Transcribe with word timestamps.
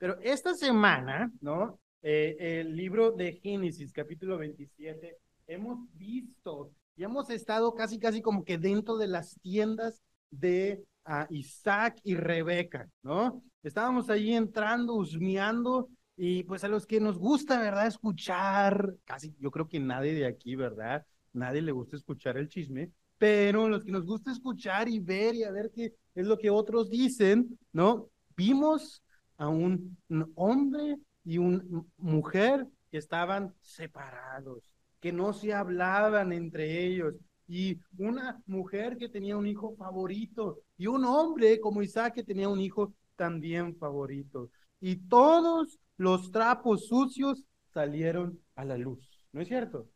Pero 0.00 0.18
esta 0.22 0.54
semana, 0.54 1.30
¿no? 1.42 1.78
Eh, 2.00 2.34
el 2.60 2.74
libro 2.74 3.12
de 3.12 3.34
Génesis, 3.34 3.92
capítulo 3.92 4.38
27, 4.38 5.18
hemos 5.46 5.78
visto 5.92 6.72
y 6.96 7.04
hemos 7.04 7.28
estado 7.28 7.74
casi, 7.74 7.98
casi 7.98 8.22
como 8.22 8.42
que 8.42 8.56
dentro 8.56 8.96
de 8.96 9.08
las 9.08 9.38
tiendas 9.42 10.02
de 10.30 10.82
uh, 11.06 11.26
Isaac 11.28 12.00
y 12.02 12.14
Rebeca, 12.14 12.88
¿no? 13.02 13.42
Estábamos 13.62 14.08
ahí 14.08 14.32
entrando, 14.32 14.94
husmeando, 14.94 15.90
y 16.16 16.44
pues 16.44 16.64
a 16.64 16.68
los 16.68 16.86
que 16.86 16.98
nos 16.98 17.18
gusta, 17.18 17.60
¿verdad? 17.60 17.86
Escuchar, 17.86 18.94
casi 19.04 19.34
yo 19.38 19.50
creo 19.50 19.68
que 19.68 19.80
nadie 19.80 20.14
de 20.14 20.24
aquí, 20.24 20.56
¿verdad? 20.56 21.04
Nadie 21.34 21.60
le 21.60 21.72
gusta 21.72 21.96
escuchar 21.96 22.38
el 22.38 22.48
chisme, 22.48 22.90
pero 23.18 23.68
los 23.68 23.84
que 23.84 23.92
nos 23.92 24.06
gusta 24.06 24.32
escuchar 24.32 24.88
y 24.88 24.98
ver 24.98 25.34
y 25.34 25.44
a 25.44 25.50
ver 25.50 25.70
qué 25.74 25.94
es 26.14 26.26
lo 26.26 26.38
que 26.38 26.48
otros 26.48 26.88
dicen, 26.88 27.58
¿no? 27.70 28.08
Vimos 28.34 29.02
a 29.40 29.48
un, 29.48 29.96
hombre 30.34 30.98
y 31.24 31.38
una 31.38 31.62
mujer 31.96 32.66
que 32.90 32.98
estaban 32.98 33.54
separados, 33.62 34.74
que 35.00 35.12
no 35.12 35.32
se 35.32 35.54
hablaban 35.54 36.32
entre 36.34 36.84
ellos, 36.84 37.14
y 37.48 37.80
una 37.96 38.42
mujer 38.46 38.98
que 38.98 39.08
tenía 39.08 39.38
un 39.38 39.46
hijo 39.46 39.74
favorito, 39.76 40.60
y 40.76 40.88
un 40.88 41.06
hombre 41.06 41.58
como 41.58 41.82
Isaac 41.82 42.16
que 42.16 42.22
tenía 42.22 42.50
un 42.50 42.60
hijo 42.60 42.92
también 43.16 43.74
favorito. 43.76 44.50
Y 44.78 44.96
todos 45.08 45.78
los 45.96 46.30
trapos 46.30 46.86
sucios 46.86 47.42
salieron 47.72 48.38
a 48.56 48.66
la 48.66 48.76
luz, 48.76 49.24
¿no 49.32 49.40
es 49.40 49.48
cierto? 49.48 49.88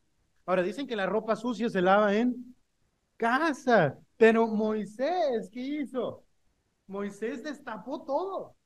Ahora 0.46 0.62
dicen 0.62 0.86
que 0.86 0.96
la 0.96 1.06
ropa 1.06 1.36
sucia 1.36 1.68
se 1.68 1.82
lava 1.82 2.14
en 2.14 2.56
casa, 3.18 3.98
pero 4.16 4.46
Moisés, 4.46 5.50
¿qué 5.52 5.60
hizo? 5.60 6.24
Moisés 6.86 7.42
destapó 7.42 8.02
todo 8.04 8.56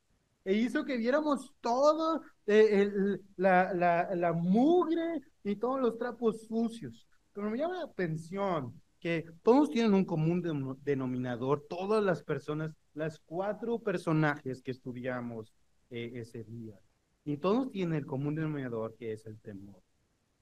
e 0.48 0.55
hizo 0.55 0.83
que 0.83 0.97
viéramos 0.97 1.52
todo, 1.61 2.23
eh, 2.47 2.91
la, 3.37 4.33
mugre 4.34 5.21
y 5.45 5.57
todos 5.57 5.79
los 5.79 5.99
trapos 5.99 6.46
sucios. 6.46 7.07
Pero 7.35 7.51
me 7.51 7.59
llama 7.59 7.74
la 7.74 7.85
atención 7.85 8.73
que 8.99 9.27
todos 9.43 9.68
tienen 9.68 9.93
un 9.93 10.07
común 10.07 10.43
denominador, 10.82 11.66
todas 11.68 12.02
las 12.02 12.23
personas, 12.23 12.74
las 12.95 13.18
cuatro 13.18 13.79
personajes 13.79 14.63
que 14.63 14.71
estudiamos 14.71 15.52
eh, 15.90 16.13
ese 16.15 16.45
día. 16.45 16.80
Y 17.27 17.37
todos 17.37 17.71
tienen 17.71 17.99
el 17.99 18.07
común 18.07 18.35
denominador 18.35 18.96
que 18.96 19.12
es 19.12 19.27
el 19.27 19.38
temor. 19.40 19.83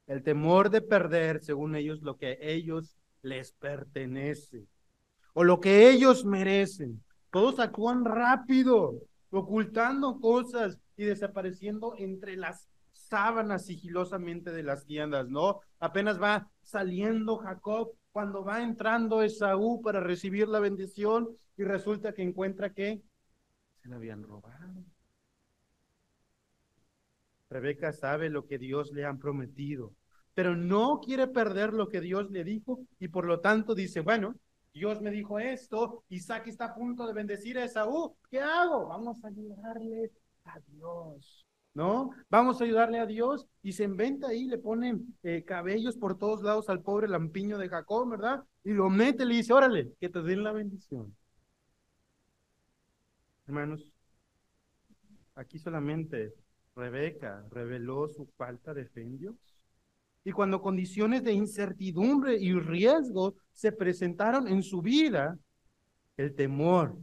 El 0.07 0.23
temor 0.23 0.71
de 0.71 0.83
perder, 0.83 1.43
según 1.43 1.75
ellos, 1.75 2.01
lo 2.03 2.17
que 2.17 2.27
a 2.29 2.37
ellos 2.39 2.97
les 3.23 3.51
pertenece 3.51 4.69
o 5.35 5.43
lo 5.43 5.59
que 5.59 5.91
ellos 5.91 6.25
merecen. 6.25 7.03
Todos 7.33 7.59
actúan 7.59 8.05
rápido, 8.05 9.03
ocultando 9.39 10.21
cosas 10.21 10.79
y 10.97 11.05
desapareciendo 11.05 11.95
entre 11.99 12.37
las 12.37 12.69
sábanas 12.93 13.67
sigilosamente 13.67 14.51
de 14.53 14.63
las 14.63 14.85
tiendas, 14.87 15.29
¿no? 15.29 15.61
Apenas 15.79 16.21
va 16.21 16.51
saliendo 16.63 17.37
Jacob 17.37 17.93
cuando 18.11 18.45
va 18.45 18.63
entrando 18.63 19.23
Esaú 19.23 19.81
para 19.83 20.01
recibir 20.01 20.49
la 20.49 20.61
bendición 20.61 21.29
y 21.57 21.65
resulta 21.65 22.13
que 22.13 22.23
encuentra 22.23 22.73
que 22.73 23.03
se 23.83 23.89
la 23.89 23.97
habían 23.97 24.23
robado. 24.23 24.85
Rebeca 27.49 27.93
sabe 27.93 28.29
lo 28.29 28.47
que 28.47 28.59
Dios 28.59 28.91
le 28.93 29.05
ha 29.05 29.15
prometido, 29.15 29.95
pero 30.35 30.57
no 30.57 31.01
quiere 31.01 31.29
perder 31.29 31.73
lo 31.73 31.89
que 31.89 32.01
Dios 32.01 32.31
le 32.31 32.43
dijo 32.43 32.81
y 32.99 33.09
por 33.09 33.27
lo 33.27 33.41
tanto 33.41 33.75
dice, 33.75 34.01
bueno, 34.01 34.35
Dios 34.77 35.01
me 35.01 35.11
dijo 35.11 35.39
esto, 35.39 36.05
Isaac 36.11 36.49
está 36.49 36.67
a 36.67 36.75
punto 36.75 37.07
de 37.07 37.15
bendecir 37.15 37.57
a 37.57 37.65
Esaú, 37.65 38.15
¿qué 38.31 38.41
hago? 38.41 38.89
Vamos 38.89 39.25
a 39.25 39.29
ayudarle 39.29 40.13
a 40.45 40.61
Dios, 40.69 41.47
¿no? 41.73 42.11
Vamos 42.29 42.61
a 42.61 42.65
ayudarle 42.65 43.01
a 43.01 43.07
Dios 43.07 43.49
y 43.63 43.73
se 43.73 43.85
inventa 43.85 44.29
ahí, 44.29 44.45
le 44.45 44.59
pone 44.59 45.01
eh, 45.23 45.45
cabellos 45.45 45.97
por 45.97 46.19
todos 46.19 46.43
lados 46.43 46.69
al 46.69 46.83
pobre 46.83 47.09
lampiño 47.09 47.57
de 47.57 47.71
Jacob, 47.71 48.11
¿verdad? 48.11 48.45
Y 48.65 48.75
lo 48.75 48.91
mete, 48.91 49.25
le 49.25 49.37
dice, 49.37 49.55
órale, 49.55 49.95
que 49.99 50.11
te 50.11 50.21
den 50.21 50.45
la 50.45 50.53
bendición. 50.53 51.17
Hermanos, 53.47 53.95
aquí 55.37 55.59
solamente 55.59 56.35
Rebeca 56.75 57.47
reveló 57.51 58.09
su 58.09 58.27
falta 58.37 58.75
de 58.75 58.85
fe 58.85 59.01
en 59.01 59.17
Dios. 59.17 59.56
Y 60.27 60.33
cuando 60.33 60.61
condiciones 60.61 61.23
de 61.23 61.33
incertidumbre 61.33 62.37
y 62.37 62.53
riesgo 62.53 63.37
se 63.53 63.71
presentaron 63.71 64.49
en 64.49 64.65
su 64.65 64.83
vida, 64.83 65.39
el 66.17 66.35
temor 66.35 66.99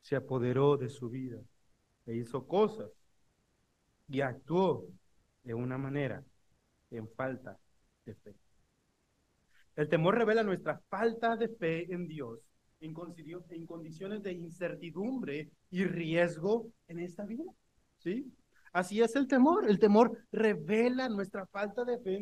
se 0.00 0.16
apoderó 0.16 0.78
de 0.78 0.88
su 0.88 1.10
vida 1.10 1.38
e 2.06 2.16
hizo 2.16 2.46
cosas 2.46 2.90
y 4.08 4.22
actuó 4.22 4.86
de 5.42 5.52
una 5.52 5.76
manera 5.76 6.24
en 6.90 7.10
falta 7.10 7.58
de 8.06 8.14
fe. 8.14 8.34
El 9.76 9.90
temor 9.90 10.16
revela 10.16 10.42
nuestra 10.42 10.80
falta 10.88 11.36
de 11.36 11.50
fe 11.50 11.92
en 11.92 12.08
Dios 12.08 12.40
en, 12.80 12.94
condiciones 12.94 14.22
de 14.22 14.32
incertidumbre 14.32 15.50
y 15.70 15.84
riesgo 15.84 16.72
en 16.88 17.00
esta 17.00 17.26
vida. 17.26 17.44
¿Sí? 17.98 18.32
Así 18.72 19.00
es 19.00 19.16
el 19.16 19.26
temor. 19.26 19.68
El 19.68 19.78
temor 19.78 20.16
revela 20.30 21.08
nuestra 21.08 21.46
falta 21.46 21.84
de 21.84 21.98
fe 21.98 22.16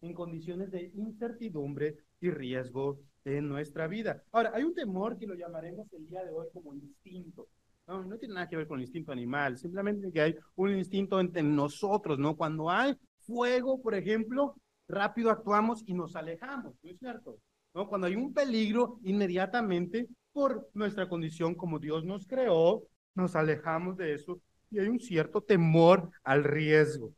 en 0.00 0.14
condiciones 0.14 0.70
de 0.70 0.90
incertidumbre 0.94 1.96
y 2.20 2.30
riesgo 2.30 3.00
en 3.24 3.48
nuestra 3.48 3.86
vida. 3.86 4.22
Ahora, 4.32 4.52
hay 4.54 4.64
un 4.64 4.74
temor 4.74 5.18
que 5.18 5.26
lo 5.26 5.34
llamaremos 5.34 5.92
el 5.92 6.06
día 6.06 6.24
de 6.24 6.32
hoy 6.32 6.46
como 6.52 6.74
instinto. 6.74 7.48
No, 7.86 8.04
no 8.04 8.18
tiene 8.18 8.34
nada 8.34 8.48
que 8.48 8.56
ver 8.56 8.66
con 8.66 8.78
el 8.78 8.84
instinto 8.84 9.12
animal, 9.12 9.58
simplemente 9.58 10.12
que 10.12 10.20
hay 10.20 10.36
un 10.54 10.70
instinto 10.76 11.18
entre 11.18 11.42
nosotros, 11.42 12.18
¿no? 12.18 12.36
Cuando 12.36 12.70
hay 12.70 12.94
fuego, 13.18 13.80
por 13.80 13.94
ejemplo, 13.94 14.54
rápido 14.88 15.30
actuamos 15.30 15.82
y 15.86 15.94
nos 15.94 16.14
alejamos, 16.14 16.74
¿no 16.82 16.90
es 16.90 16.98
cierto? 16.98 17.38
¿No? 17.74 17.88
Cuando 17.88 18.06
hay 18.06 18.16
un 18.16 18.32
peligro, 18.32 19.00
inmediatamente, 19.02 20.08
por 20.32 20.68
nuestra 20.74 21.08
condición 21.08 21.54
como 21.54 21.78
Dios 21.78 22.04
nos 22.04 22.26
creó, 22.26 22.84
nos 23.14 23.34
alejamos 23.34 23.96
de 23.96 24.14
eso 24.14 24.40
y 24.70 24.78
hay 24.78 24.88
un 24.88 25.00
cierto 25.00 25.40
temor 25.40 26.10
al 26.22 26.44
riesgo, 26.44 27.12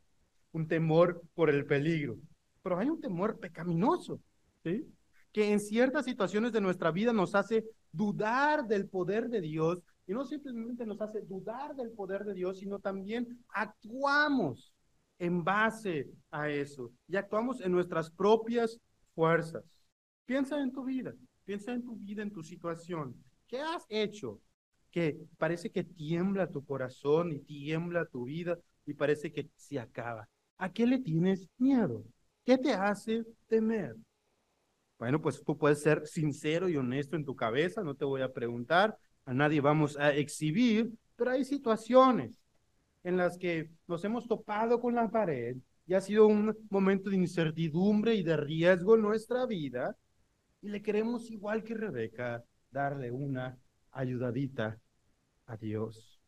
un 0.51 0.67
temor 0.67 1.21
por 1.33 1.49
el 1.49 1.65
peligro. 1.65 2.17
Pero 2.61 2.77
hay 2.77 2.89
un 2.89 3.01
temor 3.01 3.39
pecaminoso, 3.39 4.19
¿sí? 4.63 4.85
que 5.31 5.51
en 5.51 5.59
ciertas 5.59 6.05
situaciones 6.05 6.51
de 6.51 6.61
nuestra 6.61 6.91
vida 6.91 7.11
nos 7.11 7.35
hace 7.35 7.65
dudar 7.91 8.67
del 8.67 8.87
poder 8.87 9.29
de 9.29 9.41
Dios 9.41 9.79
y 10.05 10.13
no 10.13 10.25
simplemente 10.25 10.85
nos 10.85 11.01
hace 11.01 11.21
dudar 11.21 11.75
del 11.75 11.91
poder 11.91 12.23
de 12.23 12.33
Dios, 12.33 12.59
sino 12.59 12.79
también 12.79 13.39
actuamos 13.49 14.73
en 15.19 15.43
base 15.43 16.09
a 16.31 16.49
eso 16.49 16.91
y 17.07 17.15
actuamos 17.15 17.61
en 17.61 17.71
nuestras 17.71 18.09
propias 18.11 18.79
fuerzas. 19.15 19.63
Piensa 20.25 20.59
en 20.61 20.71
tu 20.71 20.83
vida, 20.83 21.13
piensa 21.45 21.73
en 21.73 21.83
tu 21.83 21.95
vida, 21.95 22.21
en 22.21 22.31
tu 22.31 22.43
situación. 22.43 23.15
¿Qué 23.47 23.59
has 23.59 23.85
hecho 23.89 24.39
que 24.93 25.17
parece 25.39 25.71
que 25.71 25.83
tiembla 25.83 26.51
tu 26.51 26.63
corazón 26.63 27.33
y 27.33 27.39
tiembla 27.39 28.05
tu 28.05 28.25
vida 28.25 28.59
y 28.85 28.93
parece 28.93 29.31
que 29.31 29.49
se 29.55 29.79
acaba. 29.79 30.29
¿A 30.59 30.71
qué 30.71 30.85
le 30.85 30.99
tienes 30.99 31.49
miedo? 31.57 32.05
¿Qué 32.45 32.59
te 32.59 32.73
hace 32.73 33.25
temer? 33.47 33.95
Bueno, 34.99 35.19
pues 35.19 35.43
tú 35.43 35.57
puedes 35.57 35.81
ser 35.81 36.05
sincero 36.05 36.69
y 36.69 36.77
honesto 36.77 37.15
en 37.15 37.25
tu 37.25 37.35
cabeza, 37.35 37.81
no 37.81 37.95
te 37.95 38.05
voy 38.05 38.21
a 38.21 38.31
preguntar, 38.31 38.95
a 39.25 39.33
nadie 39.33 39.61
vamos 39.61 39.97
a 39.97 40.13
exhibir, 40.13 40.91
pero 41.15 41.31
hay 41.31 41.43
situaciones 41.43 42.39
en 43.03 43.17
las 43.17 43.35
que 43.39 43.71
nos 43.87 44.05
hemos 44.05 44.27
topado 44.27 44.79
con 44.79 44.93
la 44.93 45.09
pared 45.09 45.57
y 45.87 45.95
ha 45.95 46.01
sido 46.01 46.27
un 46.27 46.55
momento 46.69 47.09
de 47.09 47.15
incertidumbre 47.15 48.13
y 48.13 48.21
de 48.21 48.37
riesgo 48.37 48.95
en 48.95 49.01
nuestra 49.01 49.47
vida 49.47 49.97
y 50.61 50.69
le 50.69 50.83
queremos 50.83 51.31
igual 51.31 51.63
que 51.63 51.73
Rebeca 51.73 52.43
darle 52.69 53.09
una 53.09 53.57
ayudadita 53.91 54.79
a 55.47 55.57
Dios. 55.57 56.19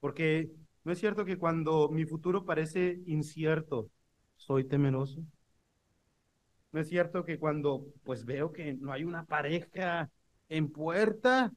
Porque 0.00 0.50
no 0.84 0.92
es 0.92 0.98
cierto 0.98 1.24
que 1.24 1.38
cuando 1.38 1.88
mi 1.88 2.04
futuro 2.04 2.44
parece 2.44 3.00
incierto, 3.06 3.90
soy 4.36 4.64
temeroso. 4.64 5.20
No 6.72 6.80
es 6.80 6.88
cierto 6.88 7.24
que 7.24 7.38
cuando 7.38 7.86
pues 8.04 8.24
veo 8.24 8.52
que 8.52 8.74
no 8.74 8.92
hay 8.92 9.04
una 9.04 9.24
pareja 9.24 10.10
en 10.48 10.70
puerta, 10.70 11.52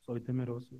soy 0.00 0.20
temeroso. 0.20 0.76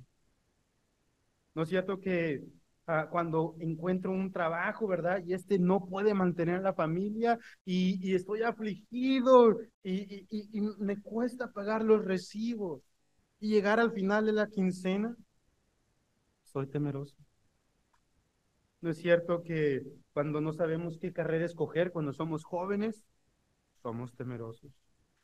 No 1.53 1.63
es 1.63 1.69
cierto 1.69 1.99
que 1.99 2.43
ah, 2.87 3.07
cuando 3.09 3.55
encuentro 3.59 4.11
un 4.11 4.31
trabajo, 4.31 4.87
¿verdad? 4.87 5.21
Y 5.25 5.33
este 5.33 5.59
no 5.59 5.85
puede 5.85 6.13
mantener 6.13 6.61
la 6.61 6.73
familia 6.73 7.37
y, 7.65 8.13
estoy 8.15 8.43
afligido 8.43 9.59
y, 9.83 10.27
y 10.29 10.61
me 10.79 11.01
cuesta 11.01 11.51
pagar 11.51 11.83
los 11.83 12.05
recibos 12.05 12.81
y 13.41 13.49
llegar 13.49 13.79
al 13.79 13.91
final 13.91 14.27
de 14.27 14.33
la 14.33 14.47
quincena, 14.47 15.17
soy 16.43 16.67
temeroso. 16.67 17.17
¿No 18.81 18.91
es 18.91 18.97
cierto 18.97 19.41
que 19.41 19.81
cuando 20.13 20.41
no 20.41 20.53
sabemos 20.53 20.99
qué 20.99 21.11
carrera 21.11 21.45
escoger, 21.45 21.91
cuando 21.91 22.13
somos 22.13 22.43
jóvenes, 22.43 23.03
somos 23.81 24.15
temerosos? 24.15 24.71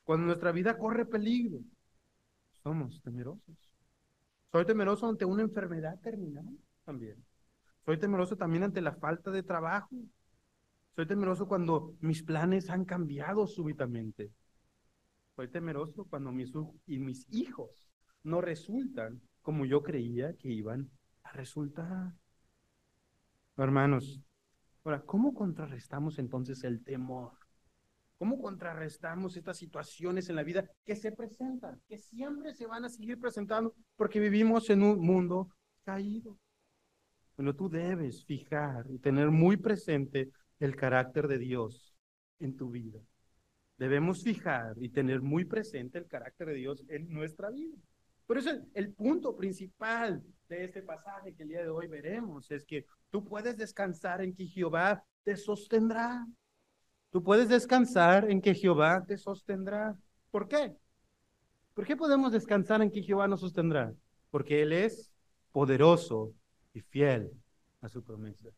Cuando 0.04 0.26
nuestra 0.26 0.52
vida 0.52 0.78
corre 0.78 1.06
peligro, 1.06 1.60
somos 2.64 3.02
temerosos. 3.04 3.56
Soy 4.52 4.66
temeroso 4.66 5.08
ante 5.08 5.26
una 5.26 5.44
enfermedad 5.44 6.00
terminal 6.00 6.58
también. 6.86 7.24
Soy 7.86 8.00
temeroso 8.00 8.36
también 8.36 8.64
ante 8.64 8.82
la 8.82 8.96
falta 8.96 9.30
de 9.30 9.44
trabajo. 9.44 9.96
Soy 10.96 11.06
temeroso 11.06 11.48
cuando 11.48 11.94
mis 12.00 12.24
planes 12.24 12.70
han 12.72 12.84
cambiado 12.84 13.46
súbitamente. 13.46 14.32
Soy 15.36 15.50
temeroso 15.50 16.06
cuando 16.06 16.32
mis, 16.32 16.52
y 16.88 16.98
mis 16.98 17.28
hijos 17.30 17.88
no 18.24 18.42
resultan 18.42 19.22
como 19.42 19.66
yo 19.66 19.82
creía 19.84 20.34
que 20.34 20.50
iban 20.50 20.90
a 21.24 21.32
resultar. 21.32 22.14
Hermanos, 23.56 24.22
ahora, 24.84 25.02
¿cómo 25.02 25.34
contrarrestamos 25.34 26.20
entonces 26.20 26.64
el 26.64 26.84
temor? 26.84 27.32
¿Cómo 28.18 28.40
contrarrestamos 28.42 29.38
estas 29.38 29.58
situaciones 29.58 30.30
en 30.30 30.36
la 30.36 30.44
vida 30.44 30.68
que 30.84 30.96
se 30.96 31.12
presentan, 31.12 31.80
que 31.88 32.00
siempre 32.00 32.54
se 32.54 32.66
van 32.66 32.86
a 32.86 32.90
seguir 32.90 33.20
presentando 33.20 33.76
porque 33.96 34.20
vivimos 34.20 34.70
en 34.70 34.82
un 34.82 35.00
mundo 35.00 35.50
caído? 35.84 36.38
Bueno, 37.36 37.56
tú 37.56 37.70
debes 37.70 38.26
fijar 38.26 38.86
y 38.90 38.98
tener 38.98 39.30
muy 39.30 39.58
presente 39.58 40.32
el 40.60 40.76
carácter 40.76 41.28
de 41.28 41.38
Dios 41.38 41.96
en 42.40 42.56
tu 42.56 42.72
vida. 42.72 43.00
Debemos 43.78 44.24
fijar 44.24 44.76
y 44.78 44.90
tener 44.90 45.22
muy 45.22 45.46
presente 45.46 46.00
el 46.00 46.08
carácter 46.08 46.48
de 46.48 46.56
Dios 46.56 46.84
en 46.90 47.08
nuestra 47.10 47.52
vida. 47.52 47.78
Por 48.28 48.38
eso 48.38 48.52
el, 48.74 48.94
punto 48.94 49.36
principal 49.38 50.22
de 50.50 50.66
este 50.66 50.82
pasaje 50.84 51.34
que 51.34 51.44
el 51.44 51.50
día 51.50 51.62
de 51.62 51.70
hoy 51.70 51.88
veremos 51.88 52.52
es 52.52 52.66
que 52.66 52.86
tú 53.10 53.24
puedes 53.24 53.58
descansar 53.58 54.22
en 54.22 54.36
que 54.36 54.46
Jehová 54.46 55.04
te 55.24 55.38
sostendrá. 55.38 56.28
Tú 57.10 57.24
puedes 57.24 57.48
descansar 57.48 58.30
en 58.30 58.42
que 58.42 58.54
Jehová 58.54 59.06
te 59.08 59.18
sostendrá. 59.18 59.98
¿Por 60.30 60.50
qué? 60.50 60.76
¿Por 61.74 61.86
qué 61.86 61.96
podemos 61.96 62.34
descansar 62.34 62.82
en 62.82 62.92
que 62.92 63.02
Jehová 63.02 63.30
nos 63.30 63.40
sostendrá? 63.40 63.94
Porque 64.30 64.62
Él 64.62 64.74
es 64.74 65.10
poderoso 65.54 66.34
y 66.74 66.82
fiel 66.82 67.32
a 67.80 67.88
su 67.88 68.04
promesa. 68.04 68.50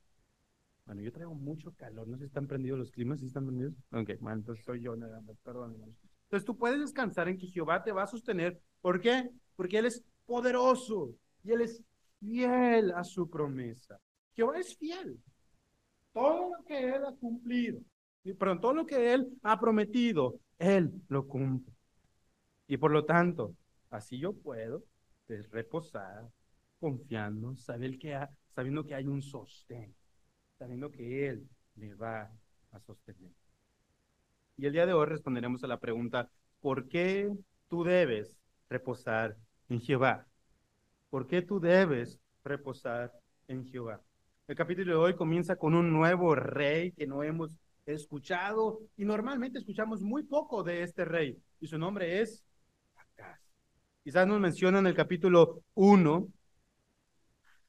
Bueno, 0.86 1.04
yo 1.04 1.12
traigo 1.12 1.36
mucho 1.36 1.72
calor. 1.76 2.08
No 2.08 2.18
si 2.18 2.24
están 2.24 2.48
prendidos 2.48 2.80
los 2.80 2.90
climas. 2.90 3.20
¿Sí 3.20 3.28
están 3.28 3.46
prendidos? 3.46 3.76
Ok, 3.92 4.20
bueno, 4.20 4.40
entonces 4.40 4.66
soy 4.66 4.82
yo 4.82 4.96
nada 4.96 5.22
más. 5.22 5.38
Perdón. 5.44 5.76
Entonces 6.24 6.44
tú 6.44 6.58
puedes 6.58 6.80
descansar 6.80 7.30
en 7.30 7.38
que 7.38 7.46
Jehová 7.46 7.84
te 7.84 7.92
va 7.92 8.04
a 8.04 8.08
sostener. 8.08 8.60
¿Por 8.82 9.00
qué? 9.00 9.30
Porque 9.60 9.78
Él 9.78 9.88
es 9.88 10.02
poderoso 10.26 11.14
y 11.44 11.52
Él 11.52 11.60
es 11.60 11.84
fiel 12.18 12.94
a 12.94 13.04
su 13.04 13.30
promesa. 13.30 14.00
Jehová 14.34 14.58
es 14.58 14.78
fiel. 14.78 15.20
Todo 16.14 16.56
lo 16.56 16.64
que 16.64 16.80
Él 16.80 17.04
ha 17.06 17.12
cumplido, 17.18 17.82
perdón, 18.38 18.62
todo 18.62 18.74
lo 18.74 18.86
que 18.86 19.14
Él 19.14 19.28
ha 19.44 19.60
prometido, 19.60 20.40
Él 20.58 20.94
lo 21.10 21.28
cumple. 21.28 21.74
Y 22.68 22.78
por 22.78 22.92
lo 22.92 23.04
tanto, 23.04 23.54
así 23.90 24.18
yo 24.18 24.32
puedo 24.32 24.82
reposar 25.28 26.30
confiando, 26.80 27.58
saber 27.58 28.00
sabiendo 28.56 28.86
que 28.86 28.96
hay 28.96 29.08
un 29.08 29.22
sostén 29.22 29.94
sabiendo 30.58 30.90
que 30.90 31.28
Él 31.28 31.50
me 31.76 31.94
va 31.96 32.32
a 32.72 32.80
sostener. 32.80 33.34
Y 34.56 34.68
el 34.68 34.72
día 34.72 34.86
de 34.86 34.94
hoy 34.94 35.06
responderemos 35.06 35.66
a 35.66 35.68
la 35.68 35.82
pregunta, 35.82 36.30
¿por 36.62 36.88
qué 36.88 37.30
tú 37.68 37.84
debes 37.84 38.38
reposar 38.70 39.36
en 39.70 39.80
Jehová? 39.82 40.26
¿Por 41.10 41.28
qué 41.28 41.42
tú 41.42 41.60
debes 41.60 42.20
reposar 42.44 43.12
en 43.48 43.66
Jehová? 43.66 44.02
El 44.48 44.56
capítulo 44.56 44.92
de 44.92 44.98
hoy 44.98 45.16
comienza 45.16 45.56
con 45.56 45.76
un 45.76 45.92
nuevo 45.92 46.36
rey 46.36 46.92
que 46.92 47.08
no 47.08 47.24
hemos 47.24 47.56
escuchado 47.86 48.80
y 48.98 49.06
normalmente 49.06 49.60
escuchamos 49.60 50.02
muy 50.02 50.24
poco 50.24 50.64
de 50.64 50.84
este 50.84 51.06
rey 51.06 51.38
y 51.60 51.68
su 51.68 51.78
nombre 51.78 52.22
es 52.22 52.44
Acaz. 52.96 53.40
Quizás 54.04 54.28
nos 54.28 54.40
menciona 54.40 54.80
en 54.80 54.88
el 54.88 54.96
capítulo 54.96 55.62
1 55.76 56.28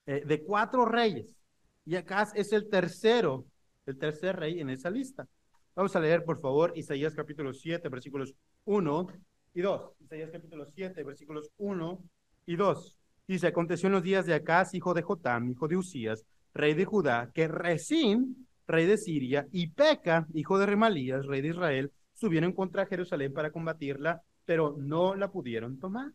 eh, 0.06 0.22
de 0.24 0.42
cuatro 0.42 0.84
reyes 0.84 1.36
y 1.84 1.96
Acaz 1.96 2.32
es 2.34 2.52
el 2.52 2.68
tercero, 2.68 3.44
el 3.86 3.98
tercer 3.98 4.36
rey 4.36 4.60
en 4.60 4.70
esa 4.70 4.90
lista. 4.90 5.26
Vamos 5.74 5.94
a 5.96 6.00
leer, 6.00 6.24
por 6.24 6.38
favor, 6.40 6.72
Isaías 6.76 7.14
capítulo 7.14 7.52
7, 7.52 7.88
versículos 7.88 8.34
1 8.64 9.06
y 9.54 9.60
2. 9.60 9.92
Isaías 10.00 10.30
capítulo 10.30 10.66
7, 10.66 11.02
versículos 11.02 11.50
1 11.58 12.02
y 12.46 12.56
2. 12.56 12.96
Dice, 13.26 13.46
aconteció 13.46 13.86
en 13.86 13.92
los 13.92 14.02
días 14.02 14.26
de 14.26 14.34
Acaz, 14.34 14.74
hijo 14.74 14.94
de 14.94 15.02
Jotam, 15.02 15.50
hijo 15.50 15.68
de 15.68 15.76
Usías, 15.76 16.24
rey 16.52 16.74
de 16.74 16.84
Judá, 16.84 17.30
que 17.32 17.48
Resín, 17.48 18.48
rey 18.66 18.86
de 18.86 18.96
Siria, 18.96 19.46
y 19.52 19.68
Peca, 19.68 20.26
hijo 20.34 20.58
de 20.58 20.66
Remalías, 20.66 21.26
rey 21.26 21.40
de 21.40 21.48
Israel, 21.48 21.92
subieron 22.12 22.52
contra 22.52 22.86
Jerusalén 22.86 23.32
para 23.32 23.50
combatirla, 23.50 24.22
pero 24.44 24.76
no 24.78 25.14
la 25.14 25.30
pudieron 25.30 25.78
tomar. 25.78 26.12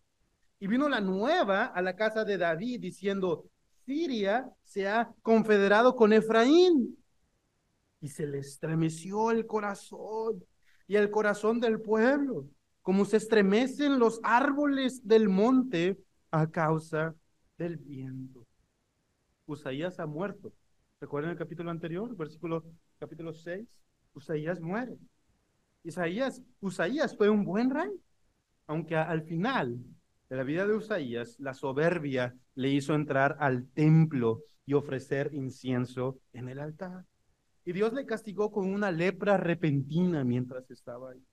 Y 0.60 0.68
vino 0.68 0.90
la 0.90 1.02
nueva 1.02 1.66
a 1.66 1.82
la 1.82 1.96
casa 1.96 2.26
de 2.26 2.38
David 2.38 2.82
diciendo, 2.82 3.46
Siria 3.86 4.50
se 4.64 4.88
ha 4.88 5.14
confederado 5.22 5.96
con 5.96 6.12
Efraín. 6.14 6.98
Y 8.02 8.10
se 8.10 8.28
le 8.28 8.40
estremeció 8.40 9.32
el 9.32 9.46
corazón 9.46 10.44
y 10.88 10.96
el 10.96 11.10
corazón 11.10 11.60
del 11.60 11.82
pueblo, 11.82 12.48
como 12.86 13.04
se 13.04 13.18
estremecen 13.18 13.98
los 13.98 14.20
árboles 14.22 15.08
del 15.08 15.28
monte 15.28 15.98
a 16.30 16.46
causa 16.52 17.16
del 17.58 17.78
viento. 17.78 18.46
Usaías 19.48 20.00
ha 20.00 20.06
muerto. 20.06 20.54
¿Recuerdan 21.02 21.32
el 21.32 21.38
capítulo 21.38 21.72
anterior, 21.72 22.16
versículo 22.16 22.64
capítulo 23.00 23.34
6? 23.34 23.68
Usaías 24.14 24.62
muere. 24.62 25.00
Isaías, 25.82 26.44
Usaías 26.60 27.18
fue 27.18 27.28
un 27.28 27.44
buen 27.44 27.72
rey, 27.72 27.90
aunque 28.68 28.96
al 28.96 29.24
final 29.24 29.80
de 30.30 30.36
la 30.36 30.44
vida 30.44 30.68
de 30.68 30.76
Usaías, 30.76 31.40
la 31.40 31.56
soberbia 31.56 32.36
le 32.54 32.70
hizo 32.70 32.94
entrar 32.94 33.36
al 33.40 33.68
templo 33.70 34.44
y 34.64 34.76
ofrecer 34.76 35.34
incienso 35.34 36.20
en 36.34 36.50
el 36.50 36.60
altar. 36.60 37.04
Y 37.66 37.72
Dios 37.72 37.94
le 37.94 38.06
castigó 38.06 38.52
con 38.52 38.72
una 38.72 38.92
lepra 38.92 39.38
repentina 39.38 40.24
mientras 40.24 40.70
estaba 40.70 41.14
ahí. 41.14 41.26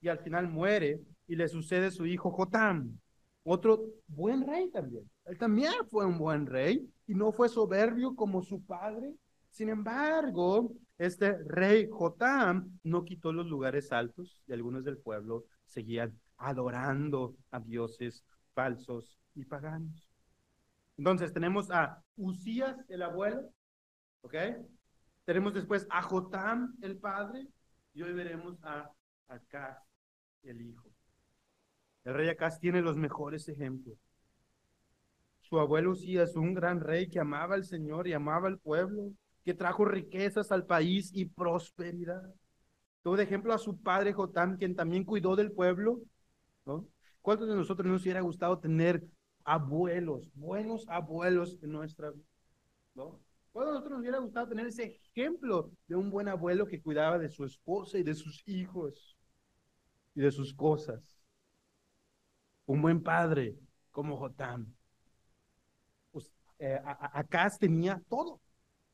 Y 0.00 0.08
al 0.08 0.18
final 0.18 0.48
muere 0.48 1.00
y 1.26 1.36
le 1.36 1.48
sucede 1.48 1.90
su 1.90 2.06
hijo 2.06 2.30
Jotam, 2.30 2.98
otro 3.44 3.84
buen 4.08 4.46
rey 4.46 4.70
también. 4.70 5.08
Él 5.24 5.38
también 5.38 5.72
fue 5.88 6.04
un 6.04 6.18
buen 6.18 6.46
rey 6.46 6.88
y 7.06 7.14
no 7.14 7.32
fue 7.32 7.48
soberbio 7.48 8.14
como 8.14 8.42
su 8.42 8.62
padre. 8.64 9.14
Sin 9.50 9.68
embargo, 9.68 10.72
este 10.98 11.38
rey 11.44 11.88
Jotam 11.90 12.78
no 12.82 13.04
quitó 13.04 13.32
los 13.32 13.46
lugares 13.46 13.92
altos 13.92 14.42
y 14.46 14.52
algunos 14.52 14.84
del 14.84 14.98
pueblo 14.98 15.44
seguían 15.64 16.18
adorando 16.38 17.36
a 17.50 17.60
dioses 17.60 18.24
falsos 18.52 19.18
y 19.34 19.44
paganos. 19.44 20.08
Entonces 20.96 21.32
tenemos 21.32 21.70
a 21.70 22.02
Usías, 22.16 22.76
el 22.88 23.02
abuelo, 23.02 23.50
¿ok? 24.22 24.34
Tenemos 25.24 25.54
después 25.54 25.86
a 25.90 26.02
Jotam, 26.02 26.74
el 26.82 26.98
padre, 26.98 27.46
y 27.94 28.02
hoy 28.02 28.12
veremos 28.12 28.58
a 28.62 28.90
Acaz, 29.28 29.78
el 30.42 30.62
hijo. 30.62 30.88
El 32.04 32.14
rey 32.14 32.28
Acaz 32.28 32.60
tiene 32.60 32.82
los 32.82 32.96
mejores 32.96 33.48
ejemplos. 33.48 33.98
Su 35.40 35.58
abuelo 35.58 35.92
Usías, 35.92 36.36
un 36.36 36.54
gran 36.54 36.80
rey 36.80 37.08
que 37.08 37.20
amaba 37.20 37.54
al 37.54 37.64
Señor 37.64 38.08
y 38.08 38.12
amaba 38.12 38.48
al 38.48 38.58
pueblo, 38.58 39.12
que 39.44 39.54
trajo 39.54 39.84
riquezas 39.84 40.50
al 40.50 40.66
país 40.66 41.10
y 41.14 41.26
prosperidad. 41.26 42.34
Tuvo 43.02 43.16
de 43.16 43.22
ejemplo 43.22 43.52
a 43.54 43.58
su 43.58 43.80
padre 43.80 44.12
Jotam, 44.12 44.56
quien 44.56 44.74
también 44.74 45.04
cuidó 45.04 45.36
del 45.36 45.52
pueblo 45.52 46.00
¿no? 46.66 46.86
¿Cuántos 47.22 47.48
de 47.48 47.54
nosotros 47.54 47.86
nos 47.86 48.02
hubiera 48.02 48.20
gustado 48.20 48.58
tener 48.58 49.02
abuelos, 49.44 50.28
buenos 50.34 50.84
abuelos 50.88 51.56
en 51.62 51.72
nuestra 51.72 52.10
vida? 52.10 52.26
¿no? 52.94 53.20
¿Cuántos 53.52 53.72
de 53.72 53.78
nosotros 53.78 53.90
nos 53.92 54.00
hubiera 54.00 54.18
gustado 54.18 54.48
tener 54.48 54.66
ese 54.66 55.00
ejemplo 55.14 55.70
de 55.86 55.96
un 55.96 56.10
buen 56.10 56.28
abuelo 56.28 56.66
que 56.66 56.82
cuidaba 56.82 57.18
de 57.18 57.30
su 57.30 57.44
esposa 57.44 57.98
y 57.98 58.02
de 58.02 58.14
sus 58.14 58.46
hijos 58.46 59.15
y 60.16 60.20
de 60.20 60.32
sus 60.32 60.52
cosas? 60.52 61.16
Un 62.66 62.82
buen 62.82 63.00
padre 63.00 63.54
como 63.92 64.16
Jotam. 64.16 64.74
Pues, 66.10 66.32
eh, 66.58 66.80
tenía 67.60 68.02
todo. 68.08 68.40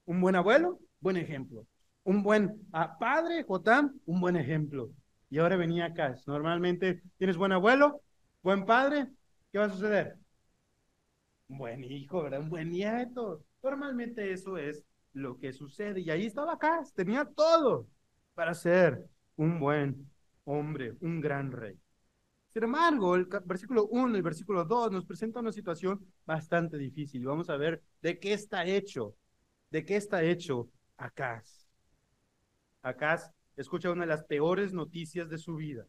Un 0.04 0.20
buen 0.20 0.36
abuelo, 0.36 0.78
buen 1.00 1.16
ejemplo. 1.16 1.66
Un 2.04 2.22
buen 2.22 2.60
ah, 2.72 2.98
padre, 2.98 3.44
Jotam, 3.44 3.98
un 4.04 4.20
buen 4.20 4.36
ejemplo 4.36 4.92
y 5.32 5.38
ahora 5.38 5.56
venía 5.56 5.86
acá. 5.86 6.14
Normalmente 6.26 7.00
tienes 7.16 7.38
buen 7.38 7.52
abuelo, 7.52 8.02
buen 8.42 8.66
padre, 8.66 9.08
¿qué 9.50 9.58
va 9.58 9.64
a 9.64 9.70
suceder? 9.70 10.18
Un 11.48 11.56
buen 11.56 11.82
hijo, 11.84 12.22
¿verdad? 12.22 12.40
Un 12.40 12.50
buen 12.50 12.68
nieto. 12.68 13.42
Normalmente 13.62 14.30
eso 14.30 14.58
es 14.58 14.84
lo 15.14 15.38
que 15.38 15.54
sucede. 15.54 16.02
Y 16.02 16.10
ahí 16.10 16.26
estaba 16.26 16.52
acá, 16.52 16.82
tenía 16.94 17.24
todo 17.24 17.86
para 18.34 18.52
ser 18.52 19.08
un 19.36 19.58
buen 19.58 20.11
hombre, 20.44 20.94
un 21.00 21.20
gran 21.20 21.52
rey. 21.52 21.78
Sin 22.52 22.64
embargo, 22.64 23.16
el 23.16 23.26
versículo 23.44 23.86
1 23.86 24.14
y 24.14 24.16
el 24.16 24.22
versículo 24.22 24.64
2 24.64 24.92
nos 24.92 25.06
presenta 25.06 25.40
una 25.40 25.52
situación 25.52 26.04
bastante 26.26 26.76
difícil. 26.76 27.24
Vamos 27.24 27.48
a 27.48 27.56
ver 27.56 27.82
de 28.02 28.18
qué 28.18 28.34
está 28.34 28.66
hecho, 28.66 29.16
de 29.70 29.84
qué 29.84 29.96
está 29.96 30.22
hecho 30.22 30.68
Acaz. 30.98 31.66
Acaz 32.82 33.32
escucha 33.56 33.90
una 33.90 34.02
de 34.02 34.08
las 34.08 34.24
peores 34.24 34.74
noticias 34.74 35.30
de 35.30 35.38
su 35.38 35.56
vida. 35.56 35.86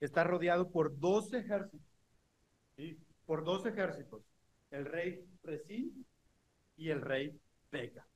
Está 0.00 0.24
rodeado 0.24 0.70
por 0.70 0.98
dos 0.98 1.32
ejércitos. 1.34 1.86
¿sí? 2.76 2.98
Por 3.26 3.44
dos 3.44 3.66
ejércitos. 3.66 4.22
el 4.70 4.86
rey 4.86 5.26
Resín 5.42 6.06
y 6.76 6.88
el 6.88 7.02
rey 7.02 7.38
Peca. 7.68 8.06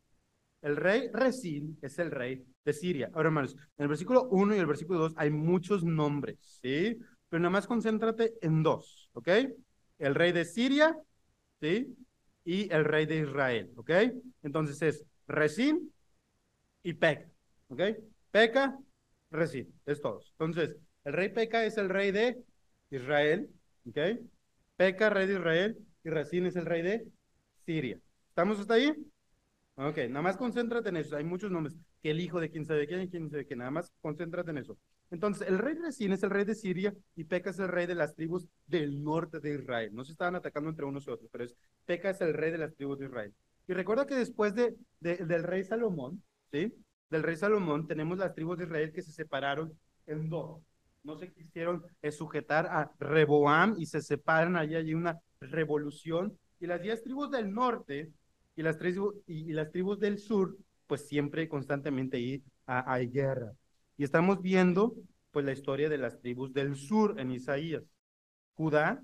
El 0.65 0.77
rey 0.77 1.11
Resín 1.13 1.79
es 1.83 1.99
el 1.99 2.11
rey 2.11 2.43
de 2.65 2.73
Siria. 2.73 3.11
Ahora, 3.13 3.29
hermanos, 3.29 3.55
en 3.77 3.83
el 3.83 3.89
versículo 3.89 4.29
1 4.31 4.57
y 4.57 4.59
el 4.59 4.67
versículo 4.67 4.99
2 5.01 5.13
hay 5.17 5.31
muchos 5.31 5.85
nombres, 5.85 6.39
¿sí? 6.63 6.99
Pero 7.29 7.43
nada 7.43 7.51
más 7.51 7.67
concéntrate 7.67 8.33
en 8.41 8.63
dos, 8.63 9.11
¿ok? 9.13 9.29
El 9.99 10.15
rey 10.15 10.33
de 10.33 10.47
Siria, 10.47 10.97
¿sí? 11.61 11.95
Y 12.47 12.73
el 12.73 12.87
rey 12.87 13.05
de 13.05 13.19
Israel, 13.19 13.73
¿ok? 13.77 13.91
Entonces 14.43 14.81
es 14.81 15.05
Resín 15.29 15.93
y 16.83 16.95
Peca, 16.95 17.29
¿ok? 17.69 17.83
Peca, 18.31 18.79
Resín, 19.31 19.71
es 19.85 20.01
todos. 20.01 20.33
Entonces, 20.39 20.77
el 21.05 21.13
rey 21.13 21.29
Peca 21.29 21.67
es 21.67 21.77
el 21.77 21.91
rey 21.91 22.11
de 22.11 22.39
Israel, 22.91 23.51
¿ok? 23.87 23.99
Peca, 24.77 25.11
rey 25.11 25.27
de 25.27 25.35
Israel, 25.35 25.77
y 26.03 26.09
Resín 26.09 26.47
es 26.47 26.57
el 26.57 26.65
rey 26.65 26.81
de 26.81 27.07
Siria. 27.67 27.99
¿Estamos 28.31 28.59
hasta 28.61 28.75
ahí? 28.75 28.95
Ok, 29.77 29.99
nada 30.09 30.23
más 30.23 30.37
concéntrate 30.37 30.91
en 30.91 30.97
eso. 30.99 31.17
Hay 31.17 31.25
muchos 31.25 31.51
nombres. 31.51 31.77
Que 32.01 32.11
el 32.11 32.21
hijo 32.21 32.39
de 32.39 32.51
quién 32.51 32.65
sabe 32.65 32.87
quién, 32.87 33.09
quién 33.09 33.29
sabe 33.29 33.47
qué. 33.47 33.57
Nada 33.57 33.71
más 33.73 33.93
concéntrate 34.01 34.51
en 34.51 34.59
eso. 34.59 34.79
Entonces, 35.11 35.49
el 35.49 35.59
rey 35.59 35.75
Resín 35.75 36.13
es 36.13 36.23
el 36.23 36.31
rey 36.31 36.45
de 36.45 36.55
Siria 36.55 36.95
y 37.17 37.25
Peca 37.25 37.51
es 37.51 37.59
el 37.59 37.69
rey 37.69 37.87
de 37.87 37.95
las 37.95 38.15
tribus 38.15 38.47
del 38.67 39.03
norte 39.03 39.41
de 39.41 39.55
Israel. 39.55 39.91
No 39.93 40.05
se 40.05 40.13
estaban 40.13 40.37
atacando 40.37 40.71
entre 40.71 40.85
unos 40.85 41.07
y 41.07 41.11
otros, 41.11 41.29
pero 41.31 41.45
es, 41.45 41.57
Peca 41.85 42.11
es 42.11 42.21
el 42.21 42.35
rey 42.35 42.53
de 42.53 42.59
las 42.59 42.75
tribus 42.75 42.99
de 42.99 43.07
Israel. 43.07 43.35
Y 43.67 43.73
recuerda 43.73 44.07
que 44.07 44.15
después 44.15 44.55
de, 44.55 44.77
del 45.01 45.43
rey 45.43 45.65
Salomón, 45.65 46.23
¿sí? 46.53 46.73
Del 47.11 47.23
rey 47.23 47.37
Salomón, 47.37 47.87
tenemos 47.87 48.19
las 48.19 48.35
tribus 48.35 48.59
de 48.59 48.65
Israel 48.65 48.93
que 48.93 49.03
se 49.03 49.13
separaron 49.13 49.73
en 50.07 50.29
dos. 50.29 50.63
No 51.03 51.17
se 51.17 51.33
quisieron 51.33 51.85
eh, 52.01 52.13
sujetar 52.13 52.67
a 52.67 52.91
Reboam 52.99 53.75
y 53.79 53.87
se 53.87 54.01
separan. 54.01 54.57
Allí 54.57 54.75
hay 54.75 54.95
una 54.95 55.19
revolución. 55.41 56.39
Y 56.61 56.67
las 56.67 56.81
diez 56.81 57.03
tribus 57.03 57.31
del 57.31 57.53
norte 57.53 58.11
y 58.57 58.63
las, 58.63 58.79
tribus, 58.79 59.15
y, 59.27 59.53
las 59.53 59.71
tribus 59.71 59.99
del 59.99 60.19
sur, 60.19 60.57
pues 60.87 61.07
siempre 61.07 61.49
constantemente 61.49 62.17
hay, 62.17 62.43
hay 62.67 63.09
guerra. 63.09 63.53
Y 63.97 64.05
estamos 64.05 64.41
viendo 64.41 64.95
pues 65.31 65.45
la 65.45 65.53
historia 65.53 65.89
de 65.89 65.99
las 65.99 66.21
tribus 66.21 66.53
del 66.53 66.77
sur 66.77 67.19
en 67.19 67.33
Isaías. 67.33 67.83
Judá, 68.55 69.03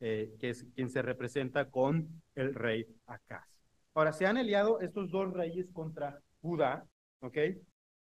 eh, 0.00 0.34
que 0.38 0.50
es 0.50 0.64
quien 0.74 0.88
se 0.90 1.02
representa 1.02 1.70
con 1.70 2.22
el 2.34 2.54
rey 2.54 2.86
Acaz. 3.06 3.48
Ahora, 3.94 4.12
se 4.12 4.26
han 4.26 4.36
aliado 4.36 4.80
estos 4.80 5.10
dos 5.10 5.32
reyes 5.32 5.66
contra 5.72 6.20
Judá, 6.40 6.84
¿ok? 7.20 7.38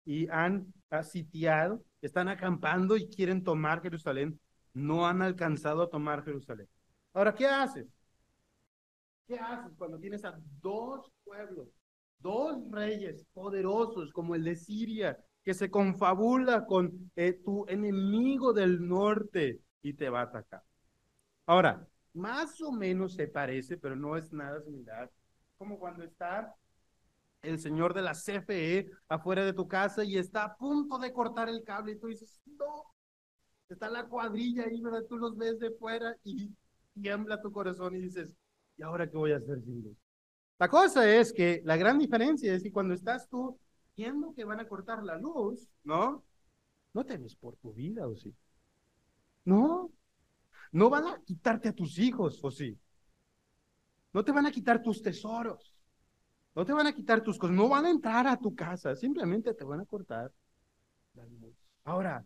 Y 0.05 0.27
han 0.29 0.73
sitiado, 1.03 1.83
están 2.01 2.27
acampando 2.27 2.97
y 2.97 3.07
quieren 3.09 3.43
tomar 3.43 3.81
Jerusalén. 3.81 4.39
No 4.73 5.07
han 5.07 5.21
alcanzado 5.21 5.81
a 5.81 5.89
tomar 5.89 6.23
Jerusalén. 6.23 6.67
Ahora, 7.13 7.33
¿qué 7.33 7.47
haces? 7.47 7.87
¿Qué 9.27 9.37
haces 9.37 9.73
cuando 9.77 9.99
tienes 9.99 10.23
a 10.23 10.39
dos 10.61 11.11
pueblos, 11.25 11.67
dos 12.19 12.71
reyes 12.71 13.25
poderosos 13.33 14.11
como 14.13 14.35
el 14.35 14.43
de 14.45 14.55
Siria, 14.55 15.17
que 15.43 15.53
se 15.53 15.69
confabula 15.69 16.65
con 16.65 17.11
eh, 17.15 17.33
tu 17.33 17.65
enemigo 17.67 18.53
del 18.53 18.87
norte 18.87 19.59
y 19.81 19.93
te 19.93 20.09
va 20.09 20.21
a 20.21 20.23
atacar? 20.23 20.63
Ahora, 21.45 21.85
más 22.13 22.61
o 22.61 22.71
menos 22.71 23.15
se 23.15 23.27
parece, 23.27 23.77
pero 23.77 23.95
no 23.95 24.15
es 24.15 24.31
nada 24.31 24.61
similar, 24.61 25.11
como 25.57 25.77
cuando 25.77 26.03
está 26.03 26.55
el 27.41 27.59
señor 27.59 27.93
de 27.93 28.01
la 28.01 28.13
CFE 28.13 28.89
afuera 29.09 29.45
de 29.45 29.53
tu 29.53 29.67
casa 29.67 30.03
y 30.03 30.17
está 30.17 30.43
a 30.43 30.55
punto 30.55 30.97
de 30.97 31.11
cortar 31.11 31.49
el 31.49 31.63
cable 31.63 31.93
y 31.93 31.99
tú 31.99 32.07
dices, 32.07 32.41
no, 32.45 32.85
está 33.69 33.89
la 33.89 34.05
cuadrilla 34.05 34.63
ahí, 34.63 34.81
¿verdad? 34.81 35.03
Tú 35.07 35.17
los 35.17 35.37
ves 35.37 35.59
de 35.59 35.71
fuera 35.71 36.15
y 36.23 36.49
tiembla 37.01 37.41
tu 37.41 37.51
corazón 37.51 37.95
y 37.95 38.01
dices, 38.01 38.35
¿y 38.77 38.83
ahora 38.83 39.09
qué 39.09 39.17
voy 39.17 39.31
a 39.31 39.37
hacer 39.37 39.61
sin 39.63 39.83
luz? 39.83 39.97
La 40.59 40.69
cosa 40.69 41.07
es 41.09 41.33
que 41.33 41.61
la 41.65 41.77
gran 41.77 41.99
diferencia 41.99 42.53
es 42.53 42.63
que 42.63 42.71
cuando 42.71 42.93
estás 42.93 43.27
tú 43.29 43.59
viendo 43.95 44.33
que 44.33 44.43
van 44.43 44.59
a 44.59 44.67
cortar 44.67 45.03
la 45.03 45.17
luz, 45.17 45.67
¿no? 45.83 46.23
No 46.93 47.05
temes 47.05 47.35
por 47.35 47.55
tu 47.57 47.73
vida, 47.73 48.07
¿o 48.07 48.15
sí? 48.15 48.33
No, 49.45 49.91
no 50.71 50.89
van 50.89 51.07
a 51.07 51.21
quitarte 51.23 51.69
a 51.69 51.73
tus 51.73 51.99
hijos, 51.99 52.39
¿o 52.43 52.51
sí? 52.51 52.77
No 54.13 54.23
te 54.23 54.31
van 54.31 54.47
a 54.47 54.51
quitar 54.51 54.81
tus 54.81 55.01
tesoros. 55.01 55.75
No 56.55 56.65
te 56.65 56.73
van 56.73 56.87
a 56.87 56.93
quitar 56.93 57.21
tus 57.21 57.37
cosas. 57.37 57.55
No 57.55 57.69
van 57.69 57.85
a 57.85 57.91
entrar 57.91 58.25
a 58.27 58.37
tu 58.37 58.55
casa. 58.55 58.95
Simplemente 58.95 59.53
te 59.53 59.63
van 59.63 59.81
a 59.81 59.85
cortar 59.85 60.31
la 61.13 61.25
luz. 61.25 61.55
Ahora, 61.83 62.25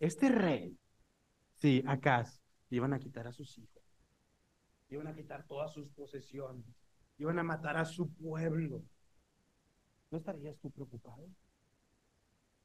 este 0.00 0.30
rey, 0.30 0.78
sí, 1.56 1.82
acá, 1.86 2.24
iban 2.70 2.94
a 2.94 2.98
quitar 2.98 3.26
a 3.26 3.32
sus 3.32 3.58
hijos 3.58 3.75
iban 4.88 5.06
a 5.06 5.14
quitar 5.14 5.44
todas 5.46 5.72
sus 5.72 5.88
posesiones, 5.90 6.64
iban 7.18 7.38
a 7.38 7.42
matar 7.42 7.76
a 7.76 7.84
su 7.84 8.08
pueblo. 8.12 8.82
¿No 10.10 10.18
estarías 10.18 10.56
tú 10.58 10.70
preocupado? 10.70 11.28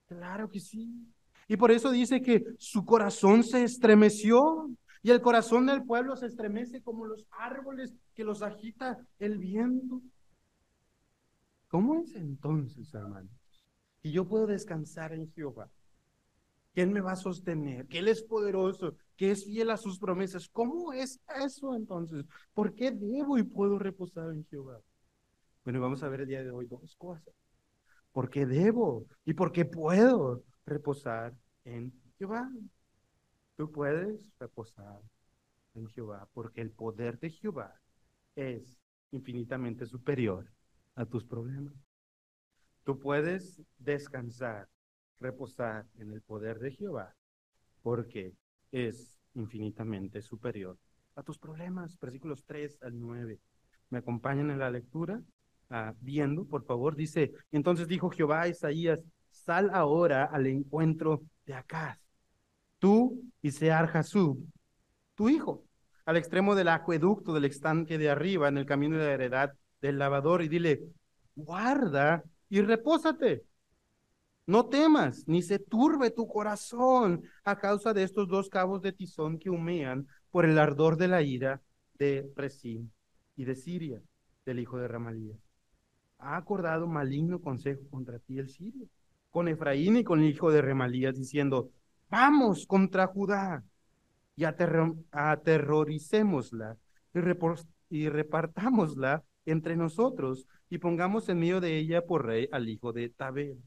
Claro 0.07 0.49
que 0.49 0.59
sí. 0.59 1.07
Y 1.47 1.57
por 1.57 1.71
eso 1.71 1.91
dice 1.91 2.21
que 2.21 2.43
su 2.57 2.85
corazón 2.85 3.43
se 3.43 3.63
estremeció 3.63 4.69
y 5.03 5.09
el 5.09 5.21
corazón 5.21 5.65
del 5.65 5.83
pueblo 5.83 6.15
se 6.15 6.27
estremece 6.27 6.81
como 6.81 7.05
los 7.05 7.25
árboles 7.31 7.93
que 8.13 8.23
los 8.23 8.41
agita 8.41 8.99
el 9.19 9.37
viento. 9.37 10.01
¿Cómo 11.67 11.95
es 11.95 12.15
entonces, 12.15 12.93
hermanos? 12.93 13.31
Y 14.03 14.11
yo 14.11 14.27
puedo 14.27 14.45
descansar 14.45 15.13
en 15.13 15.31
Jehová 15.31 15.69
que 16.73 16.81
Él 16.81 16.91
me 16.91 17.01
va 17.01 17.13
a 17.13 17.17
sostener, 17.17 17.87
que 17.87 17.99
Él 17.99 18.07
es 18.07 18.23
poderoso, 18.23 18.95
que 19.21 19.29
es 19.29 19.45
fiel 19.45 19.69
a 19.69 19.77
sus 19.77 19.99
promesas. 19.99 20.49
¿Cómo 20.49 20.93
es 20.93 21.21
eso 21.45 21.75
entonces? 21.75 22.25
¿Por 22.55 22.73
qué 22.73 22.89
debo 22.89 23.37
y 23.37 23.43
puedo 23.43 23.77
reposar 23.77 24.31
en 24.31 24.43
Jehová? 24.45 24.81
Bueno, 25.63 25.79
vamos 25.79 26.01
a 26.01 26.09
ver 26.09 26.21
el 26.21 26.27
día 26.27 26.43
de 26.43 26.49
hoy 26.49 26.65
dos 26.65 26.95
cosas. 26.95 27.31
¿Por 28.11 28.31
qué 28.31 28.47
debo 28.47 29.05
y 29.23 29.35
por 29.35 29.51
qué 29.51 29.63
puedo 29.63 30.43
reposar 30.65 31.35
en 31.65 31.93
Jehová? 32.17 32.49
Tú 33.57 33.71
puedes 33.71 34.27
reposar 34.39 34.99
en 35.75 35.85
Jehová 35.89 36.27
porque 36.33 36.61
el 36.61 36.71
poder 36.71 37.19
de 37.19 37.29
Jehová 37.29 37.79
es 38.35 38.75
infinitamente 39.11 39.85
superior 39.85 40.51
a 40.95 41.05
tus 41.05 41.25
problemas. 41.25 41.75
Tú 42.83 42.97
puedes 42.97 43.61
descansar 43.77 44.67
reposar 45.19 45.85
en 45.99 46.11
el 46.11 46.23
poder 46.23 46.57
de 46.57 46.71
Jehová, 46.71 47.15
porque 47.83 48.33
es 48.71 49.19
infinitamente 49.33 50.21
superior 50.21 50.77
a 51.15 51.23
tus 51.23 51.37
problemas. 51.37 51.99
Versículos 51.99 52.43
3 52.45 52.79
al 52.81 52.99
9. 52.99 53.39
¿Me 53.89 53.99
acompañan 53.99 54.51
en 54.51 54.59
la 54.59 54.71
lectura? 54.71 55.21
Ah, 55.69 55.93
viendo, 56.01 56.45
por 56.45 56.65
favor, 56.65 56.95
dice, 56.95 57.31
entonces 57.51 57.87
dijo 57.87 58.09
Jehová 58.09 58.41
a 58.41 58.47
Isaías, 58.49 58.99
sal 59.29 59.69
ahora 59.73 60.25
al 60.25 60.47
encuentro 60.47 61.21
de 61.45 61.53
Acaz, 61.53 61.97
tú 62.77 63.23
y 63.41 63.51
Sear 63.51 63.87
Jasub, 63.87 64.37
tu 65.15 65.29
hijo, 65.29 65.63
al 66.05 66.17
extremo 66.17 66.55
del 66.55 66.67
acueducto 66.67 67.33
del 67.33 67.45
estanque 67.45 67.97
de 67.97 68.09
arriba, 68.09 68.49
en 68.49 68.57
el 68.57 68.65
camino 68.65 68.97
de 68.97 69.05
la 69.05 69.13
heredad 69.13 69.53
del 69.81 69.97
lavador, 69.97 70.41
y 70.41 70.49
dile, 70.49 70.81
guarda 71.35 72.21
y 72.49 72.61
repósate 72.61 73.45
no 74.51 74.65
temas, 74.65 75.23
ni 75.27 75.41
se 75.41 75.59
turbe 75.59 76.11
tu 76.11 76.27
corazón 76.27 77.23
a 77.45 77.57
causa 77.57 77.93
de 77.93 78.03
estos 78.03 78.27
dos 78.27 78.49
cabos 78.49 78.81
de 78.81 78.91
tizón 78.91 79.39
que 79.39 79.49
humean 79.49 80.09
por 80.29 80.43
el 80.43 80.59
ardor 80.59 80.97
de 80.97 81.07
la 81.07 81.21
ira 81.21 81.61
de 81.97 82.29
Resín 82.35 82.91
y 83.37 83.45
de 83.45 83.55
Siria, 83.55 84.01
del 84.45 84.59
hijo 84.59 84.77
de 84.77 84.89
Ramalía. 84.89 85.37
Ha 86.19 86.35
acordado 86.35 86.85
maligno 86.85 87.39
consejo 87.39 87.79
contra 87.89 88.19
ti 88.19 88.39
el 88.39 88.49
sirio, 88.49 88.89
con 89.29 89.47
Efraín 89.47 89.95
y 89.95 90.03
con 90.03 90.19
el 90.19 90.29
hijo 90.29 90.51
de 90.51 90.61
Remalías, 90.61 91.15
diciendo, 91.15 91.71
vamos 92.09 92.67
contra 92.67 93.07
Judá 93.07 93.63
y 94.35 94.43
aterroricémosla 94.43 96.75
y, 97.13 97.19
y 97.89 98.09
repartámosla 98.09 99.23
entre 99.45 99.77
nosotros 99.77 100.45
y 100.69 100.77
pongamos 100.77 101.29
en 101.29 101.39
medio 101.39 101.61
de 101.61 101.77
ella 101.77 102.05
por 102.05 102.25
rey 102.25 102.49
al 102.51 102.67
hijo 102.67 102.91
de 102.91 103.07
Tabel 103.07 103.57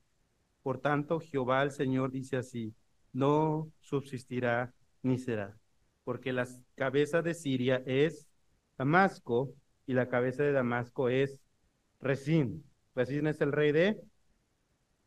por 0.65 0.81
tanto, 0.81 1.21
Jehová 1.21 1.63
el 1.63 1.73
Señor 1.73 2.11
dice 2.11 2.39
así, 2.39 2.75
no 3.13 3.71
subsistirá 3.83 4.73
ni 5.03 5.19
será, 5.19 5.59
porque 6.05 6.33
la 6.33 6.49
cabeza 6.75 7.21
de 7.21 7.35
Siria 7.35 7.83
es 7.85 8.27
Damasco 8.79 9.53
y 9.87 9.93
la 9.93 10.09
cabeza 10.09 10.43
de 10.43 10.53
Damasco 10.53 11.11
es 11.11 11.39
Resín. 12.01 12.65
Resín 12.95 13.27
es 13.27 13.43
el 13.43 13.53
rey 13.53 13.73
de 13.73 14.01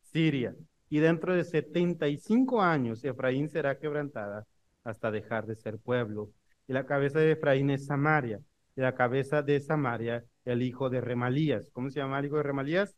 Siria. 0.00 0.54
Y 0.88 1.00
dentro 1.00 1.34
de 1.34 1.42
75 1.42 2.62
años 2.62 3.02
Efraín 3.02 3.48
será 3.48 3.80
quebrantada 3.80 4.46
hasta 4.84 5.10
dejar 5.10 5.46
de 5.46 5.56
ser 5.56 5.80
pueblo. 5.80 6.30
Y 6.68 6.72
la 6.72 6.86
cabeza 6.86 7.18
de 7.18 7.32
Efraín 7.32 7.70
es 7.70 7.86
Samaria. 7.86 8.40
Y 8.76 8.80
la 8.80 8.94
cabeza 8.94 9.42
de 9.42 9.58
Samaria, 9.58 10.24
el 10.44 10.62
hijo 10.62 10.88
de 10.88 11.00
Remalías. 11.00 11.68
¿Cómo 11.72 11.90
se 11.90 11.98
llama 11.98 12.20
el 12.20 12.26
hijo 12.26 12.36
de 12.36 12.44
Remalías? 12.44 12.96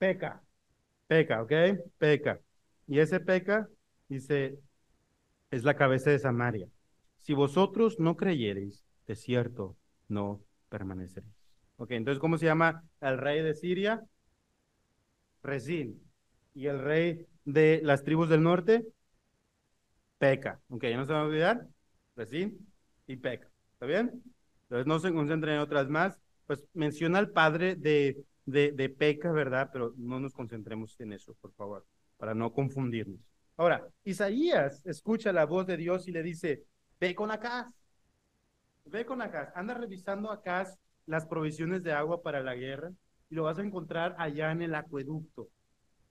Peca, 0.00 0.42
peca, 1.06 1.42
¿ok? 1.42 1.52
Peca. 1.98 2.40
Y 2.88 3.00
ese 3.00 3.20
peca, 3.20 3.68
dice, 4.08 4.58
es 5.50 5.62
la 5.62 5.76
cabeza 5.76 6.10
de 6.10 6.18
Samaria. 6.18 6.68
Si 7.18 7.34
vosotros 7.34 8.00
no 8.00 8.16
creyereis, 8.16 8.82
de 9.06 9.14
cierto 9.14 9.76
no 10.08 10.40
permaneceréis. 10.70 11.34
Ok, 11.76 11.92
entonces, 11.92 12.18
¿cómo 12.18 12.38
se 12.38 12.46
llama 12.46 12.82
el 13.02 13.18
rey 13.18 13.42
de 13.42 13.54
Siria? 13.54 14.02
Rezín. 15.42 16.02
¿Y 16.54 16.66
el 16.66 16.80
rey 16.80 17.26
de 17.44 17.80
las 17.84 18.02
tribus 18.02 18.30
del 18.30 18.42
norte? 18.42 18.86
Peca. 20.18 20.60
Ok, 20.70 20.84
ya 20.84 20.96
no 20.96 21.04
se 21.04 21.12
van 21.12 21.22
a 21.22 21.26
olvidar. 21.26 21.66
Rezín 22.16 22.66
y 23.06 23.16
Peca. 23.16 23.50
¿Está 23.74 23.84
bien? 23.84 24.22
Entonces, 24.62 24.86
no 24.86 24.98
se 24.98 25.12
concentren 25.12 25.56
en 25.56 25.60
otras 25.60 25.88
más. 25.88 26.18
Pues 26.46 26.64
menciona 26.72 27.18
al 27.18 27.30
padre 27.30 27.76
de, 27.76 28.24
de, 28.50 28.72
de 28.72 28.88
Peca, 28.88 29.32
¿verdad? 29.32 29.70
Pero 29.72 29.94
no 29.96 30.20
nos 30.20 30.32
concentremos 30.32 30.98
en 31.00 31.12
eso, 31.12 31.34
por 31.40 31.52
favor, 31.52 31.86
para 32.16 32.34
no 32.34 32.52
confundirnos. 32.52 33.20
Ahora, 33.56 33.86
Isaías 34.04 34.80
escucha 34.86 35.32
la 35.32 35.44
voz 35.44 35.66
de 35.66 35.76
Dios 35.76 36.08
y 36.08 36.12
le 36.12 36.22
dice, 36.22 36.64
ve 36.98 37.14
con 37.14 37.30
Acaz, 37.30 37.66
ve 38.86 39.04
con 39.04 39.20
Acaz, 39.20 39.52
anda 39.54 39.74
revisando 39.74 40.30
Acaz 40.30 40.78
las 41.06 41.26
provisiones 41.26 41.82
de 41.82 41.92
agua 41.92 42.22
para 42.22 42.42
la 42.42 42.54
guerra 42.54 42.92
y 43.28 43.34
lo 43.34 43.44
vas 43.44 43.58
a 43.58 43.62
encontrar 43.62 44.14
allá 44.18 44.50
en 44.52 44.62
el 44.62 44.74
acueducto. 44.74 45.48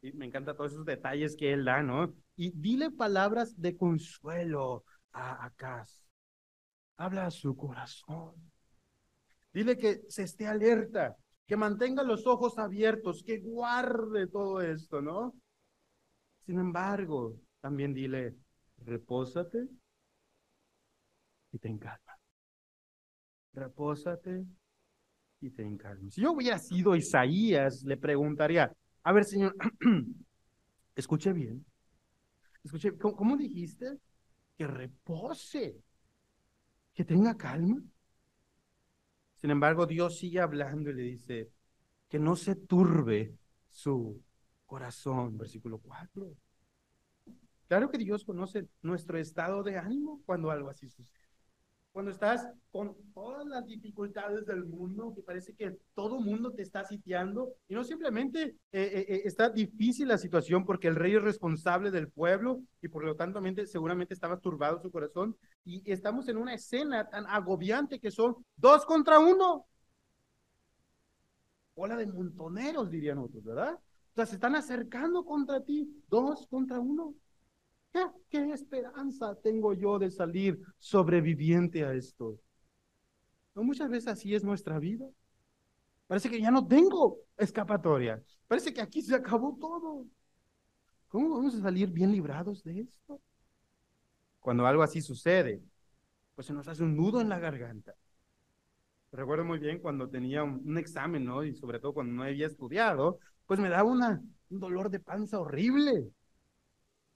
Y 0.02 0.14
me 0.14 0.26
encantan 0.26 0.56
todos 0.56 0.74
esos 0.74 0.86
detalles 0.86 1.36
que 1.36 1.52
él 1.52 1.66
da, 1.66 1.82
¿no? 1.82 2.14
Y 2.36 2.52
dile 2.52 2.92
palabras 2.92 3.60
de 3.60 3.76
consuelo 3.76 4.86
a 5.12 5.46
Acaz. 5.46 6.06
Habla 6.98 7.26
a 7.26 7.32
su 7.32 7.56
corazón. 7.56 8.36
Dile 9.54 9.78
que 9.78 10.02
se 10.08 10.24
esté 10.24 10.48
alerta, 10.48 11.18
que 11.50 11.58
mantenga 11.58 12.04
los 12.04 12.28
ojos 12.28 12.60
abiertos, 12.60 13.24
que 13.24 13.40
guarde 13.40 14.28
todo 14.28 14.62
esto, 14.62 15.02
¿no? 15.02 15.34
Sin 16.46 16.60
embargo, 16.60 17.40
también 17.60 17.92
dile, 17.92 18.36
repósate 18.86 19.68
y 21.52 21.58
ten 21.58 21.80
calma. 21.80 22.20
Repósate 23.54 24.46
y 25.42 25.50
ten 25.50 25.76
calma. 25.76 26.12
Si 26.12 26.22
yo 26.22 26.34
hubiera 26.34 26.60
sido 26.60 26.96
Isaías, 26.96 27.82
le 27.84 27.98
preguntaría, 27.98 28.72
a 29.02 29.12
ver, 29.12 29.26
señor, 29.26 29.56
escuche 30.96 31.34
bien. 31.34 31.66
Escuche, 32.64 32.96
¿cómo, 32.96 33.36
dijiste? 33.36 33.98
Que 34.56 34.68
repose, 34.68 35.82
que 36.94 37.04
tenga 37.04 37.36
calma. 37.36 37.82
Sin 39.40 39.52
embargo, 39.52 39.86
Dios 39.86 40.18
sigue 40.18 40.40
hablando 40.42 40.90
y 40.90 40.94
le 40.94 41.04
dice 41.04 41.50
que 42.10 42.20
no 42.20 42.36
se 42.36 42.56
turbe 42.56 43.38
su 43.70 44.22
corazón, 44.66 45.38
versículo 45.38 45.80
4. 45.80 46.36
Claro 47.68 47.90
que 47.90 47.98
Dios 47.98 48.26
conoce 48.26 48.68
nuestro 48.82 49.18
estado 49.18 49.64
de 49.64 49.78
ánimo 49.78 50.22
cuando 50.26 50.52
algo 50.52 50.70
así 50.70 50.90
sucede. 50.90 51.29
Cuando 51.92 52.12
estás 52.12 52.48
con 52.72 52.96
todas 53.14 53.46
las 53.48 53.66
dificultades 53.66 54.46
del 54.46 54.64
mundo, 54.64 55.12
que 55.16 55.24
parece 55.24 55.56
que 55.56 55.76
todo 55.96 56.22
mundo 56.22 56.52
te 56.54 56.62
está 56.62 56.86
sitiando, 56.86 57.56
y 57.68 57.74
no 57.74 57.84
simplemente 57.84 58.44
eh, 58.44 58.56
eh, 58.72 59.06
eh, 59.10 59.22
está 59.26 59.50
difícil 59.50 60.08
la 60.08 60.20
situación 60.20 60.66
porque 60.66 60.88
el 60.88 60.96
rey 60.96 61.16
es 61.16 61.24
responsable 61.24 61.90
del 61.90 62.10
pueblo 62.10 62.62
y 62.82 62.90
por 62.90 63.04
lo 63.04 63.16
tanto 63.16 63.42
seguramente 63.66 64.14
estaba 64.14 64.40
turbado 64.40 64.80
su 64.80 64.92
corazón, 64.92 65.36
y 65.66 65.92
estamos 65.92 66.28
en 66.30 66.38
una 66.38 66.54
escena 66.54 67.10
tan 67.10 67.26
agobiante 67.26 68.00
que 68.00 68.12
son 68.12 68.36
dos 68.56 68.86
contra 68.86 69.20
uno. 69.20 69.66
Ola 71.74 71.96
de 71.96 72.06
montoneros, 72.06 72.90
dirían 72.90 73.18
otros, 73.18 73.44
¿verdad? 73.44 73.74
O 73.74 74.16
sea, 74.16 74.26
se 74.26 74.36
están 74.36 74.56
acercando 74.56 75.26
contra 75.26 75.64
ti, 75.64 76.04
dos 76.08 76.46
contra 76.48 76.80
uno. 76.80 77.16
¿Qué, 77.92 78.52
esperanza 78.54 79.36
tengo 79.42 79.74
yo 79.74 79.98
de 79.98 80.12
salir 80.12 80.60
sobreviviente 80.78 81.84
a 81.84 81.94
esto? 81.94 82.40
¿No 83.56 83.64
muchas 83.64 83.90
veces 83.90 84.08
así 84.08 84.36
es 84.36 84.44
nuestra 84.44 84.78
vida? 84.80 85.06
Parece 86.08 86.30
que 86.30 86.42
ya 86.42 86.52
no 86.52 86.68
tengo 86.68 87.20
escapatoria. 87.38 88.22
Parece 88.48 88.74
que 88.74 88.82
aquí 88.82 89.02
se 89.02 89.16
acabó 89.16 89.58
todo. 89.60 90.06
¿Cómo 91.08 91.36
vamos 91.36 91.56
a 91.56 91.62
salir 91.62 91.90
bien 91.90 92.12
librados 92.12 92.64
de 92.64 92.82
esto? 92.82 93.20
Cuando 94.40 94.66
algo 94.66 94.84
así 94.84 95.02
sucede, 95.02 95.62
pues 96.36 96.48
se 96.48 96.54
nos 96.54 96.68
hace 96.68 96.84
un 96.84 96.96
nudo 96.96 97.22
en 97.22 97.30
la 97.30 97.40
garganta. 97.40 97.96
Recuerdo 99.12 99.44
muy 99.44 99.58
bien 99.58 99.80
cuando 99.80 100.08
tenía 100.08 100.44
un, 100.44 100.78
examen, 100.78 101.26
¿no? 101.26 101.44
Y 101.44 101.56
sobre 101.56 101.80
todo 101.80 101.96
cuando 101.96 102.14
no 102.14 102.24
había 102.24 102.46
estudiado, 102.46 103.20
pues 103.48 103.60
me 103.60 103.70
daba 103.70 103.90
una, 103.90 104.22
un 104.50 104.60
dolor 104.60 104.92
de 104.92 105.00
panza 105.00 105.40
horrible 105.40 106.12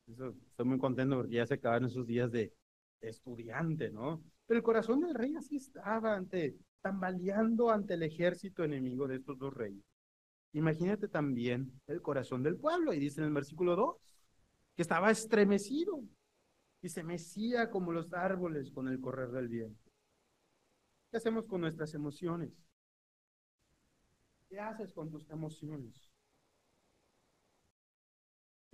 estoy 0.08 0.66
muy 0.66 0.78
contento 0.78 1.18
porque 1.18 1.36
ya 1.36 1.46
se 1.46 1.56
acabaron 1.56 1.88
esos 1.88 2.06
días 2.06 2.32
de 2.32 2.54
estudiante, 3.02 3.90
¿no? 3.90 4.24
Pero 4.46 4.58
el 4.58 4.64
corazón 4.64 5.02
del 5.02 5.14
rey 5.14 5.36
así 5.36 5.58
estaba 5.58 6.16
ante, 6.16 6.58
tambaleando 6.82 7.70
ante 7.70 7.94
el 7.96 8.04
ejército 8.04 8.64
enemigo 8.64 9.08
de 9.08 9.16
estos 9.16 9.38
dos 9.38 9.54
reyes. 9.54 9.84
Imagínate 10.54 11.08
también 11.08 11.82
el 11.88 12.02
corazón 12.02 12.44
del 12.44 12.58
pueblo, 12.58 12.94
y 12.94 13.00
dice 13.00 13.22
en 13.22 13.28
el 13.28 13.34
versículo 13.34 13.76
2, 13.76 13.98
que 14.76 14.82
estaba 14.82 15.10
estremecido 15.12 16.04
y 16.82 16.90
se 16.90 17.04
mecía 17.04 17.70
como 17.70 17.92
los 17.92 18.14
árboles 18.14 18.72
con 18.72 18.88
el 18.88 19.00
correr 19.00 19.32
del 19.32 19.48
viento. 19.48 19.92
¿Qué 21.10 21.18
hacemos 21.18 21.48
con 21.48 21.62
nuestras 21.62 21.94
emociones? 21.94 22.52
¿Qué 24.50 24.60
haces 24.60 24.94
con 24.94 25.10
tus 25.10 25.30
emociones? 25.30 26.13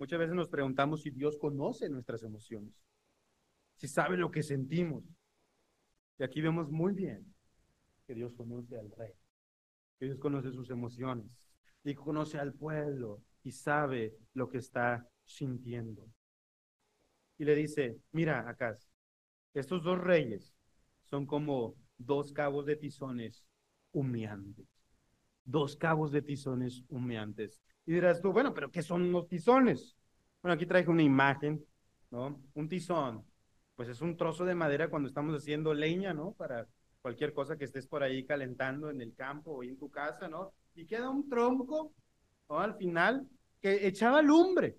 Muchas 0.00 0.18
veces 0.18 0.34
nos 0.34 0.48
preguntamos 0.48 1.02
si 1.02 1.10
Dios 1.10 1.36
conoce 1.36 1.90
nuestras 1.90 2.22
emociones, 2.22 2.72
si 3.76 3.86
sabe 3.86 4.16
lo 4.16 4.30
que 4.30 4.42
sentimos. 4.42 5.04
Y 6.18 6.24
aquí 6.24 6.40
vemos 6.40 6.70
muy 6.70 6.94
bien 6.94 7.34
que 8.06 8.14
Dios 8.14 8.32
conoce 8.32 8.78
al 8.78 8.90
rey, 8.92 9.12
que 9.98 10.06
Dios 10.06 10.18
conoce 10.18 10.52
sus 10.52 10.70
emociones 10.70 11.26
y 11.84 11.94
conoce 11.94 12.38
al 12.38 12.54
pueblo 12.54 13.22
y 13.42 13.52
sabe 13.52 14.16
lo 14.32 14.48
que 14.48 14.56
está 14.56 15.06
sintiendo. 15.26 16.08
Y 17.36 17.44
le 17.44 17.54
dice, 17.54 18.00
mira 18.12 18.48
acá, 18.48 18.74
estos 19.52 19.82
dos 19.82 19.98
reyes 19.98 20.54
son 21.02 21.26
como 21.26 21.76
dos 21.98 22.32
cabos 22.32 22.64
de 22.64 22.76
tizones 22.76 23.44
humeantes. 23.92 24.79
Dos 25.44 25.76
cabos 25.76 26.12
de 26.12 26.22
tizones 26.22 26.84
humeantes. 26.88 27.60
Y 27.86 27.92
dirás 27.92 28.20
tú, 28.20 28.32
bueno, 28.32 28.54
pero 28.54 28.70
¿qué 28.70 28.82
son 28.82 29.10
los 29.10 29.26
tizones? 29.28 29.96
Bueno, 30.42 30.54
aquí 30.54 30.66
traje 30.66 30.88
una 30.88 31.02
imagen, 31.02 31.64
¿no? 32.10 32.40
Un 32.54 32.68
tizón, 32.68 33.24
pues 33.74 33.88
es 33.88 34.00
un 34.00 34.16
trozo 34.16 34.44
de 34.44 34.54
madera 34.54 34.88
cuando 34.88 35.08
estamos 35.08 35.34
haciendo 35.34 35.74
leña, 35.74 36.14
¿no? 36.14 36.32
Para 36.32 36.66
cualquier 37.02 37.32
cosa 37.32 37.56
que 37.56 37.64
estés 37.64 37.86
por 37.86 38.02
ahí 38.02 38.24
calentando 38.24 38.90
en 38.90 39.00
el 39.00 39.14
campo 39.14 39.52
o 39.52 39.62
en 39.62 39.78
tu 39.78 39.90
casa, 39.90 40.28
¿no? 40.28 40.52
Y 40.74 40.86
queda 40.86 41.10
un 41.10 41.28
tronco, 41.28 41.92
¿no? 42.48 42.60
Al 42.60 42.74
final, 42.76 43.26
que 43.60 43.86
echaba 43.86 44.22
lumbre, 44.22 44.76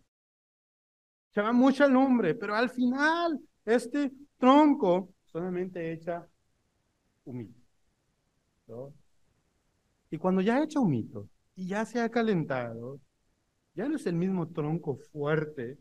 echaba 1.32 1.52
mucha 1.52 1.88
lumbre, 1.88 2.36
pero 2.36 2.56
al 2.56 2.70
final 2.70 3.40
este 3.66 4.12
tronco 4.38 5.14
solamente 5.26 5.94
echa 5.94 6.28
humito, 7.26 7.60
¿no? 8.68 8.94
Y 10.12 10.18
cuando 10.18 10.42
ya 10.42 10.62
echa 10.62 10.80
humito, 10.80 11.30
y 11.56 11.68
ya 11.68 11.86
se 11.86 12.02
ha 12.02 12.10
calentado, 12.10 13.00
ya 13.74 13.88
no 13.88 13.96
es 13.96 14.06
el 14.06 14.16
mismo 14.16 14.50
tronco 14.50 14.98
fuerte, 14.98 15.78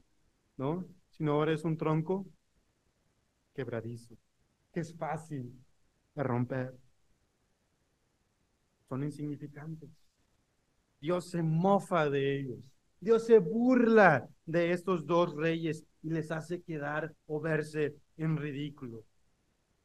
¿no? 0.56 0.86
Sino 1.10 1.32
ahora 1.32 1.52
es 1.52 1.64
un 1.64 1.76
tronco 1.76 2.26
quebradizo, 3.52 4.16
que 4.72 4.80
es 4.80 4.96
fácil 4.96 5.52
de 6.14 6.22
romper. 6.22 6.72
Son 8.88 9.02
insignificantes. 9.02 9.90
Dios 11.00 11.30
se 11.30 11.42
mofa 11.42 12.08
de 12.08 12.40
ellos. 12.40 12.60
Dios 13.00 13.26
se 13.26 13.38
burla 13.38 14.28
de 14.46 14.72
estos 14.72 15.06
dos 15.06 15.34
reyes 15.34 15.84
y 16.02 16.10
les 16.10 16.30
hace 16.30 16.62
quedar 16.62 17.14
o 17.26 17.40
verse 17.40 17.96
en 18.16 18.36
ridículo. 18.36 19.04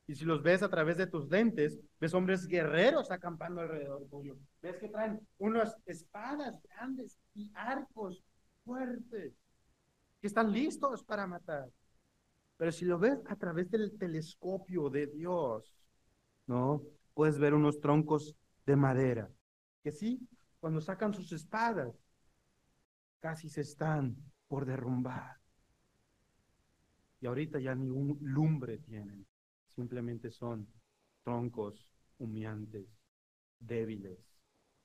Y 0.08 0.16
si 0.16 0.24
los 0.24 0.44
ves 0.44 0.62
a 0.62 0.70
través 0.70 0.98
de 0.98 1.08
tus 1.08 1.30
lentes, 1.30 1.80
ves 2.00 2.14
hombres 2.14 2.48
guerreros 2.48 3.10
acampando 3.10 3.62
alrededor 3.62 4.08
tuyo. 4.10 4.38
Ves 4.62 4.78
que 4.78 4.90
traen 4.90 5.20
unas 5.40 5.76
espadas 5.86 6.62
grandes 6.64 7.18
y 7.34 7.52
arcos 7.56 8.24
fuertes 8.64 9.34
que 10.22 10.28
están 10.28 10.52
listos 10.52 11.04
para 11.04 11.26
matar. 11.26 11.70
Pero 12.58 12.72
si 12.72 12.86
lo 12.86 13.00
ves 13.00 13.20
a 13.28 13.36
través 13.36 13.70
del 13.72 13.98
telescopio 13.98 14.90
de 14.90 15.08
Dios, 15.08 15.76
¿no? 16.46 16.84
Puedes 17.14 17.40
ver 17.40 17.54
unos 17.54 17.80
troncos 17.80 18.36
de 18.66 18.76
madera 18.76 19.30
que 19.84 19.92
sí, 19.92 20.20
cuando 20.60 20.82
sacan 20.82 21.14
sus 21.14 21.32
espadas, 21.32 21.96
casi 23.20 23.50
se 23.50 23.62
están 23.62 24.16
por 24.48 24.66
derrumbar. 24.66 25.38
Y 27.22 27.28
ahorita 27.28 27.60
ya 27.60 27.76
ni 27.76 27.90
un 27.90 28.18
lumbre 28.22 28.80
tienen 28.80 29.26
simplemente 29.76 30.32
son 30.32 30.68
troncos 31.24 31.86
humeantes, 32.18 32.88
débiles 33.60 34.18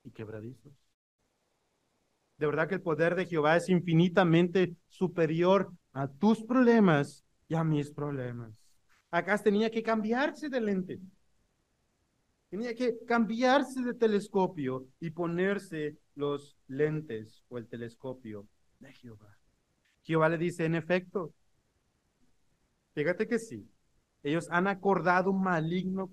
y 0.03 0.11
quebradizos. 0.11 0.73
De 2.37 2.47
verdad 2.47 2.67
que 2.67 2.75
el 2.75 2.81
poder 2.81 3.15
de 3.15 3.25
Jehová 3.25 3.55
es 3.57 3.69
infinitamente 3.69 4.75
superior 4.89 5.71
a 5.93 6.07
tus 6.07 6.43
problemas 6.43 7.23
y 7.47 7.55
a 7.55 7.63
mis 7.63 7.91
problemas. 7.91 8.51
Acá 9.11 9.37
tenía 9.37 9.69
que 9.69 9.83
cambiarse 9.83 10.49
de 10.49 10.61
lente. 10.61 10.99
Tenía 12.49 12.73
que 12.73 12.97
cambiarse 13.05 13.81
de 13.81 13.93
telescopio 13.93 14.87
y 14.99 15.11
ponerse 15.11 15.97
los 16.15 16.57
lentes 16.67 17.43
o 17.49 17.57
el 17.57 17.67
telescopio 17.67 18.47
de 18.79 18.91
Jehová. 18.93 19.37
Jehová 20.03 20.29
le 20.29 20.37
dice, 20.37 20.65
en 20.65 20.75
efecto, 20.75 21.33
fíjate 22.93 23.27
que 23.27 23.37
sí, 23.37 23.69
ellos 24.23 24.47
han 24.51 24.67
acordado 24.67 25.31
un 25.31 25.41
maligno 25.41 26.09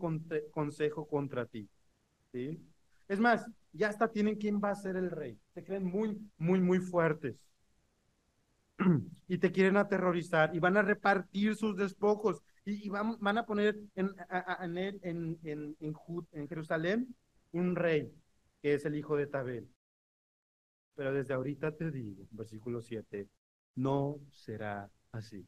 consejo 0.51 1.07
contra 1.07 1.47
ti. 1.47 1.69
¿sí? 2.33 2.61
Es 3.07 3.21
más, 3.21 3.47
ya 3.73 3.89
hasta 3.89 4.09
tienen 4.09 4.37
quién 4.37 4.61
va 4.63 4.71
a 4.71 4.77
ser 4.77 4.97
el 4.97 5.11
rey. 5.11 5.39
Se 5.55 5.65
creen 5.65 5.85
muy, 5.85 6.19
muy, 6.37 6.61
muy 6.61 6.79
fuertes. 6.79 7.37
y 9.29 9.39
te 9.39 9.53
quieren 9.53 9.77
aterrorizar 9.77 10.55
y 10.55 10.59
van 10.59 10.77
a 10.77 10.83
repartir 10.83 11.57
sus 11.57 11.77
despojos 11.77 12.43
y, 12.65 12.89
van, 12.89 13.19
van, 13.21 13.39
a 13.39 13.47
poner 13.47 13.77
en, 13.95 14.11
en, 15.03 15.39
en, 15.43 15.77
en, 16.33 16.49
Jerusalén 16.49 17.15
un 17.53 17.75
rey 17.75 18.13
que 18.61 18.75
es 18.75 18.85
el 18.85 18.95
hijo 18.95 19.17
de 19.17 19.27
Tabel. 19.27 19.69
Pero 20.95 21.13
desde 21.13 21.35
ahorita 21.35 21.73
te 21.73 21.91
digo, 21.91 22.27
versículo 22.31 22.83
7, 22.83 23.29
no 23.77 24.21
será 24.31 24.91
así. 25.13 25.47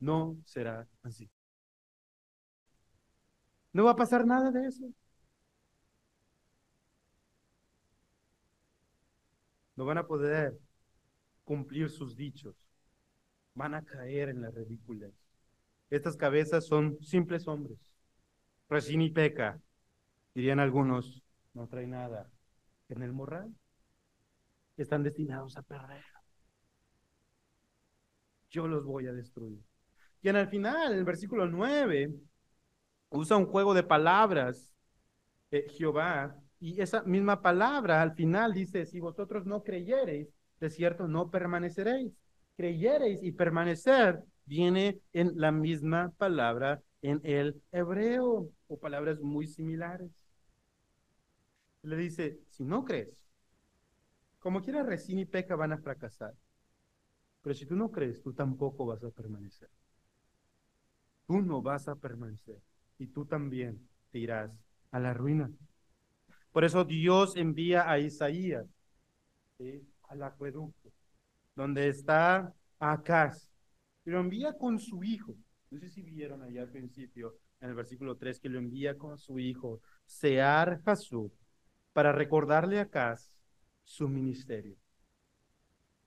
No 0.00 0.36
será 0.44 0.86
así. 1.02 1.30
No 3.72 3.84
va 3.84 3.92
a 3.92 3.96
pasar 3.96 4.26
nada 4.26 4.50
de 4.50 4.66
eso. 4.66 4.84
No 9.76 9.84
van 9.84 9.98
a 9.98 10.06
poder 10.06 10.58
cumplir 11.44 11.88
sus 11.90 12.16
dichos. 12.16 12.56
Van 13.54 13.74
a 13.74 13.84
caer 13.84 14.28
en 14.30 14.42
la 14.42 14.50
ridícula. 14.50 15.08
Estas 15.90 16.16
cabezas 16.16 16.66
son 16.66 16.98
simples 17.00 17.46
hombres. 17.48 17.78
Resín 18.68 19.00
y 19.02 19.10
peca, 19.10 19.60
dirían 20.34 20.60
algunos, 20.60 21.22
no 21.54 21.66
trae 21.68 21.86
nada 21.86 22.30
en 22.88 23.02
el 23.02 23.12
morral. 23.12 23.54
Están 24.76 25.02
destinados 25.02 25.56
a 25.56 25.62
perder. 25.62 26.04
Yo 28.50 28.66
los 28.66 28.84
voy 28.84 29.06
a 29.06 29.12
destruir. 29.12 29.62
Y 30.22 30.28
en 30.28 30.36
el 30.36 30.48
final, 30.48 30.92
el 30.92 31.04
versículo 31.04 31.46
9, 31.46 32.12
usa 33.10 33.36
un 33.36 33.46
juego 33.46 33.74
de 33.74 33.82
palabras, 33.82 34.74
eh, 35.50 35.66
Jehová, 35.70 36.36
y 36.60 36.80
esa 36.80 37.02
misma 37.04 37.40
palabra 37.40 38.02
al 38.02 38.14
final 38.14 38.52
dice, 38.52 38.84
si 38.86 39.00
vosotros 39.00 39.46
no 39.46 39.62
creyereis, 39.62 40.28
de 40.60 40.70
cierto 40.70 41.06
no 41.06 41.30
permaneceréis. 41.30 42.12
Creyereis 42.56 43.22
y 43.22 43.32
permanecer 43.32 44.22
viene 44.44 45.00
en 45.12 45.32
la 45.36 45.52
misma 45.52 46.12
palabra 46.18 46.82
en 47.02 47.20
el 47.22 47.62
hebreo, 47.70 48.50
o 48.66 48.78
palabras 48.78 49.20
muy 49.20 49.46
similares. 49.46 50.10
Le 51.82 51.96
dice, 51.96 52.40
si 52.50 52.64
no 52.64 52.84
crees, 52.84 53.24
como 54.40 54.62
quiera 54.62 54.82
Resín 54.82 55.18
y 55.18 55.24
Peca 55.24 55.54
van 55.56 55.72
a 55.72 55.78
fracasar. 55.78 56.34
Pero 57.42 57.54
si 57.54 57.66
tú 57.66 57.76
no 57.76 57.90
crees, 57.90 58.22
tú 58.22 58.32
tampoco 58.32 58.86
vas 58.86 59.02
a 59.04 59.10
permanecer. 59.10 59.68
Tú 61.28 61.42
no 61.42 61.62
vas 61.62 61.86
a 61.86 61.94
permanecer. 61.94 62.58
Y 62.98 63.06
tú 63.06 63.26
también 63.26 63.86
te 64.10 64.18
irás 64.18 64.58
a 64.90 64.98
la 64.98 65.14
ruina. 65.14 65.50
Por 66.50 66.64
eso 66.64 66.84
Dios 66.84 67.36
envía 67.36 67.88
a 67.88 67.98
Isaías 67.98 68.66
al 70.08 70.22
acueducto, 70.22 70.90
donde 71.54 71.88
está 71.88 72.52
Acaz. 72.78 73.50
Y 74.06 74.10
lo 74.10 74.20
envía 74.20 74.54
con 74.54 74.78
su 74.78 75.04
hijo. 75.04 75.36
No 75.70 75.78
sé 75.78 75.90
si 75.90 76.02
vieron 76.02 76.42
allá 76.42 76.62
al 76.62 76.70
principio, 76.70 77.36
en 77.60 77.68
el 77.68 77.74
versículo 77.74 78.16
3, 78.16 78.40
que 78.40 78.48
lo 78.48 78.58
envía 78.58 78.96
con 78.96 79.18
su 79.18 79.38
hijo, 79.38 79.82
Sear 80.06 80.80
Jasub, 80.82 81.30
para 81.92 82.10
recordarle 82.10 82.78
a 82.78 82.82
Acaz 82.82 83.30
su 83.84 84.08
ministerio. 84.08 84.76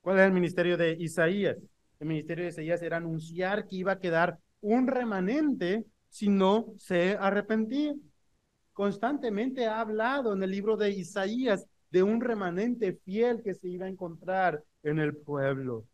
¿Cuál 0.01 0.17
era 0.17 0.25
el 0.25 0.33
ministerio 0.33 0.77
de 0.77 0.93
Isaías? 0.99 1.57
El 1.99 2.07
ministerio 2.07 2.45
de 2.45 2.49
Isaías 2.49 2.81
era 2.81 2.97
anunciar 2.97 3.67
que 3.67 3.75
iba 3.75 3.91
a 3.91 3.99
quedar 3.99 4.39
un 4.61 4.87
remanente 4.87 5.85
si 6.09 6.29
no 6.29 6.73
se 6.77 7.15
arrepentía 7.15 7.93
constantemente 8.73 9.67
ha 9.67 9.79
hablado 9.79 10.33
en 10.33 10.43
el 10.43 10.51
libro 10.51 10.77
de 10.77 10.91
Isaías 10.91 11.67
de 11.91 12.03
un 12.03 12.21
remanente 12.21 12.93
fiel 12.93 13.41
que 13.43 13.53
se 13.53 13.67
iba 13.67 13.85
a 13.85 13.89
encontrar 13.89 14.63
en 14.83 14.99
el 14.99 15.15
pueblo. 15.17 15.85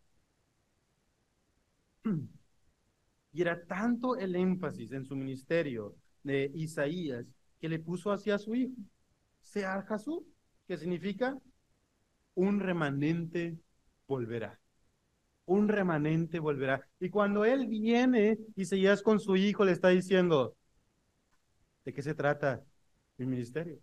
Y 3.34 3.42
era 3.42 3.64
tanto 3.66 4.16
el 4.16 4.36
énfasis 4.36 4.94
en 4.94 5.06
su 5.06 5.16
ministerio 5.16 5.94
de 6.24 6.50
Isaías 6.56 7.26
que 7.60 7.70
le 7.70 7.78
puso 7.78 8.12
hacia 8.12 8.40
su 8.40 8.56
hijo, 8.56 8.74
Sear 9.44 9.86
Jasú, 9.86 10.26
que 10.68 10.76
significa 10.76 11.38
un 12.34 12.60
remanente 12.60 13.60
volverá. 14.08 14.60
Un 15.48 15.68
remanente 15.68 16.40
volverá. 16.40 16.88
Y 17.00 17.10
cuando 17.10 17.44
él 17.44 17.66
viene, 17.68 18.38
Isaías 18.56 19.02
con 19.02 19.20
su 19.20 19.36
hijo 19.36 19.66
le 19.66 19.72
está 19.72 19.90
diciendo, 19.90 20.56
¿De 21.88 21.94
qué 21.94 22.02
se 22.02 22.14
trata 22.14 22.62
el 23.18 23.28
ministerio? 23.28 23.80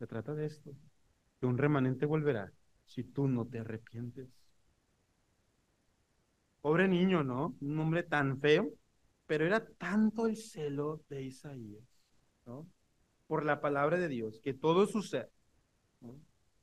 Se 0.00 0.06
trata 0.08 0.34
de 0.34 0.46
esto, 0.46 0.72
que 1.38 1.46
un 1.46 1.56
remanente 1.56 2.04
volverá 2.04 2.52
si 2.86 3.04
tú 3.04 3.28
no 3.28 3.46
te 3.46 3.60
arrepientes. 3.60 4.28
Pobre 6.60 6.88
niño, 6.88 7.22
¿no? 7.22 7.54
Un 7.60 7.78
hombre 7.78 8.02
tan 8.02 8.40
feo, 8.40 8.68
pero 9.28 9.46
era 9.46 9.64
tanto 9.64 10.26
el 10.26 10.36
celo 10.36 11.02
de 11.08 11.22
Isaías, 11.22 11.84
¿no? 12.46 12.66
Por 13.28 13.44
la 13.44 13.60
palabra 13.60 13.96
de 13.96 14.08
Dios, 14.08 14.40
que 14.42 14.52
todo 14.52 14.84
su 14.84 15.00
ser, 15.00 15.30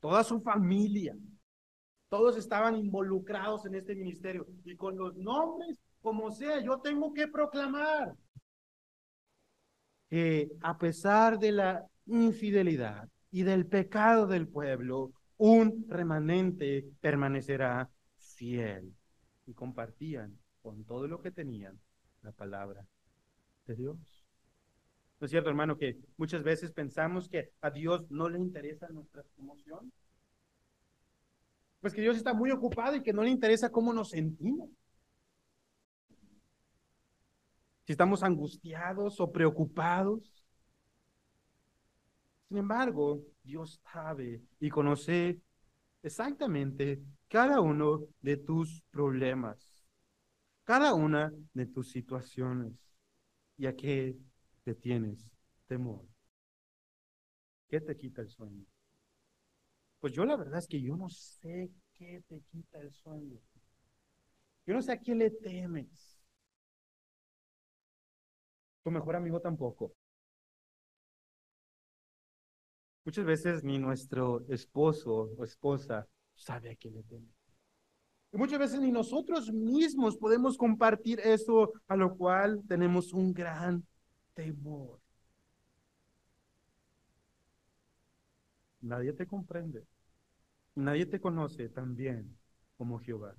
toda 0.02 0.26
su 0.26 0.42
familia, 0.42 1.16
todos 2.14 2.38
estaban 2.38 2.76
involucrados 2.76 3.66
en 3.66 3.74
este 3.74 3.96
ministerio. 3.96 4.46
Y 4.66 4.76
con 4.76 4.96
los 4.96 5.16
nombres, 5.16 5.76
como 6.00 6.30
sea, 6.30 6.62
yo 6.62 6.78
tengo 6.78 7.12
que 7.12 7.28
proclamar 7.28 8.14
que 10.12 10.52
a 10.62 10.78
pesar 10.78 11.40
de 11.40 11.52
la 11.54 11.84
infidelidad 12.06 13.10
y 13.32 13.42
del 13.42 13.66
pecado 13.66 14.28
del 14.28 14.48
pueblo, 14.48 15.12
un 15.38 15.88
remanente 15.90 16.86
permanecerá 17.02 17.90
fiel. 18.20 18.94
Y 19.48 19.56
compartían 19.56 20.38
con 20.62 20.84
todo 20.84 21.08
lo 21.08 21.20
que 21.20 21.32
tenían 21.32 21.80
la 22.22 22.32
palabra 22.32 22.86
de 23.66 23.76
Dios. 23.76 23.98
¿No 25.20 25.26
es 25.26 25.32
cierto, 25.32 25.50
hermano, 25.50 25.80
que 25.80 25.98
muchas 26.18 26.44
veces 26.44 26.72
pensamos 26.72 27.28
que 27.28 27.50
a 27.62 27.72
Dios 27.72 28.06
no 28.12 28.30
le 28.30 28.38
interesa 28.38 28.88
nuestra 28.90 29.24
emoción? 29.40 29.92
Pues 31.84 31.94
que 31.94 32.00
Dios 32.00 32.16
está 32.16 32.34
muy 32.34 32.50
ocupado 32.50 32.96
y 32.96 33.04
que 33.04 33.12
no 33.12 33.24
le 33.24 33.30
interesa 33.30 33.70
cómo 33.70 33.92
nos 33.92 34.12
sentimos 34.12 34.70
si 37.86 37.92
estamos 37.92 38.24
angustiados 38.24 39.20
o 39.20 39.30
preocupados. 39.30 40.46
Sin 42.48 42.60
embargo, 42.60 43.22
Dios 43.44 43.82
sabe 43.92 44.42
y 44.62 44.70
conoce 44.70 45.42
exactamente 46.02 47.04
cada 47.28 47.60
uno 47.60 48.08
de 48.22 48.38
tus 48.38 48.82
problemas, 48.90 49.86
cada 50.64 50.94
una 50.94 51.34
de 51.54 51.66
tus 51.66 51.92
situaciones 51.92 52.72
y 53.58 53.66
a 53.66 53.76
qué 53.76 54.16
te 54.64 54.74
tienes 54.74 55.30
temor. 55.68 56.06
¿Qué 57.68 57.82
te 57.82 57.98
quita 57.98 58.22
el 58.22 58.30
sueño? 58.30 58.73
Pues 60.04 60.12
yo 60.12 60.26
la 60.26 60.36
verdad 60.36 60.60
es 60.60 60.68
que 60.68 60.82
yo 60.82 60.98
no 60.98 61.10
sé 61.10 61.72
qué 61.94 62.22
te 62.28 62.42
quita 62.52 62.78
el 62.82 62.92
sueño. 62.92 63.40
Yo 64.66 64.74
no 64.74 64.82
sé 64.82 64.92
a 64.92 65.00
qué 65.00 65.16
le 65.16 65.30
temes. 65.30 66.20
Tu 68.84 68.92
mejor 68.92 69.16
amigo 69.16 69.40
tampoco. 69.40 69.94
Muchas 73.06 73.24
veces 73.24 73.64
ni 73.64 73.80
nuestro 73.80 74.46
esposo 74.50 75.32
o 75.38 75.46
esposa 75.46 76.06
sabe 76.36 76.72
a 76.72 76.76
qué 76.76 76.92
le 76.92 77.02
teme. 77.04 77.30
Y 78.34 78.38
muchas 78.38 78.60
veces 78.60 78.82
ni 78.82 78.92
nosotros 78.92 79.54
mismos 79.54 80.18
podemos 80.18 80.58
compartir 80.58 81.22
eso 81.22 81.72
a 81.88 81.96
lo 81.96 82.18
cual 82.18 82.62
tenemos 82.68 83.14
un 83.14 83.34
gran 83.34 83.88
temor. 84.34 85.00
Nadie 88.82 89.14
te 89.14 89.26
comprende. 89.26 89.88
Nadie 90.76 91.06
te 91.06 91.20
conoce 91.20 91.70
tan 91.70 91.96
bien 91.96 92.36
como 92.78 93.00
Jehová. 93.00 93.36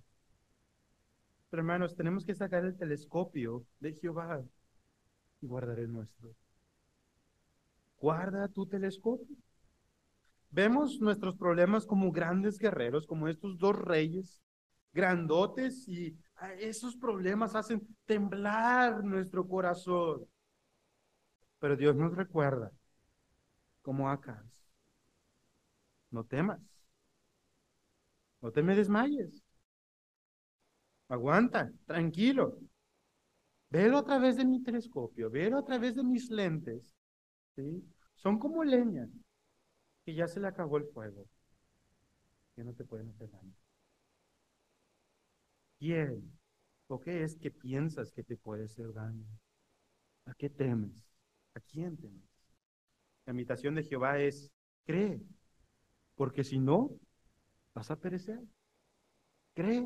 Pero 1.50 1.60
hermanos, 1.62 1.94
tenemos 1.94 2.24
que 2.24 2.34
sacar 2.34 2.64
el 2.64 2.76
telescopio 2.76 3.64
de 3.80 3.92
Jehová 3.92 4.42
y 5.40 5.46
guardaré 5.46 5.82
el 5.82 5.92
nuestro. 5.92 6.34
Guarda 7.98 8.48
tu 8.48 8.66
telescopio. 8.66 9.36
Vemos 10.50 11.00
nuestros 11.00 11.36
problemas 11.36 11.86
como 11.86 12.12
grandes 12.12 12.58
guerreros, 12.58 13.06
como 13.06 13.28
estos 13.28 13.58
dos 13.58 13.76
reyes, 13.76 14.40
grandotes, 14.92 15.88
y 15.88 16.16
esos 16.58 16.96
problemas 16.96 17.54
hacen 17.54 17.86
temblar 18.04 19.02
nuestro 19.02 19.46
corazón. 19.46 20.26
Pero 21.58 21.76
Dios 21.76 21.96
nos 21.96 22.14
recuerda, 22.14 22.70
como 23.82 24.08
acá, 24.08 24.44
no 26.10 26.24
temas, 26.24 26.60
no 28.44 28.52
te 28.52 28.62
me 28.62 28.76
desmayes, 28.76 29.42
aguanta, 31.08 31.72
tranquilo, 31.86 32.58
velo 33.70 33.96
a 33.96 34.04
través 34.04 34.36
de 34.36 34.44
mi 34.44 34.62
telescopio, 34.62 35.30
velo 35.30 35.56
a 35.56 35.64
través 35.64 35.94
de 35.94 36.04
mis 36.04 36.30
lentes, 36.30 36.94
¿sí? 37.56 37.82
Son 38.16 38.38
como 38.38 38.62
leña, 38.62 39.08
que 40.04 40.14
ya 40.14 40.28
se 40.28 40.40
le 40.40 40.48
acabó 40.48 40.76
el 40.76 40.84
fuego, 40.84 41.26
que 42.54 42.64
no 42.64 42.74
te 42.74 42.84
pueden 42.84 43.08
hacer 43.08 43.30
daño. 43.30 43.54
¿Quién 45.78 46.38
o 46.88 47.00
qué 47.00 47.22
es 47.24 47.36
que 47.36 47.50
piensas 47.50 48.12
que 48.12 48.24
te 48.24 48.36
puede 48.36 48.64
hacer 48.64 48.92
daño? 48.92 49.24
¿A 50.26 50.34
qué 50.34 50.50
temes? 50.50 51.02
¿A 51.54 51.60
quién 51.60 51.96
temes? 51.96 52.28
La 53.24 53.30
invitación 53.30 53.74
de 53.74 53.84
Jehová 53.84 54.18
es, 54.18 54.52
cree, 54.84 55.18
porque 56.14 56.44
si 56.44 56.58
no, 56.58 56.90
vas 57.74 57.90
a 57.90 57.96
perecer. 57.96 58.40
Cree, 59.54 59.84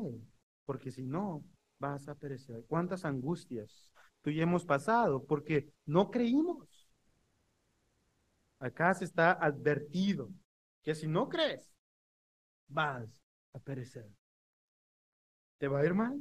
porque 0.65 0.91
si 0.91 1.03
no, 1.05 1.43
vas 1.79 2.07
a 2.07 2.15
perecer. 2.15 2.63
¿Cuántas 2.67 3.05
angustias 3.05 3.91
tú 4.21 4.29
y 4.29 4.41
hemos 4.41 4.65
pasado 4.65 5.23
porque 5.25 5.69
no 5.85 6.09
creímos? 6.11 6.87
Acá 8.59 8.93
se 8.93 9.05
está 9.05 9.31
advertido 9.31 10.29
que 10.83 10.93
si 10.93 11.07
no 11.07 11.29
crees, 11.29 11.71
vas 12.67 13.09
a 13.53 13.59
perecer. 13.59 14.07
¿Te 15.57 15.67
va 15.67 15.79
a 15.79 15.85
ir 15.85 15.93
mal? 15.93 16.19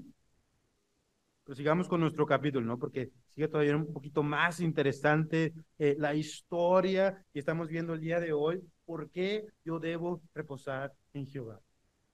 Pero 1.45 1.57
sigamos 1.57 1.89
con 1.89 2.01
nuestro 2.01 2.27
capítulo, 2.27 2.67
¿no? 2.67 2.79
Porque 2.79 3.11
sigue 3.35 3.49
todavía 3.49 3.77
un 3.77 3.93
poquito 3.93 4.23
más 4.23 4.61
interesante 4.61 5.55
eh, 5.79 5.97
la 5.99 6.15
historia 6.15 7.25
que 7.33 7.39
estamos 7.39 7.69
viendo 7.69 7.95
el 7.95 8.01
día 8.01 8.21
de 8.21 8.33
hoy. 8.33 8.63
¿Por 8.85 9.11
qué 9.11 9.47
yo 9.65 9.79
debo 9.79 10.21
reposar 10.35 10.93
en 11.13 11.27
Jehová? 11.27 11.61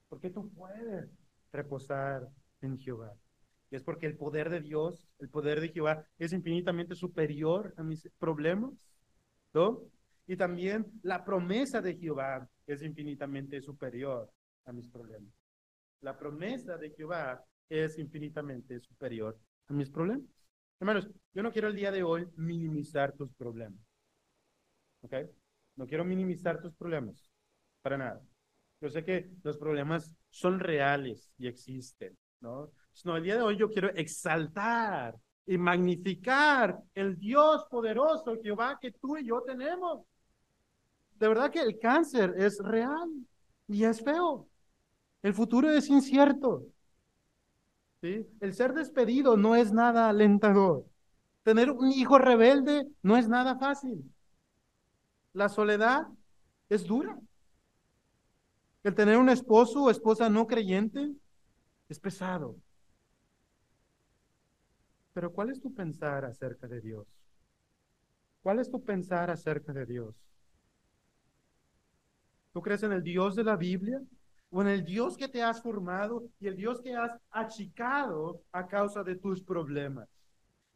¿Por 0.09 0.21
qué 0.21 0.31
tú 0.31 0.51
puedes 0.51 1.11
reposar 1.53 2.29
en 2.61 2.79
Jehová? 2.79 3.13
Y 3.71 3.77
es 3.77 3.83
porque 3.83 4.07
el 4.07 4.17
poder 4.17 4.51
de 4.51 4.61
Dios, 4.61 5.09
el 5.19 5.29
poder 5.29 5.61
de 5.61 5.71
Jehová 5.71 6.07
es 6.19 6.33
infinitamente 6.33 6.95
superior 6.95 7.75
a 7.77 7.83
mis 7.83 8.09
problemas, 8.19 8.75
¿no? 9.53 9.83
Y 10.27 10.37
también 10.37 10.87
la 11.03 11.25
promesa 11.25 11.81
de 11.81 11.97
Jehová 11.97 12.49
es 12.67 12.83
infinitamente 12.83 13.61
superior 13.61 14.31
a 14.65 14.73
mis 14.73 14.89
problemas. 14.89 15.33
La 16.01 16.17
promesa 16.19 16.77
de 16.77 16.91
Jehová 16.91 17.45
es 17.69 17.99
infinitamente 17.99 18.81
superior 18.81 19.39
a 19.69 19.73
mis 19.73 19.91
problemas. 19.91 20.27
Hermanos, 20.81 21.09
yo 21.33 21.43
no 21.43 21.53
quiero 21.53 21.69
el 21.69 21.77
día 21.77 21.91
de 21.91 22.03
hoy 22.03 22.27
minimizar 22.37 23.13
tus 23.13 23.33
problemas. 23.35 23.81
¿Ok? 25.03 25.15
No 25.77 25.87
quiero 25.87 26.05
minimizar 26.05 26.61
tus 26.61 26.75
problemas. 26.75 27.31
Para 27.83 27.99
nada. 27.99 28.23
Yo 28.85 28.91
sé 28.91 29.03
que 29.03 29.31
los 29.43 29.57
problemas 29.57 30.15
son 30.29 30.61
reales 30.61 31.33
y 31.39 31.47
existen, 31.47 32.15
¿no? 32.41 32.71
El 33.07 33.23
día 33.23 33.37
de 33.37 33.41
hoy 33.41 33.57
yo 33.57 33.71
quiero 33.71 33.89
exaltar 33.95 35.17
y 35.47 35.57
magnificar 35.57 36.79
el 36.95 37.19
Dios 37.19 37.65
poderoso, 37.71 38.37
Jehová, 38.43 38.79
que 38.79 38.93
tú 38.93 39.17
y 39.17 39.25
yo 39.25 39.41
tenemos. 39.41 40.05
De 41.15 41.29
verdad 41.29 41.51
que 41.51 41.63
el 41.63 41.79
cáncer 41.79 42.35
es 42.37 42.59
real 42.63 43.09
y 43.69 43.85
es 43.85 44.05
feo. 44.05 44.51
El 45.23 45.33
futuro 45.33 45.71
es 45.71 45.89
incierto. 45.89 46.67
¿sí? 48.03 48.27
El 48.39 48.53
ser 48.53 48.75
despedido 48.75 49.39
no 49.39 49.57
es 49.57 49.73
nada 49.73 50.11
alentador. 50.11 50.85
Tener 51.43 51.71
un 51.71 51.91
hijo 51.91 52.19
rebelde 52.19 52.87
no 53.01 53.17
es 53.17 53.31
nada 53.31 53.57
fácil. 53.57 54.05
La 55.33 55.49
soledad 55.49 56.07
es 56.69 56.85
dura. 56.85 57.19
El 58.85 58.95
tener 58.95 59.17
un 59.17 59.31
esposo 59.31 59.85
o 59.85 59.91
esposa 59.91 60.29
no 60.29 60.47
creyente 60.47 61.11
es 61.89 61.99
pesado. 61.99 62.55
Pero 65.15 65.33
¿cuál 65.33 65.51
es 65.51 65.61
tu 65.61 65.73
pensar 65.73 66.27
acerca 66.27 66.69
de 66.69 66.83
Dios? 66.83 67.07
¿Cuál 68.43 68.59
es 68.59 68.71
tu 68.71 68.85
pensar 68.85 69.31
acerca 69.31 69.73
de 69.73 69.87
Dios? 69.87 70.15
¿Tú 72.53 72.61
crees 72.61 72.83
en 72.83 72.93
el 72.93 73.03
Dios 73.03 73.35
de 73.35 73.45
la 73.45 73.57
Biblia? 73.57 74.03
¿O 74.51 74.61
en 74.61 74.69
el 74.69 74.85
Dios 74.85 75.17
que 75.17 75.29
te 75.29 75.43
has 75.43 75.63
formado 75.63 76.25
y 76.39 76.47
el 76.47 76.55
Dios 76.55 76.83
que 76.83 76.95
has 76.95 77.13
achicado 77.31 78.43
a 78.53 78.67
causa 78.67 79.03
de 79.03 79.17
tus 79.17 79.43
problemas? 79.43 80.09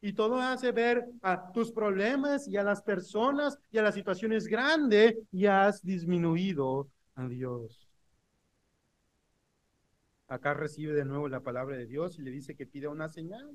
Y 0.01 0.13
todo 0.13 0.37
hace 0.37 0.71
ver 0.71 1.05
a 1.21 1.51
tus 1.51 1.71
problemas 1.71 2.47
y 2.47 2.57
a 2.57 2.63
las 2.63 2.81
personas 2.81 3.59
y 3.71 3.77
a 3.77 3.83
las 3.83 3.93
situaciones 3.93 4.47
grandes 4.47 5.15
y 5.31 5.45
has 5.45 5.83
disminuido 5.83 6.89
a 7.13 7.27
Dios. 7.27 7.88
Acá 10.29 10.53
recibe 10.53 10.93
de 10.93 11.05
nuevo 11.05 11.27
la 11.27 11.39
palabra 11.39 11.75
de 11.75 11.87
Dios 11.87 12.19
y 12.19 12.21
le 12.21 12.29
dice 12.29 12.55
que 12.55 12.67
pida 12.67 12.89
una 12.89 13.09
señal. 13.09 13.49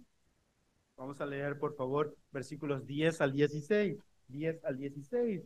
Vamos 0.96 1.20
a 1.20 1.26
leer, 1.26 1.56
por 1.56 1.76
favor, 1.76 2.16
versículos 2.32 2.84
10 2.84 3.20
al 3.20 3.32
16. 3.32 3.96
10 4.26 4.64
al 4.64 4.76
16. 4.76 5.42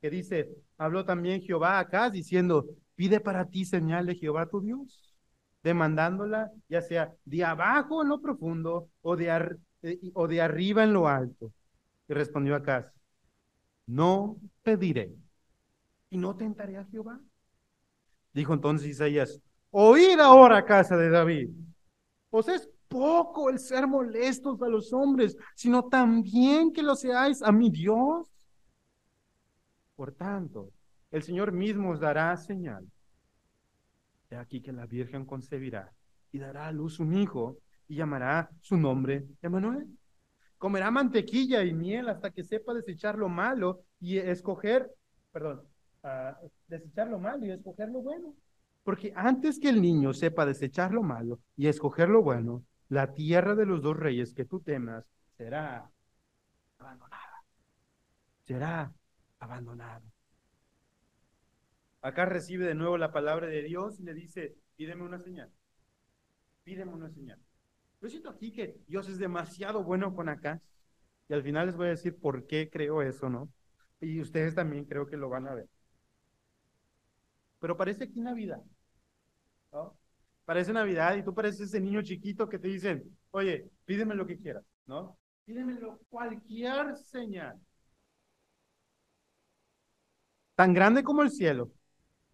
Que 0.00 0.10
dice, 0.10 0.50
habló 0.76 1.04
también 1.04 1.40
Jehová 1.40 1.78
acá 1.78 2.10
diciendo, 2.10 2.66
pide 2.96 3.20
para 3.20 3.48
ti 3.48 3.64
señal 3.64 4.06
de 4.06 4.16
Jehová 4.16 4.46
tu 4.46 4.60
Dios, 4.60 5.14
demandándola 5.62 6.50
ya 6.68 6.82
sea 6.82 7.14
de 7.24 7.44
abajo 7.44 8.02
en 8.02 8.08
lo 8.08 8.20
profundo 8.20 8.90
o 9.02 9.16
de, 9.16 9.56
eh, 9.82 10.00
o 10.14 10.26
de 10.26 10.40
arriba 10.40 10.82
en 10.82 10.92
lo 10.92 11.06
alto. 11.06 11.52
Y 12.08 12.12
respondió 12.12 12.56
acá, 12.56 12.92
no 13.86 14.36
pediré 14.64 15.14
y 16.10 16.18
no 16.18 16.36
tentaré 16.36 16.76
a 16.76 16.84
Jehová. 16.86 17.20
Dijo 18.32 18.52
entonces 18.52 18.88
Isaías, 18.88 19.40
Oíd 19.78 20.18
ahora, 20.20 20.64
casa 20.64 20.96
de 20.96 21.10
David. 21.10 21.50
Pues 22.30 22.48
es 22.48 22.66
poco 22.88 23.50
el 23.50 23.58
ser 23.58 23.86
molestos 23.86 24.62
a 24.62 24.68
los 24.68 24.90
hombres, 24.94 25.36
sino 25.54 25.84
también 25.84 26.72
que 26.72 26.82
lo 26.82 26.96
seáis 26.96 27.42
a 27.42 27.52
mi 27.52 27.68
Dios. 27.68 28.26
Por 29.94 30.12
tanto, 30.12 30.70
el 31.10 31.22
Señor 31.22 31.52
mismo 31.52 31.90
os 31.90 32.00
dará 32.00 32.34
señal. 32.38 32.90
De 34.30 34.38
aquí 34.38 34.62
que 34.62 34.72
la 34.72 34.86
Virgen 34.86 35.26
concebirá 35.26 35.92
y 36.32 36.38
dará 36.38 36.68
a 36.68 36.72
luz 36.72 36.98
un 36.98 37.12
hijo 37.12 37.58
y 37.86 37.96
llamará 37.96 38.48
su 38.62 38.78
nombre 38.78 39.26
Emanuel. 39.42 39.86
Comerá 40.56 40.90
mantequilla 40.90 41.62
y 41.64 41.74
miel 41.74 42.08
hasta 42.08 42.30
que 42.30 42.44
sepa 42.44 42.72
desechar 42.72 43.18
lo 43.18 43.28
malo 43.28 43.82
y 44.00 44.16
escoger, 44.16 44.90
perdón, 45.30 45.68
uh, 46.02 46.48
desechar 46.66 47.08
lo 47.08 47.18
malo 47.18 47.44
y 47.44 47.50
escoger 47.50 47.90
lo 47.90 48.00
bueno. 48.00 48.34
Porque 48.86 49.12
antes 49.16 49.58
que 49.58 49.68
el 49.68 49.82
niño 49.82 50.12
sepa 50.12 50.46
desechar 50.46 50.92
lo 50.92 51.02
malo 51.02 51.40
y 51.56 51.66
escoger 51.66 52.08
lo 52.08 52.22
bueno, 52.22 52.64
la 52.88 53.14
tierra 53.14 53.56
de 53.56 53.66
los 53.66 53.82
dos 53.82 53.96
reyes 53.96 54.32
que 54.32 54.44
tú 54.44 54.60
temas 54.60 55.04
será 55.36 55.90
abandonada. 56.78 57.42
Será 58.46 58.94
abandonada. 59.40 60.04
Acá 62.00 62.26
recibe 62.26 62.64
de 62.64 62.76
nuevo 62.76 62.96
la 62.96 63.10
palabra 63.10 63.48
de 63.48 63.64
Dios 63.64 63.98
y 63.98 64.04
le 64.04 64.14
dice, 64.14 64.54
pídeme 64.76 65.02
una 65.02 65.18
señal. 65.18 65.50
Pídeme 66.62 66.92
una 66.92 67.10
señal. 67.10 67.40
Yo 68.00 68.08
siento 68.08 68.30
aquí 68.30 68.52
que 68.52 68.76
Dios 68.86 69.08
es 69.08 69.18
demasiado 69.18 69.82
bueno 69.82 70.14
con 70.14 70.28
acá. 70.28 70.62
Y 71.28 71.34
al 71.34 71.42
final 71.42 71.66
les 71.66 71.76
voy 71.76 71.88
a 71.88 71.90
decir 71.90 72.16
por 72.20 72.46
qué 72.46 72.70
creo 72.70 73.02
eso, 73.02 73.28
¿no? 73.28 73.48
Y 74.00 74.20
ustedes 74.20 74.54
también 74.54 74.84
creo 74.84 75.08
que 75.08 75.16
lo 75.16 75.28
van 75.28 75.48
a 75.48 75.54
ver. 75.54 75.68
Pero 77.58 77.76
parece 77.76 78.04
aquí 78.04 78.20
Navidad. 78.20 78.62
Parece 80.44 80.72
Navidad 80.72 81.16
y 81.16 81.24
tú 81.24 81.34
pareces 81.34 81.68
ese 81.68 81.80
niño 81.80 82.02
chiquito 82.02 82.48
que 82.48 82.58
te 82.58 82.68
dicen, 82.68 83.02
oye, 83.32 83.68
pídeme 83.84 84.14
lo 84.14 84.26
que 84.26 84.38
quieras, 84.38 84.64
¿no? 84.86 85.18
Pídemelo 85.44 85.98
cualquier 86.08 86.96
señal. 86.96 87.60
Tan 90.54 90.72
grande 90.72 91.02
como 91.02 91.22
el 91.22 91.30
cielo 91.30 91.70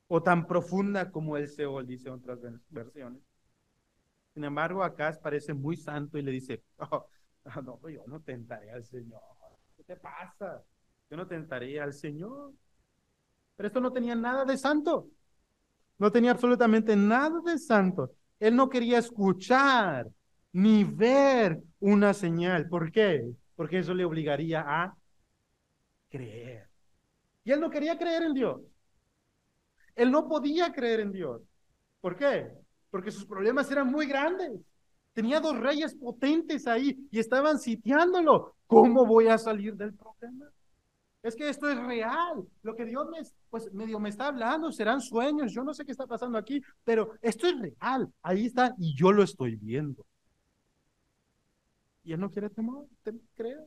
o 0.08 0.22
tan 0.22 0.46
profunda 0.46 1.10
como 1.10 1.36
el 1.36 1.48
Seol, 1.48 1.86
dice 1.86 2.10
otras 2.10 2.38
versiones. 2.68 3.22
Sin 4.34 4.44
embargo, 4.44 4.82
acá 4.82 5.18
parece 5.22 5.54
muy 5.54 5.76
santo 5.76 6.18
y 6.18 6.22
le 6.22 6.30
dice, 6.30 6.62
oh, 6.78 7.06
no, 7.62 7.80
yo 7.88 8.04
no 8.06 8.20
tentaré 8.20 8.70
al 8.70 8.84
Señor. 8.84 9.20
¿Qué 9.76 9.84
te 9.84 9.96
pasa? 9.96 10.62
Yo 11.10 11.16
no 11.16 11.26
tentaré 11.26 11.80
al 11.80 11.92
Señor. 11.92 12.52
Pero 13.56 13.66
esto 13.66 13.80
no 13.80 13.92
tenía 13.92 14.14
nada 14.14 14.44
de 14.44 14.56
santo. 14.56 15.08
No 16.02 16.10
tenía 16.10 16.32
absolutamente 16.32 16.96
nada 16.96 17.40
de 17.46 17.56
santo. 17.56 18.10
Él 18.40 18.56
no 18.56 18.68
quería 18.68 18.98
escuchar 18.98 20.08
ni 20.52 20.82
ver 20.82 21.62
una 21.78 22.12
señal. 22.12 22.68
¿Por 22.68 22.90
qué? 22.90 23.30
Porque 23.54 23.78
eso 23.78 23.94
le 23.94 24.04
obligaría 24.04 24.64
a 24.66 24.96
creer. 26.10 26.68
Y 27.44 27.52
él 27.52 27.60
no 27.60 27.70
quería 27.70 27.96
creer 27.96 28.24
en 28.24 28.34
Dios. 28.34 28.60
Él 29.94 30.10
no 30.10 30.26
podía 30.26 30.72
creer 30.72 30.98
en 30.98 31.12
Dios. 31.12 31.40
¿Por 32.00 32.16
qué? 32.16 32.50
Porque 32.90 33.12
sus 33.12 33.24
problemas 33.24 33.70
eran 33.70 33.86
muy 33.86 34.06
grandes. 34.06 34.60
Tenía 35.12 35.38
dos 35.38 35.56
reyes 35.56 35.94
potentes 35.94 36.66
ahí 36.66 36.98
y 37.12 37.20
estaban 37.20 37.60
sitiándolo. 37.60 38.56
¿Cómo 38.66 39.06
voy 39.06 39.28
a 39.28 39.38
salir 39.38 39.76
del 39.76 39.94
problema? 39.94 40.50
Es 41.22 41.36
que 41.36 41.48
esto 41.48 41.68
es 41.70 41.78
real. 41.78 42.46
Lo 42.62 42.74
que 42.74 42.84
Dios 42.84 43.08
me, 43.08 43.18
pues 43.48 43.72
medio 43.72 44.00
me 44.00 44.08
está 44.08 44.28
hablando, 44.28 44.72
serán 44.72 45.00
sueños, 45.00 45.52
yo 45.52 45.62
no 45.62 45.72
sé 45.72 45.84
qué 45.84 45.92
está 45.92 46.06
pasando 46.06 46.36
aquí, 46.36 46.60
pero 46.84 47.12
esto 47.20 47.46
es 47.46 47.58
real. 47.58 48.12
Ahí 48.22 48.46
está 48.46 48.74
y 48.78 48.94
yo 48.94 49.12
lo 49.12 49.22
estoy 49.22 49.56
viendo. 49.56 50.04
Y 52.04 52.12
él 52.12 52.20
no 52.20 52.30
quiere 52.30 52.50
temor, 52.50 52.86
creer. 53.34 53.64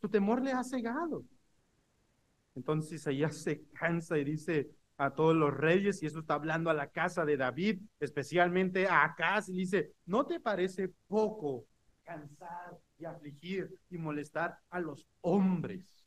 Su 0.00 0.08
temor 0.08 0.42
le 0.42 0.52
ha 0.52 0.62
cegado. 0.62 1.24
Entonces 2.54 2.92
Isaías 2.92 3.36
se 3.38 3.62
cansa 3.72 4.18
y 4.18 4.24
dice 4.24 4.70
a 4.98 5.14
todos 5.14 5.34
los 5.34 5.56
reyes, 5.56 6.02
y 6.02 6.06
eso 6.06 6.18
está 6.18 6.34
hablando 6.34 6.68
a 6.68 6.74
la 6.74 6.88
casa 6.88 7.24
de 7.24 7.38
David, 7.38 7.80
especialmente 8.00 8.86
a 8.86 9.04
Acaz, 9.04 9.48
y 9.48 9.54
dice, 9.54 9.94
¿no 10.04 10.26
te 10.26 10.40
parece 10.40 10.92
poco 11.08 11.64
cansar 12.02 12.78
y 12.98 13.06
afligir 13.06 13.74
y 13.88 13.96
molestar 13.96 14.58
a 14.68 14.78
los 14.78 15.06
hombres? 15.22 15.99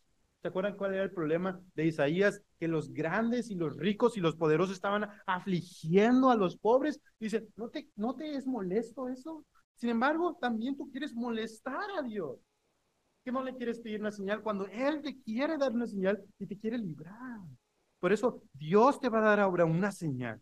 ¿Se 0.43 0.49
acuerdan 0.49 0.75
cuál 0.75 0.93
era 0.93 1.03
el 1.03 1.11
problema 1.11 1.61
de 1.73 1.85
Isaías? 1.85 2.41
Que 2.59 2.67
los 2.67 2.91
grandes 2.91 3.49
y 3.49 3.55
los 3.55 3.77
ricos 3.77 4.17
y 4.17 4.19
los 4.19 4.35
poderosos 4.35 4.75
estaban 4.75 5.09
afligiendo 5.25 6.29
a 6.29 6.35
los 6.35 6.57
pobres. 6.57 6.99
Dice, 7.17 7.47
¿no 7.55 7.69
te, 7.69 7.87
¿no 7.95 8.13
te 8.13 8.35
es 8.35 8.45
molesto 8.45 9.07
eso? 9.07 9.45
Sin 9.75 9.89
embargo, 9.89 10.37
también 10.41 10.75
tú 10.75 10.91
quieres 10.91 11.13
molestar 11.15 11.85
a 11.97 12.01
Dios. 12.01 12.39
¿Qué 13.23 13.31
no 13.31 13.41
le 13.41 13.55
quieres 13.55 13.79
pedir 13.79 14.01
una 14.01 14.11
señal 14.11 14.41
cuando 14.41 14.67
Él 14.67 15.01
te 15.01 15.17
quiere 15.21 15.57
dar 15.57 15.71
una 15.71 15.87
señal 15.87 16.21
y 16.37 16.45
te 16.45 16.57
quiere 16.57 16.77
librar? 16.77 17.39
Por 18.01 18.11
eso 18.11 18.43
Dios 18.51 18.99
te 18.99 19.07
va 19.07 19.19
a 19.19 19.29
dar 19.29 19.39
ahora 19.39 19.63
una 19.63 19.93
señal. 19.93 20.41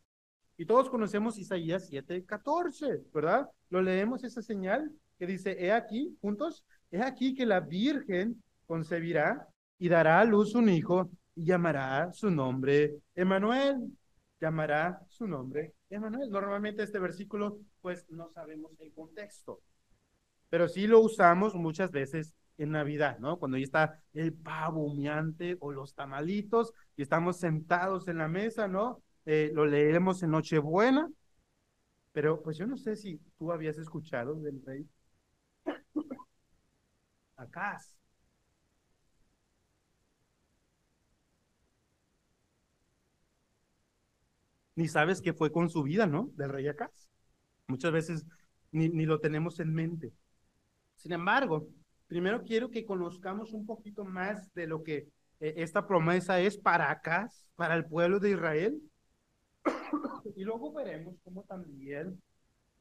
Y 0.57 0.65
todos 0.65 0.89
conocemos 0.89 1.37
Isaías 1.37 1.91
7:14, 1.91 3.03
¿verdad? 3.13 3.47
Lo 3.69 3.83
leemos 3.83 4.23
esa 4.23 4.41
señal 4.41 4.91
que 5.19 5.27
dice, 5.27 5.63
he 5.63 5.71
aquí, 5.71 6.17
juntos, 6.21 6.65
he 6.89 7.03
aquí 7.03 7.35
que 7.35 7.45
la 7.45 7.59
Virgen 7.59 8.41
concebirá 8.65 9.47
y 9.81 9.89
dará 9.89 10.19
a 10.19 10.25
luz 10.25 10.53
un 10.53 10.69
hijo 10.69 11.09
y 11.33 11.43
llamará 11.45 12.13
su 12.13 12.29
nombre 12.29 12.99
Emanuel. 13.15 13.97
Llamará 14.39 15.01
su 15.07 15.27
nombre 15.27 15.73
Emanuel. 15.89 16.29
Normalmente 16.29 16.83
este 16.83 16.99
versículo, 16.99 17.57
pues 17.81 18.07
no 18.11 18.29
sabemos 18.29 18.79
el 18.79 18.93
contexto, 18.93 19.59
pero 20.51 20.67
sí 20.67 20.85
lo 20.85 20.99
usamos 20.99 21.55
muchas 21.55 21.89
veces 21.89 22.35
en 22.59 22.69
Navidad, 22.69 23.17
¿no? 23.17 23.39
Cuando 23.39 23.57
ya 23.57 23.63
está 23.63 24.03
el 24.13 24.33
pavo 24.33 24.83
humeante 24.83 25.57
o 25.61 25.71
los 25.71 25.95
tamalitos 25.95 26.75
y 26.95 27.01
estamos 27.01 27.39
sentados 27.39 28.07
en 28.07 28.19
la 28.19 28.27
mesa, 28.27 28.67
¿no? 28.67 29.01
Eh, 29.25 29.49
lo 29.51 29.65
leemos 29.65 30.21
en 30.21 30.29
Nochebuena, 30.29 31.09
pero 32.11 32.39
pues 32.43 32.55
yo 32.55 32.67
no 32.67 32.77
sé 32.77 32.95
si 32.95 33.19
tú 33.39 33.51
habías 33.51 33.79
escuchado 33.79 34.35
del 34.35 34.61
rey 34.63 34.87
Acaz. 37.35 38.00
Ni 44.81 44.87
sabes 44.87 45.21
qué 45.21 45.31
fue 45.31 45.51
con 45.51 45.69
su 45.69 45.83
vida, 45.83 46.07
¿no? 46.07 46.31
Del 46.33 46.49
rey 46.49 46.67
Acaz. 46.67 47.07
Muchas 47.67 47.91
veces 47.91 48.25
ni, 48.71 48.89
ni 48.89 49.05
lo 49.05 49.19
tenemos 49.19 49.59
en 49.59 49.71
mente. 49.71 50.11
Sin 50.95 51.11
embargo, 51.11 51.67
primero 52.07 52.41
quiero 52.41 52.71
que 52.71 52.83
conozcamos 52.83 53.53
un 53.53 53.67
poquito 53.67 54.05
más 54.05 54.51
de 54.55 54.65
lo 54.65 54.81
que 54.81 55.07
eh, 55.39 55.53
esta 55.57 55.85
promesa 55.85 56.39
es 56.39 56.57
para 56.57 56.89
acá, 56.89 57.29
para 57.55 57.75
el 57.75 57.85
pueblo 57.85 58.19
de 58.19 58.31
Israel. 58.31 58.81
y 60.35 60.43
luego 60.43 60.73
veremos 60.73 61.13
cómo 61.23 61.43
también 61.43 62.19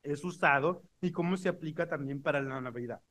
es 0.03 0.25
usado 0.25 0.83
y 1.03 1.13
cómo 1.13 1.37
se 1.37 1.51
aplica 1.51 1.87
también 1.87 2.23
para 2.23 2.41
la 2.41 2.63
Navidad. 2.63 3.03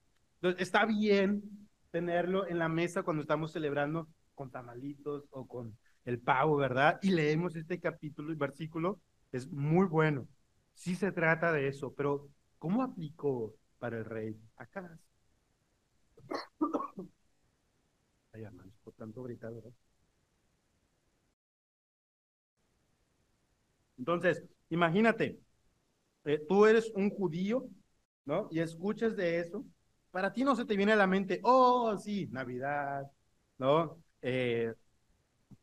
Entonces, 0.42 0.64
está 0.64 0.88
bien 0.88 1.44
tenerlo 1.92 2.48
en 2.48 2.58
la 2.58 2.70
mesa 2.70 3.04
cuando 3.04 3.22
estamos 3.22 3.52
celebrando 3.52 4.08
con 4.34 4.50
tamalitos 4.50 5.28
o 5.30 5.46
con 5.46 5.78
el 6.10 6.20
pavo, 6.22 6.58
¿verdad? 6.58 7.00
Y 7.02 7.12
leemos 7.12 7.56
este 7.56 7.80
capítulo 7.80 8.32
y 8.34 8.36
versículo, 8.36 9.02
es 9.32 9.48
muy 9.52 9.88
bueno. 9.88 10.28
Sí 10.74 10.96
se 10.96 11.12
trata 11.12 11.52
de 11.52 11.68
eso, 11.68 11.94
pero 11.96 12.30
¿cómo 12.60 12.84
aplicó 12.84 13.56
para 13.80 13.98
el 13.98 14.06
rey 14.06 14.38
acá? 14.58 15.00
Ay, 18.34 18.44
por 18.84 18.94
tanto 18.96 19.22
gritar, 19.24 19.54
¿verdad? 19.54 19.72
Entonces, 23.98 24.44
imagínate, 24.70 25.40
eh, 26.26 26.42
tú 26.48 26.66
eres 26.66 26.92
un 26.96 27.10
judío, 27.12 27.68
¿no? 28.26 28.48
Y 28.52 28.60
escuchas 28.62 29.16
de 29.16 29.40
eso. 29.40 29.66
Para 30.12 30.34
ti 30.34 30.44
no 30.44 30.56
se 30.56 30.66
te 30.66 30.78
viene 30.78 30.94
a 30.94 30.98
la 30.98 31.08
mente, 31.08 31.42
oh, 31.44 31.98
sí, 31.98 32.28
Navidad, 32.32 33.04
¿no? 33.60 34.02
Eh, 34.22 34.74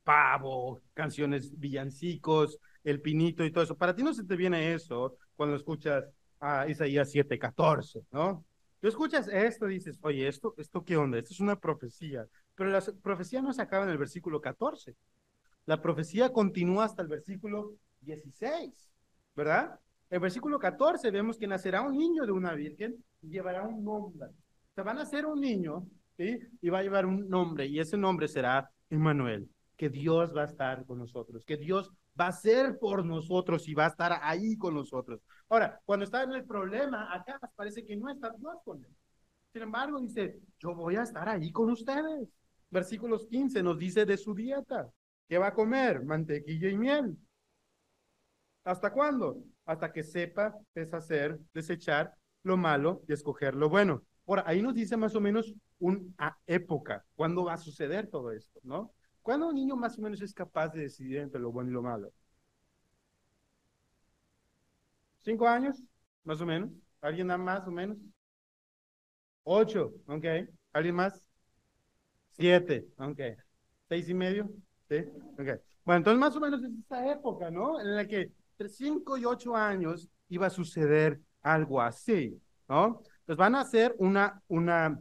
pavo, 0.07 0.83
canciones 0.95 1.59
villancicos, 1.59 2.61
el 2.85 3.01
pinito 3.01 3.45
y 3.45 3.51
todo 3.51 3.65
eso. 3.65 3.77
Para 3.77 3.95
ti 3.95 4.05
no 4.05 4.15
se 4.15 4.25
te 4.25 4.37
viene 4.37 4.73
eso 4.73 5.17
cuando 5.35 5.57
escuchas 5.57 6.05
a 6.39 6.69
Isaías 6.69 7.13
7:14, 7.13 8.07
¿no? 8.13 8.45
Tú 8.79 8.87
escuchas 8.87 9.27
esto 9.27 9.69
y 9.69 9.75
dices, 9.75 9.99
oye, 10.03 10.29
¿esto, 10.29 10.55
¿esto 10.59 10.85
qué 10.85 10.97
onda? 10.97 11.19
Esto 11.19 11.33
es 11.33 11.41
una 11.41 11.59
profecía. 11.59 12.25
Pero 12.55 12.71
la 12.71 12.81
profecía 13.03 13.43
no 13.43 13.53
se 13.53 13.63
acaba 13.63 13.85
en 13.85 13.91
el 13.91 13.99
versículo 13.99 14.41
14. 14.41 14.95
La 15.65 15.83
profecía 15.83 16.33
continúa 16.33 16.85
hasta 16.85 17.03
el 17.03 17.09
versículo 17.09 17.75
16, 18.03 18.89
¿verdad? 19.35 19.81
El 20.09 20.21
versículo 20.21 20.61
14 20.61 21.11
vemos 21.11 21.37
que 21.37 21.49
nacerá 21.49 21.83
un 21.83 21.97
niño 21.99 22.25
de 22.25 22.31
una 22.33 22.55
virgen 22.55 22.95
y 23.23 23.31
llevará 23.31 23.65
un 23.67 23.83
nombre. 23.83 24.29
Se 24.77 24.83
va 24.83 24.93
a 24.93 24.95
nacer 24.95 25.27
un 25.27 25.41
niño, 25.41 25.85
¿sí? 26.17 26.39
Y 26.61 26.69
va 26.69 26.79
a 26.79 26.83
llevar 26.83 27.07
un 27.07 27.29
nombre, 27.29 27.67
y 27.67 27.81
ese 27.81 27.97
nombre 27.97 28.29
será 28.29 28.71
Emmanuel, 28.89 29.49
que 29.77 29.89
Dios 29.89 30.35
va 30.35 30.43
a 30.43 30.47
estar 30.47 30.85
con 30.87 30.99
nosotros, 30.99 31.45
que 31.45 31.57
Dios 31.57 31.93
va 32.19 32.29
a 32.29 32.33
ser 32.33 32.79
por 32.79 33.05
nosotros 33.05 33.69
y 33.69 33.75
va 33.75 33.85
a 33.85 33.89
estar 33.89 34.19
ahí 34.23 34.57
con 34.57 34.75
nosotros. 34.75 35.21
Ahora, 35.49 35.81
cuando 35.85 36.05
está 36.05 36.23
en 36.23 36.33
el 36.33 36.45
problema, 36.45 37.15
acá 37.15 37.39
parece 37.55 37.85
que 37.85 37.97
no 37.97 38.11
está 38.11 38.31
Dios 38.31 38.57
con 38.65 38.83
él. 38.83 38.91
Sin 39.53 39.63
embargo, 39.63 40.01
dice, 40.01 40.39
yo 40.59 40.75
voy 40.75 40.97
a 40.97 41.03
estar 41.03 41.29
ahí 41.29 41.53
con 41.53 41.71
ustedes. 41.71 42.29
Versículos 42.71 43.27
15 43.27 43.63
nos 43.63 43.79
dice 43.79 44.05
de 44.05 44.17
su 44.17 44.35
dieta. 44.35 44.91
¿Qué 45.29 45.39
va 45.39 45.49
a 45.49 45.55
comer? 45.55 46.05
Mantequilla 46.05 46.69
y 46.69 46.77
miel. 46.77 47.17
¿Hasta 48.65 48.93
cuándo? 48.93 49.43
Hasta 49.65 49.93
que 49.93 50.03
sepa 50.03 50.55
deshacer, 50.75 51.39
desechar 51.53 52.15
lo 52.43 52.57
malo 52.57 53.03
y 53.09 53.13
escoger 53.13 53.55
lo 53.55 53.69
bueno. 53.69 54.03
Ahora, 54.27 54.45
ahí 54.47 54.61
nos 54.61 54.75
dice 54.75 54.97
más 54.97 55.15
o 55.15 55.21
menos 55.21 55.55
una 55.79 56.37
época, 56.47 57.05
cuándo 57.15 57.45
va 57.45 57.55
a 57.55 57.59
suceder 57.59 58.09
todo 58.09 58.33
esto, 58.33 58.59
¿no? 58.63 58.93
¿Cuándo 59.27 59.49
un 59.49 59.57
niño 59.57 59.75
más 59.75 59.99
o 59.99 60.03
menos 60.03 60.23
es 60.23 60.33
capaz 60.33 60.69
de 60.69 60.83
decidir 60.83 61.19
entre 61.19 61.41
lo 61.41 61.51
bueno 61.51 61.69
y 61.69 61.73
lo 61.73 61.83
malo? 61.83 62.13
¿Cinco 65.19 65.49
años? 65.49 65.83
Más 66.23 66.41
o 66.41 66.47
menos. 66.47 66.71
¿Alguien 67.01 67.27
más 67.27 67.67
o 67.67 67.73
menos? 67.73 67.99
Ocho, 69.43 69.95
ok. 70.07 70.25
¿Alguien 70.73 70.95
más? 70.95 71.27
Siete, 72.31 72.87
ok. 72.99 73.21
¿Seis 73.89 74.09
y 74.09 74.15
medio? 74.15 74.49
Sí, 74.89 74.99
ok. 75.33 75.61
Bueno, 75.85 75.97
entonces 75.97 76.21
más 76.21 76.37
o 76.37 76.41
menos 76.41 76.63
es 76.63 76.71
esta 76.79 77.11
época, 77.11 77.51
¿no? 77.51 77.81
En 77.81 77.97
la 77.97 78.07
que 78.07 78.31
entre 78.53 78.69
cinco 78.69 79.19
y 79.19 79.25
ocho 79.25 79.57
años 79.57 80.09
iba 80.29 80.47
a 80.47 80.51
suceder 80.51 81.21
algo 81.43 81.83
así, 81.83 82.41
¿no? 82.69 83.03
Entonces 83.23 83.37
van 83.39 83.57
a 83.57 83.63
hacer 83.63 83.93
una, 83.99 84.41
una, 84.47 84.97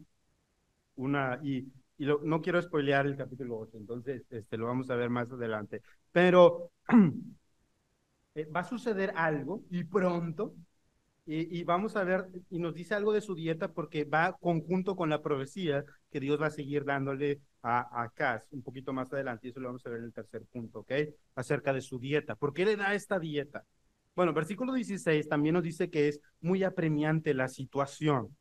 una, 0.95 1.39
y 1.43 1.71
y 1.97 2.05
no 2.05 2.41
quiero 2.41 2.61
spoilear 2.61 3.05
el 3.05 3.15
capítulo 3.15 3.57
8, 3.59 3.77
entonces 3.77 4.23
este, 4.29 4.57
lo 4.57 4.67
vamos 4.67 4.89
a 4.89 4.95
ver 4.95 5.09
más 5.09 5.31
adelante. 5.31 5.81
Pero 6.11 6.71
eh, 8.35 8.45
va 8.45 8.61
a 8.61 8.63
suceder 8.63 9.13
algo 9.15 9.63
y 9.69 9.83
pronto, 9.83 10.55
y, 11.27 11.63
vamos 11.63 11.95
a 11.95 12.03
ver, 12.03 12.27
y 12.51 12.59
nos 12.59 12.75
dice 12.75 12.93
algo 12.93 13.11
de 13.11 13.21
su 13.21 13.33
dieta 13.33 13.73
porque 13.73 14.03
va 14.03 14.37
conjunto 14.39 14.95
con 14.95 15.09
la 15.09 15.23
profecía 15.23 15.83
que 16.11 16.19
Dios 16.19 16.39
va 16.39 16.47
a 16.47 16.51
seguir 16.51 16.85
dándole 16.85 17.41
a, 17.63 18.03
a 18.03 18.09
Cas 18.09 18.43
un 18.51 18.61
poquito 18.61 18.93
más 18.93 19.11
adelante, 19.11 19.47
y 19.47 19.49
eso 19.49 19.59
lo 19.59 19.69
vamos 19.69 19.83
a 19.87 19.89
ver 19.89 19.99
en 19.99 20.05
el 20.05 20.13
tercer 20.13 20.43
punto, 20.51 20.81
¿ok? 20.81 20.91
Acerca 21.33 21.73
de 21.73 21.81
su 21.81 21.97
dieta. 21.97 22.35
¿Por 22.35 22.53
qué 22.53 22.63
le 22.63 22.75
da 22.75 22.93
esta 22.93 23.17
dieta? 23.17 23.65
Bueno, 24.15 24.33
versículo 24.33 24.73
16 24.73 25.27
también 25.27 25.53
nos 25.53 25.63
dice 25.63 25.89
que 25.89 26.07
es 26.07 26.21
muy 26.41 26.63
apremiante 26.63 27.33
la 27.33 27.47
situación. 27.47 28.35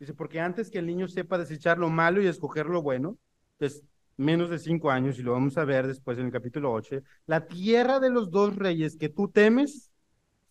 Dice, 0.00 0.14
porque 0.14 0.40
antes 0.40 0.70
que 0.70 0.78
el 0.78 0.86
niño 0.86 1.06
sepa 1.08 1.36
desechar 1.36 1.76
lo 1.76 1.90
malo 1.90 2.22
y 2.22 2.26
escoger 2.26 2.64
lo 2.66 2.80
bueno, 2.80 3.18
pues 3.58 3.84
menos 4.16 4.48
de 4.48 4.58
cinco 4.58 4.90
años, 4.90 5.18
y 5.18 5.22
lo 5.22 5.32
vamos 5.32 5.58
a 5.58 5.64
ver 5.66 5.86
después 5.86 6.18
en 6.18 6.26
el 6.26 6.32
capítulo 6.32 6.72
8, 6.72 7.02
la 7.26 7.46
tierra 7.46 8.00
de 8.00 8.08
los 8.08 8.30
dos 8.30 8.56
reyes 8.56 8.96
que 8.96 9.10
tú 9.10 9.28
temes, 9.28 9.92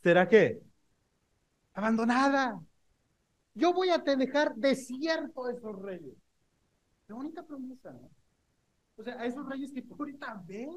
¿será 0.03 0.27
qué? 0.27 0.61
Abandonada. 1.73 2.59
Yo 3.55 3.73
voy 3.73 3.89
a 3.89 3.97
dejar 3.97 4.53
desierto 4.55 5.45
a 5.45 5.51
esos 5.51 5.81
reyes. 5.81 6.15
Qué 7.07 7.13
bonita 7.13 7.43
promesa, 7.43 7.91
¿no? 7.91 8.07
O 8.97 9.03
sea, 9.03 9.15
a 9.19 9.25
esos 9.25 9.47
reyes 9.49 9.71
que 9.73 9.81
tú 9.81 9.95
ahorita 9.97 10.43
ves 10.45 10.69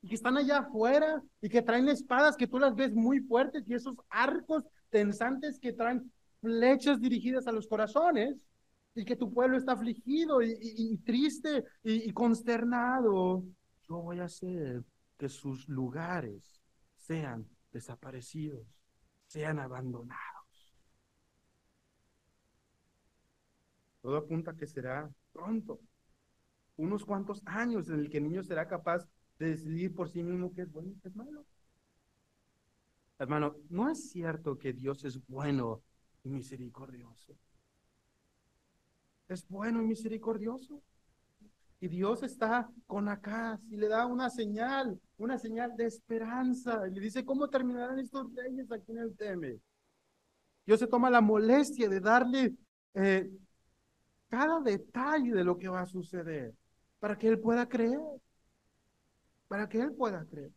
y 0.00 0.08
que 0.08 0.14
están 0.14 0.38
allá 0.38 0.60
afuera 0.60 1.22
y 1.42 1.50
que 1.50 1.60
traen 1.60 1.88
espadas 1.88 2.36
que 2.36 2.46
tú 2.46 2.58
las 2.58 2.74
ves 2.74 2.94
muy 2.94 3.20
fuertes 3.20 3.64
y 3.66 3.74
esos 3.74 3.94
arcos 4.08 4.64
tensantes 4.88 5.58
que 5.58 5.74
traen 5.74 6.10
flechas 6.40 7.00
dirigidas 7.00 7.46
a 7.46 7.52
los 7.52 7.66
corazones, 7.66 8.46
y 8.96 9.04
que 9.04 9.14
tu 9.14 9.32
pueblo 9.32 9.58
está 9.58 9.72
afligido 9.72 10.40
y, 10.42 10.96
triste 11.04 11.64
y, 11.84 12.10
consternado, 12.12 13.44
yo 13.86 13.96
voy 13.98 14.20
a 14.20 14.24
hacer 14.24 14.82
que 15.18 15.28
sus 15.28 15.68
lugares 15.68 16.62
sean 16.96 17.46
desaparecidos, 17.72 18.66
sean 19.26 19.58
abandonados. 19.58 20.16
Todo 24.00 24.16
apunta 24.16 24.52
a 24.52 24.56
que 24.56 24.66
será 24.66 25.10
pronto, 25.30 25.78
unos 26.76 27.04
cuantos 27.04 27.42
años 27.44 27.90
en 27.90 28.00
el 28.00 28.08
que 28.08 28.16
el 28.16 28.24
niño 28.24 28.42
será 28.42 28.66
capaz 28.66 29.06
de 29.38 29.50
decidir 29.50 29.94
por 29.94 30.08
sí 30.08 30.22
mismo 30.22 30.54
qué 30.54 30.62
es 30.62 30.72
bueno 30.72 30.90
y 30.90 31.00
qué 31.00 31.08
es 31.08 31.16
malo. 31.16 31.44
Hermano, 33.18 33.56
no 33.68 33.90
es 33.90 34.10
cierto 34.10 34.56
que 34.56 34.72
Dios 34.72 35.04
es 35.04 35.26
bueno 35.26 35.82
misericordioso. 36.26 37.36
Es 39.28 39.46
bueno 39.48 39.82
y 39.82 39.86
misericordioso. 39.86 40.82
Y 41.80 41.88
Dios 41.88 42.22
está 42.22 42.70
con 42.86 43.08
acá 43.08 43.60
y 43.68 43.76
le 43.76 43.88
da 43.88 44.06
una 44.06 44.30
señal, 44.30 44.98
una 45.18 45.38
señal 45.38 45.76
de 45.76 45.86
esperanza. 45.86 46.88
Y 46.88 46.92
le 46.92 47.00
dice, 47.00 47.24
¿cómo 47.24 47.48
terminarán 47.48 47.98
estos 47.98 48.32
reyes 48.34 48.70
aquí 48.72 48.92
en 48.92 48.98
el 48.98 49.16
Teme? 49.16 49.60
Dios 50.64 50.80
se 50.80 50.86
toma 50.86 51.10
la 51.10 51.20
molestia 51.20 51.88
de 51.88 52.00
darle 52.00 52.54
eh, 52.94 53.30
cada 54.28 54.60
detalle 54.60 55.32
de 55.32 55.44
lo 55.44 55.58
que 55.58 55.68
va 55.68 55.82
a 55.82 55.86
suceder 55.86 56.54
para 56.98 57.16
que 57.16 57.28
él 57.28 57.38
pueda 57.38 57.68
creer. 57.68 58.00
Para 59.48 59.68
que 59.68 59.80
él 59.80 59.92
pueda 59.92 60.24
creer. 60.24 60.50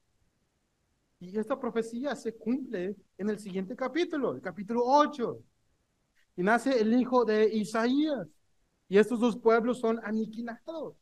Y 1.20 1.38
esta 1.38 1.60
profecía 1.60 2.16
se 2.16 2.34
cumple 2.36 2.96
en 3.18 3.30
el 3.30 3.40
siguiente 3.40 3.76
capítulo, 3.76 4.34
el 4.34 4.42
capítulo 4.42 4.84
8. 4.86 5.44
Y 6.40 6.42
nace 6.42 6.80
el 6.80 6.94
hijo 6.94 7.26
de 7.26 7.54
Isaías. 7.54 8.26
Y 8.88 8.98
estos 8.98 9.20
dos 9.20 9.38
pueblos 9.38 9.82
son 9.82 10.00
aniquilados 10.06 10.96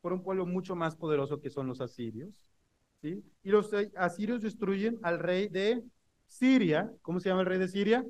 por 0.00 0.14
un 0.14 0.22
pueblo 0.22 0.46
mucho 0.46 0.74
más 0.74 0.96
poderoso 0.96 1.42
que 1.42 1.50
son 1.50 1.66
los 1.66 1.82
asirios. 1.82 2.30
¿sí? 3.02 3.22
Y 3.42 3.50
los 3.50 3.70
asirios 3.96 4.40
destruyen 4.40 4.98
al 5.02 5.18
rey 5.18 5.48
de 5.48 5.84
Siria. 6.26 6.90
¿Cómo 7.02 7.20
se 7.20 7.28
llama 7.28 7.42
el 7.42 7.48
rey 7.48 7.58
de 7.58 7.68
Siria? 7.68 8.02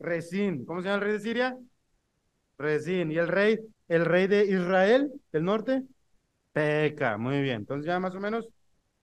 Resín. 0.00 0.64
¿Cómo 0.64 0.80
se 0.82 0.88
llama 0.88 0.96
el 0.96 1.02
rey 1.02 1.12
de 1.12 1.20
Siria? 1.20 1.56
Resín. 2.58 3.12
¿Y 3.12 3.18
el 3.18 3.28
rey, 3.28 3.60
el 3.86 4.04
rey 4.04 4.26
de 4.26 4.44
Israel 4.44 5.12
del 5.30 5.44
norte? 5.44 5.84
Peca. 6.52 7.16
Muy 7.16 7.40
bien. 7.42 7.58
Entonces 7.58 7.86
ya 7.86 8.00
más 8.00 8.16
o 8.16 8.18
menos, 8.18 8.44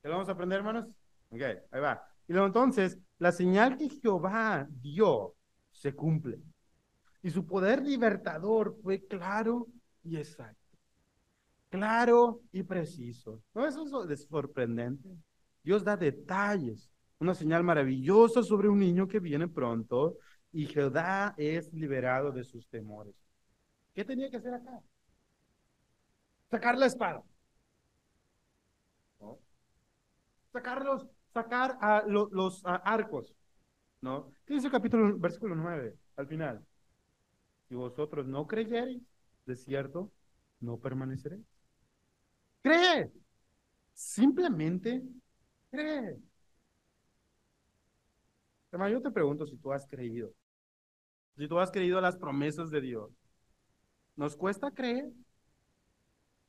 ¿qué 0.02 0.10
lo 0.10 0.16
vamos 0.16 0.28
a 0.28 0.34
aprender, 0.34 0.58
hermanos? 0.58 0.86
Ok, 1.30 1.44
ahí 1.72 1.80
va. 1.80 2.06
Y 2.28 2.34
luego 2.34 2.48
entonces, 2.48 3.00
la 3.20 3.32
señal 3.32 3.78
que 3.78 3.90
Jehová 3.90 4.68
dio 4.82 5.36
se 5.72 5.94
cumple. 5.94 6.42
Y 7.22 7.30
su 7.30 7.46
poder 7.46 7.84
libertador 7.84 8.78
fue 8.82 9.06
claro 9.06 9.68
y 10.04 10.18
exacto. 10.18 10.58
Claro 11.70 12.42
y 12.52 12.64
preciso. 12.64 13.44
¿No 13.54 13.68
eso 13.68 14.10
es 14.10 14.26
sorprendente? 14.26 15.10
Dios 15.64 15.84
da 15.84 15.98
detalles, 15.98 16.90
una 17.20 17.36
señal 17.36 17.64
maravillosa 17.64 18.42
sobre 18.42 18.70
un 18.70 18.80
niño 18.80 19.08
que 19.08 19.20
viene 19.20 19.48
pronto 19.48 20.18
y 20.52 20.66
Jehová 20.66 21.36
es 21.38 21.72
liberado 21.74 22.32
de 22.32 22.44
sus 22.44 22.68
temores. 22.70 23.14
¿Qué 23.94 24.06
tenía 24.06 24.30
que 24.30 24.38
hacer 24.38 24.54
acá? 24.54 24.82
Sacar 26.50 26.78
la 26.78 26.86
espada. 26.86 27.24
Sacarlos, 30.52 31.04
sacar 31.04 31.19
a 31.34 32.04
los, 32.08 32.62
arcos. 32.66 33.34
¿No? 34.02 34.32
¿Qué 34.46 34.54
dice 34.54 34.68
el 34.68 34.72
capítulo, 34.72 35.18
versículo 35.18 35.56
9 35.56 35.96
al 36.16 36.28
final? 36.28 36.66
Si 37.68 37.76
vosotros 37.76 38.26
no 38.28 38.48
creyereis, 38.48 39.04
de 39.46 39.56
cierto, 39.56 40.12
no 40.60 40.78
permaneceré. 40.78 41.40
Cree. 42.62 43.12
Simplemente 43.94 45.04
cree. 45.70 46.18
Hermano, 48.72 48.94
yo 48.94 49.02
te 49.02 49.12
pregunto 49.12 49.46
si 49.46 49.58
tú 49.58 49.72
has 49.72 49.86
creído. 49.88 50.34
Si 51.38 51.48
tú 51.48 51.60
has 51.60 51.72
creído 51.72 51.98
a 51.98 52.02
las 52.02 52.18
promesas 52.18 52.70
de 52.70 52.82
Dios. 52.82 53.12
¿Nos 54.16 54.36
cuesta 54.36 54.72
creer? 54.72 55.12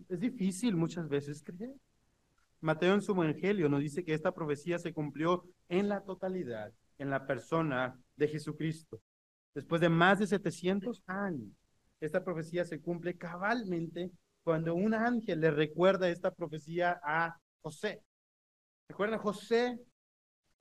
Es 0.09 0.21
difícil 0.21 0.77
muchas 0.77 1.09
veces 1.09 1.43
creer. 1.43 1.75
Mateo 2.61 2.95
en 2.95 3.03
su 3.03 3.13
evangelio 3.13 3.69
nos 3.69 3.81
dice 3.81 4.05
que 4.05 4.15
esta 4.15 4.33
profecía 4.33 4.79
se 4.79 4.93
cumplió 4.93 5.45
en 5.69 5.89
la 5.89 6.03
totalidad, 6.03 6.73
en 6.99 7.11
la 7.11 7.27
persona 7.27 7.99
de 8.17 8.29
Jesucristo. 8.29 9.01
Después 9.55 9.81
de 9.81 9.89
más 9.89 10.19
de 10.19 10.27
700 10.27 11.03
años, 11.07 11.51
esta 12.01 12.23
profecía 12.23 12.65
se 12.65 12.81
cumple 12.81 13.17
cabalmente 13.17 14.11
cuando 14.43 14.75
un 14.75 14.95
ángel 14.95 15.41
le 15.41 15.51
recuerda 15.51 16.09
esta 16.09 16.31
profecía 16.31 17.01
a 17.03 17.39
José. 17.63 18.03
¿Recuerdan 18.89 19.21
José, 19.21 19.79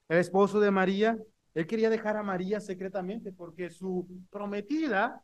el 0.08 0.18
esposo 0.18 0.60
de 0.60 0.72
María? 0.72 1.18
Él 1.54 1.68
quería 1.68 1.90
dejar 1.90 2.16
a 2.18 2.24
María 2.24 2.60
secretamente 2.60 3.32
porque 3.32 3.70
su 3.70 4.08
prometida 4.30 5.24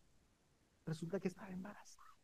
resulta 0.85 1.19
que 1.19 1.27
estaba 1.27 1.49
embarazada. 1.49 2.15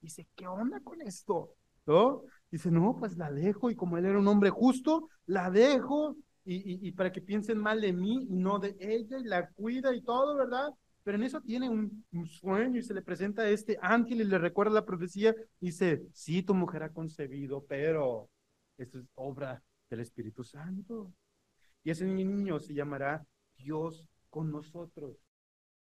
Dice, 0.00 0.28
¿qué 0.34 0.46
onda 0.46 0.80
con 0.80 1.02
esto? 1.02 1.54
¿No? 1.86 2.22
Dice, 2.50 2.70
no, 2.70 2.96
pues 2.98 3.16
la 3.16 3.30
dejo 3.30 3.70
y 3.70 3.76
como 3.76 3.98
él 3.98 4.06
era 4.06 4.18
un 4.18 4.28
hombre 4.28 4.50
justo, 4.50 5.08
la 5.26 5.50
dejo 5.50 6.16
y, 6.44 6.92
para 6.92 7.10
que 7.10 7.20
piensen 7.20 7.58
mal 7.58 7.80
de 7.80 7.92
mí 7.92 8.26
y 8.30 8.36
no 8.36 8.60
de 8.60 8.76
ella 8.78 9.18
y 9.18 9.24
la 9.24 9.50
cuida 9.50 9.94
y 9.94 10.02
todo, 10.02 10.36
¿verdad? 10.36 10.68
Pero 11.02 11.18
en 11.18 11.24
eso 11.24 11.40
tiene 11.40 11.68
un, 11.68 12.04
sueño 12.26 12.78
y 12.78 12.82
se 12.82 12.94
le 12.94 13.02
presenta 13.02 13.42
a 13.42 13.48
este 13.48 13.78
ángel 13.82 14.20
y 14.20 14.24
le 14.24 14.38
recuerda 14.38 14.74
la 14.74 14.84
profecía. 14.84 15.34
Dice, 15.60 16.02
sí, 16.12 16.42
tu 16.42 16.54
mujer 16.54 16.84
ha 16.84 16.92
concebido, 16.92 17.64
pero 17.68 18.28
esto 18.78 19.00
es 19.00 19.06
obra 19.14 19.62
del 19.90 20.00
Espíritu 20.00 20.44
Santo. 20.44 21.12
Y 21.82 21.90
ese 21.90 22.06
niño 22.06 22.60
se 22.60 22.74
llamará 22.74 23.24
Dios 23.56 24.08
con 24.30 24.50
nosotros. 24.50 25.16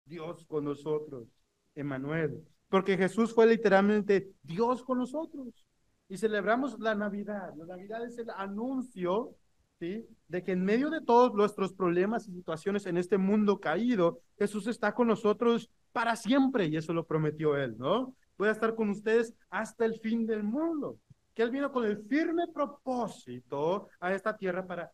Dios 0.05 0.45
con 0.47 0.65
nosotros, 0.65 1.29
Emanuel. 1.75 2.45
Porque 2.69 2.97
Jesús 2.97 3.35
fue 3.35 3.47
literalmente 3.47 4.33
Dios 4.43 4.83
con 4.83 4.99
nosotros. 4.99 5.65
Y 6.13 6.19
celebramos 6.19 6.79
la 6.79 6.95
Navidad. 6.95 7.55
La 7.57 7.65
Navidad 7.65 8.05
es 8.05 8.19
el 8.19 8.29
anuncio 8.37 9.35
de 9.81 10.45
que 10.45 10.53
en 10.53 10.63
medio 10.63 10.91
de 10.91 11.01
todos 11.01 11.33
nuestros 11.33 11.73
problemas 11.73 12.29
y 12.29 12.33
situaciones 12.33 12.85
en 12.85 12.99
este 12.99 13.17
mundo 13.17 13.59
caído, 13.59 14.21
Jesús 14.37 14.67
está 14.67 14.93
con 14.93 15.09
nosotros 15.09 15.71
para 15.91 16.15
siempre 16.15 16.67
y 16.67 16.77
eso 16.77 16.93
lo 16.93 17.07
prometió 17.07 17.57
Él, 17.57 17.79
¿no? 17.79 18.15
Voy 18.37 18.49
a 18.49 18.51
estar 18.51 18.75
con 18.75 18.91
ustedes 18.91 19.33
hasta 19.49 19.87
el 19.87 19.95
fin 20.01 20.27
del 20.27 20.43
mundo. 20.43 20.99
Que 21.33 21.45
Él 21.45 21.51
vino 21.51 21.73
con 21.73 21.87
el 21.87 21.97
firme 22.05 22.43
propósito 22.53 23.89
a 23.99 24.13
esta 24.13 24.37
tierra 24.37 24.67
para 24.67 24.93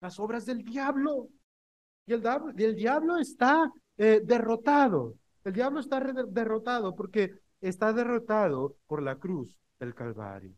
las 0.00 0.18
obras 0.18 0.46
del 0.46 0.64
diablo. 0.64 1.28
Y 2.06 2.14
el, 2.14 2.22
el 2.56 2.76
diablo 2.76 3.18
está 3.18 3.70
eh, 3.98 4.22
derrotado. 4.24 5.16
El 5.44 5.52
diablo 5.52 5.80
está 5.80 6.00
derrotado 6.00 6.96
porque 6.96 7.34
está 7.60 7.92
derrotado 7.92 8.74
por 8.86 9.02
la 9.02 9.16
cruz 9.16 9.54
del 9.78 9.94
Calvario. 9.94 10.54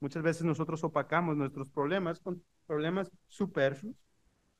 Muchas 0.00 0.22
veces 0.22 0.44
nosotros 0.44 0.84
opacamos 0.84 1.36
nuestros 1.36 1.70
problemas 1.70 2.20
con 2.20 2.42
problemas 2.66 3.10
superfluos, 3.28 3.96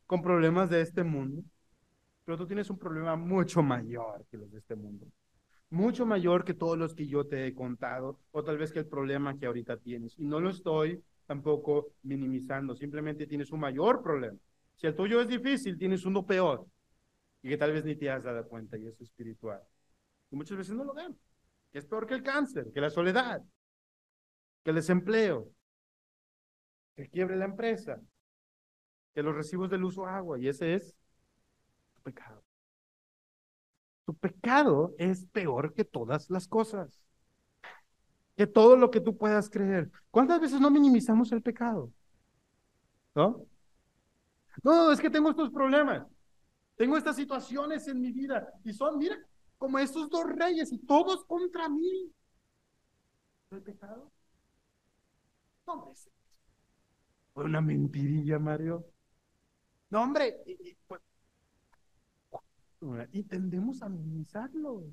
con 0.07 0.23
problemas 0.23 0.71
de 0.71 0.81
este 0.81 1.05
mundo, 1.05 1.43
pero 2.25 2.39
tú 2.39 2.47
tienes 2.47 2.71
un 2.71 2.79
problema 2.79 3.17
mucho 3.17 3.63
mayor 3.63 4.25
que 4.31 4.39
los 4.39 4.51
de 4.51 4.59
este 4.59 4.75
mundo, 4.75 5.07
mucho 5.71 6.07
mayor 6.07 6.45
que 6.45 6.55
todos 6.55 6.79
los 6.79 6.95
que 6.95 7.07
yo 7.07 7.27
te 7.27 7.47
he 7.47 7.55
contado, 7.55 8.21
o 8.31 8.43
tal 8.43 8.59
vez 8.59 8.73
que 8.73 8.79
el 8.79 8.87
problema 8.87 9.37
que 9.39 9.47
ahorita 9.47 9.77
tienes. 9.77 10.19
Y 10.19 10.25
no 10.25 10.41
lo 10.41 10.51
estoy 10.51 11.03
tampoco 11.27 11.93
minimizando, 12.03 12.75
simplemente 12.75 13.27
tienes 13.27 13.51
un 13.51 13.61
mayor 13.61 14.03
problema. 14.03 14.39
Si 14.77 14.87
el 14.87 14.95
tuyo 14.95 15.21
es 15.21 15.29
difícil, 15.29 15.77
tienes 15.77 16.05
uno 16.05 16.25
peor, 16.25 16.67
y 17.43 17.49
que 17.49 17.57
tal 17.57 17.73
vez 17.73 17.85
ni 17.85 17.97
te 17.97 18.11
has 18.11 18.25
dado 18.25 18.47
cuenta, 18.49 18.77
y 18.79 18.87
es 18.87 19.01
espiritual. 19.01 19.61
Y 20.31 20.37
muchas 20.37 20.57
veces 20.57 20.75
no 20.75 20.85
lo 20.85 20.95
vemos, 20.95 21.19
que 21.73 21.79
es 21.79 21.87
peor 21.87 22.07
que 22.07 22.15
el 22.15 22.23
cáncer, 22.23 22.71
que 22.73 22.81
la 22.81 22.91
soledad, 22.91 23.43
que 24.67 24.71
el 24.71 24.77
desempleo, 24.77 25.49
que 26.97 27.09
quiebre 27.09 27.37
la 27.37 27.45
empresa, 27.45 28.01
que 29.15 29.23
los 29.23 29.33
recibos 29.33 29.71
del 29.71 29.85
uso 29.85 30.05
agua, 30.05 30.41
y 30.41 30.49
ese 30.49 30.75
es 30.75 30.93
tu 31.95 32.03
pecado. 32.03 32.43
Tu 34.07 34.15
pecado 34.15 34.93
es 34.99 35.25
peor 35.27 35.73
que 35.73 35.85
todas 35.85 36.29
las 36.31 36.49
cosas, 36.49 37.01
que 38.37 38.49
todo 38.49 38.77
lo 38.77 38.91
que 38.91 39.01
tú 39.01 39.17
puedas 39.17 39.49
creer. 39.49 39.89
¿Cuántas 40.11 40.41
veces 40.41 40.61
no 40.61 40.69
minimizamos 40.69 41.31
el 41.31 41.43
pecado? 41.43 41.93
¿No? 43.15 43.47
No, 44.65 44.91
es 44.91 45.01
que 45.01 45.11
tengo 45.11 45.31
estos 45.31 45.51
problemas, 45.51 46.09
tengo 46.75 46.97
estas 46.97 47.15
situaciones 47.15 47.87
en 47.87 48.01
mi 48.01 48.11
vida, 48.11 48.53
y 48.65 48.73
son, 48.73 48.99
mira, 48.99 49.17
como 49.59 49.79
estos 49.79 50.11
dos 50.11 50.27
reyes, 50.27 50.73
y 50.73 50.79
todos 50.79 51.25
contra 51.25 51.69
mí. 51.69 52.13
¿El 53.53 53.63
pecado? 53.63 54.11
No, 55.67 55.73
hombre, 55.73 55.95
fue 57.35 57.45
una 57.45 57.61
mentirilla, 57.61 58.39
Mario. 58.39 58.87
No, 59.91 60.03
hombre, 60.03 60.43
pues, 60.87 61.01
Y 63.13 63.25
tendemos 63.25 63.83
a 63.83 63.89
minimizarlo. 63.89 64.85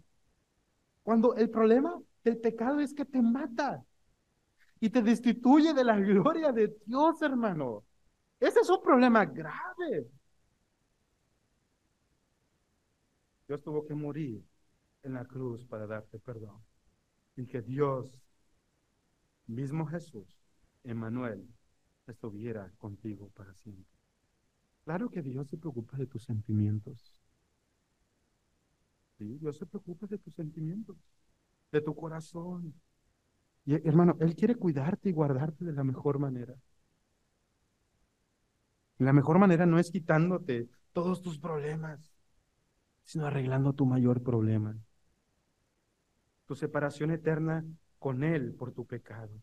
Cuando 1.04 1.36
el 1.36 1.50
problema 1.50 2.02
del 2.24 2.38
pecado 2.38 2.80
es 2.80 2.94
que 2.94 3.06
te 3.06 3.22
mata 3.22 3.86
y 4.80 4.90
te 4.90 5.02
destituye 5.02 5.74
de 5.74 5.84
la 5.84 5.98
gloria 5.98 6.52
de 6.52 6.76
Dios, 6.86 7.22
hermano. 7.22 7.86
Ese 8.40 8.60
es 8.60 8.70
un 8.70 8.82
problema 8.82 9.26
grave. 9.26 10.10
Dios 13.48 13.62
tuvo 13.62 13.86
que 13.86 13.94
morir 13.94 14.44
en 15.04 15.14
la 15.14 15.26
cruz 15.26 15.66
para 15.66 15.88
darte 15.88 16.20
perdón. 16.20 16.62
Y 17.36 17.46
que 17.46 17.62
Dios, 17.62 18.20
mismo 19.48 19.86
Jesús, 19.86 20.43
Emmanuel, 20.84 21.48
estuviera 22.08 22.72
contigo 22.78 23.30
para 23.36 23.54
siempre. 23.54 23.94
Claro 24.84 25.10
que 25.10 25.22
Dios 25.22 25.48
se 25.50 25.58
preocupa 25.58 25.98
de 25.98 26.08
tus 26.08 26.24
sentimientos. 26.24 27.22
Sí, 29.18 29.38
Dios 29.38 29.58
se 29.58 29.66
preocupa 29.66 30.08
de 30.08 30.18
tus 30.18 30.34
sentimientos, 30.34 30.98
de 31.72 31.82
tu 31.82 31.96
corazón. 31.96 32.74
Y 33.66 33.76
hermano, 33.88 34.18
Él 34.20 34.36
quiere 34.36 34.56
cuidarte 34.56 35.10
y 35.10 35.14
guardarte 35.14 35.64
de 35.64 35.74
la 35.74 35.84
mejor 35.84 36.20
manera. 36.20 36.56
la 38.98 39.14
mejor 39.14 39.38
manera 39.38 39.66
no 39.66 39.80
es 39.80 39.92
quitándote 39.92 40.70
todos 40.94 41.22
tus 41.22 41.38
problemas, 41.38 42.14
sino 43.04 43.26
arreglando 43.26 43.74
tu 43.74 43.86
mayor 43.86 44.22
problema. 44.22 44.78
Tu 46.46 46.56
separación 46.56 47.12
eterna 47.12 47.66
con 48.00 48.24
Él 48.24 48.54
por 48.54 48.72
tu 48.72 48.86
pecado. 48.86 49.34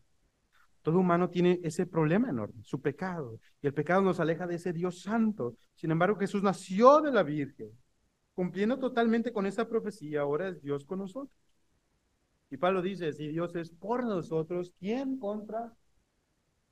Todo 0.81 0.99
humano 0.99 1.29
tiene 1.29 1.59
ese 1.63 1.85
problema 1.85 2.29
enorme, 2.29 2.63
su 2.63 2.81
pecado. 2.81 3.39
Y 3.61 3.67
el 3.67 3.73
pecado 3.73 4.01
nos 4.01 4.19
aleja 4.19 4.47
de 4.47 4.55
ese 4.55 4.73
Dios 4.73 5.01
santo. 5.01 5.55
Sin 5.75 5.91
embargo, 5.91 6.17
Jesús 6.17 6.41
nació 6.41 7.01
de 7.01 7.11
la 7.11 7.23
Virgen. 7.23 7.69
Cumpliendo 8.33 8.79
totalmente 8.79 9.31
con 9.31 9.45
esa 9.45 9.67
profecía, 9.67 10.21
ahora 10.21 10.47
es 10.47 10.61
Dios 10.61 10.85
con 10.85 10.99
nosotros. 10.99 11.37
Y 12.49 12.57
Pablo 12.57 12.81
dice, 12.81 13.13
si 13.13 13.27
Dios 13.27 13.55
es 13.55 13.69
por 13.69 14.03
nosotros, 14.03 14.73
¿quién 14.79 15.17
contra 15.19 15.73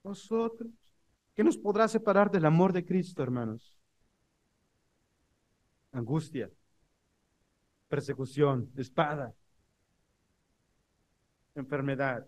nosotros? 0.03 0.72
¿Qué 1.36 1.43
nos 1.43 1.57
podrá 1.57 1.88
separar 1.88 2.32
del 2.32 2.45
amor 2.45 2.74
de 2.74 2.86
Cristo, 2.86 3.24
hermanos? 3.24 3.78
Angustia, 5.91 6.49
persecución, 7.88 8.72
espada, 8.76 9.34
enfermedad, 11.55 12.28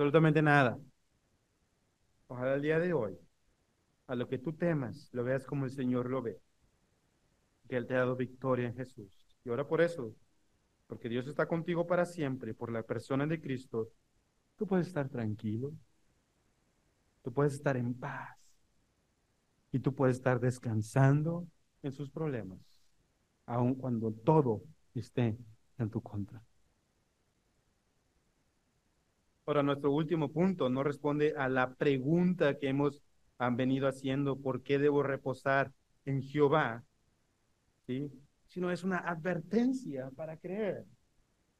absolutamente 0.00 0.40
nada. 0.40 0.78
Ojalá 2.26 2.54
el 2.54 2.62
día 2.62 2.78
de 2.78 2.94
hoy, 2.94 3.18
a 4.06 4.14
lo 4.14 4.28
que 4.28 4.38
tú 4.38 4.54
temas, 4.54 5.10
lo 5.12 5.24
veas 5.24 5.44
como 5.44 5.66
el 5.66 5.72
Señor 5.72 6.08
lo 6.08 6.22
ve, 6.22 6.40
que 7.68 7.76
Él 7.76 7.86
te 7.86 7.94
ha 7.94 7.98
dado 7.98 8.16
victoria 8.16 8.68
en 8.68 8.74
Jesús. 8.74 9.36
Y 9.44 9.50
ahora 9.50 9.68
por 9.68 9.82
eso, 9.82 10.14
porque 10.86 11.10
Dios 11.10 11.26
está 11.26 11.46
contigo 11.46 11.86
para 11.86 12.06
siempre, 12.06 12.54
por 12.54 12.72
la 12.72 12.82
persona 12.82 13.26
de 13.26 13.42
Cristo, 13.42 13.90
tú 14.56 14.66
puedes 14.66 14.86
estar 14.86 15.10
tranquilo, 15.10 15.70
tú 17.20 17.30
puedes 17.30 17.52
estar 17.52 17.76
en 17.76 17.92
paz 17.92 18.38
y 19.70 19.80
tú 19.80 19.94
puedes 19.94 20.16
estar 20.16 20.40
descansando 20.40 21.46
en 21.82 21.92
sus 21.92 22.08
problemas 22.08 22.58
aun 23.44 23.74
cuando 23.74 24.12
todo 24.12 24.62
esté 24.94 25.36
en 25.76 25.90
tu 25.90 26.00
contra. 26.00 26.42
Ahora, 29.50 29.64
nuestro 29.64 29.90
último 29.90 30.30
punto 30.30 30.68
no 30.68 30.84
responde 30.84 31.34
a 31.36 31.48
la 31.48 31.74
pregunta 31.74 32.56
que 32.56 32.68
hemos 32.68 33.02
han 33.36 33.56
venido 33.56 33.88
haciendo, 33.88 34.36
¿por 34.36 34.62
qué 34.62 34.78
debo 34.78 35.02
reposar 35.02 35.72
en 36.04 36.22
Jehová? 36.22 36.84
¿Sí? 37.84 38.12
Sino 38.46 38.70
es 38.70 38.84
una 38.84 38.98
advertencia 38.98 40.08
para 40.14 40.36
creer. 40.36 40.84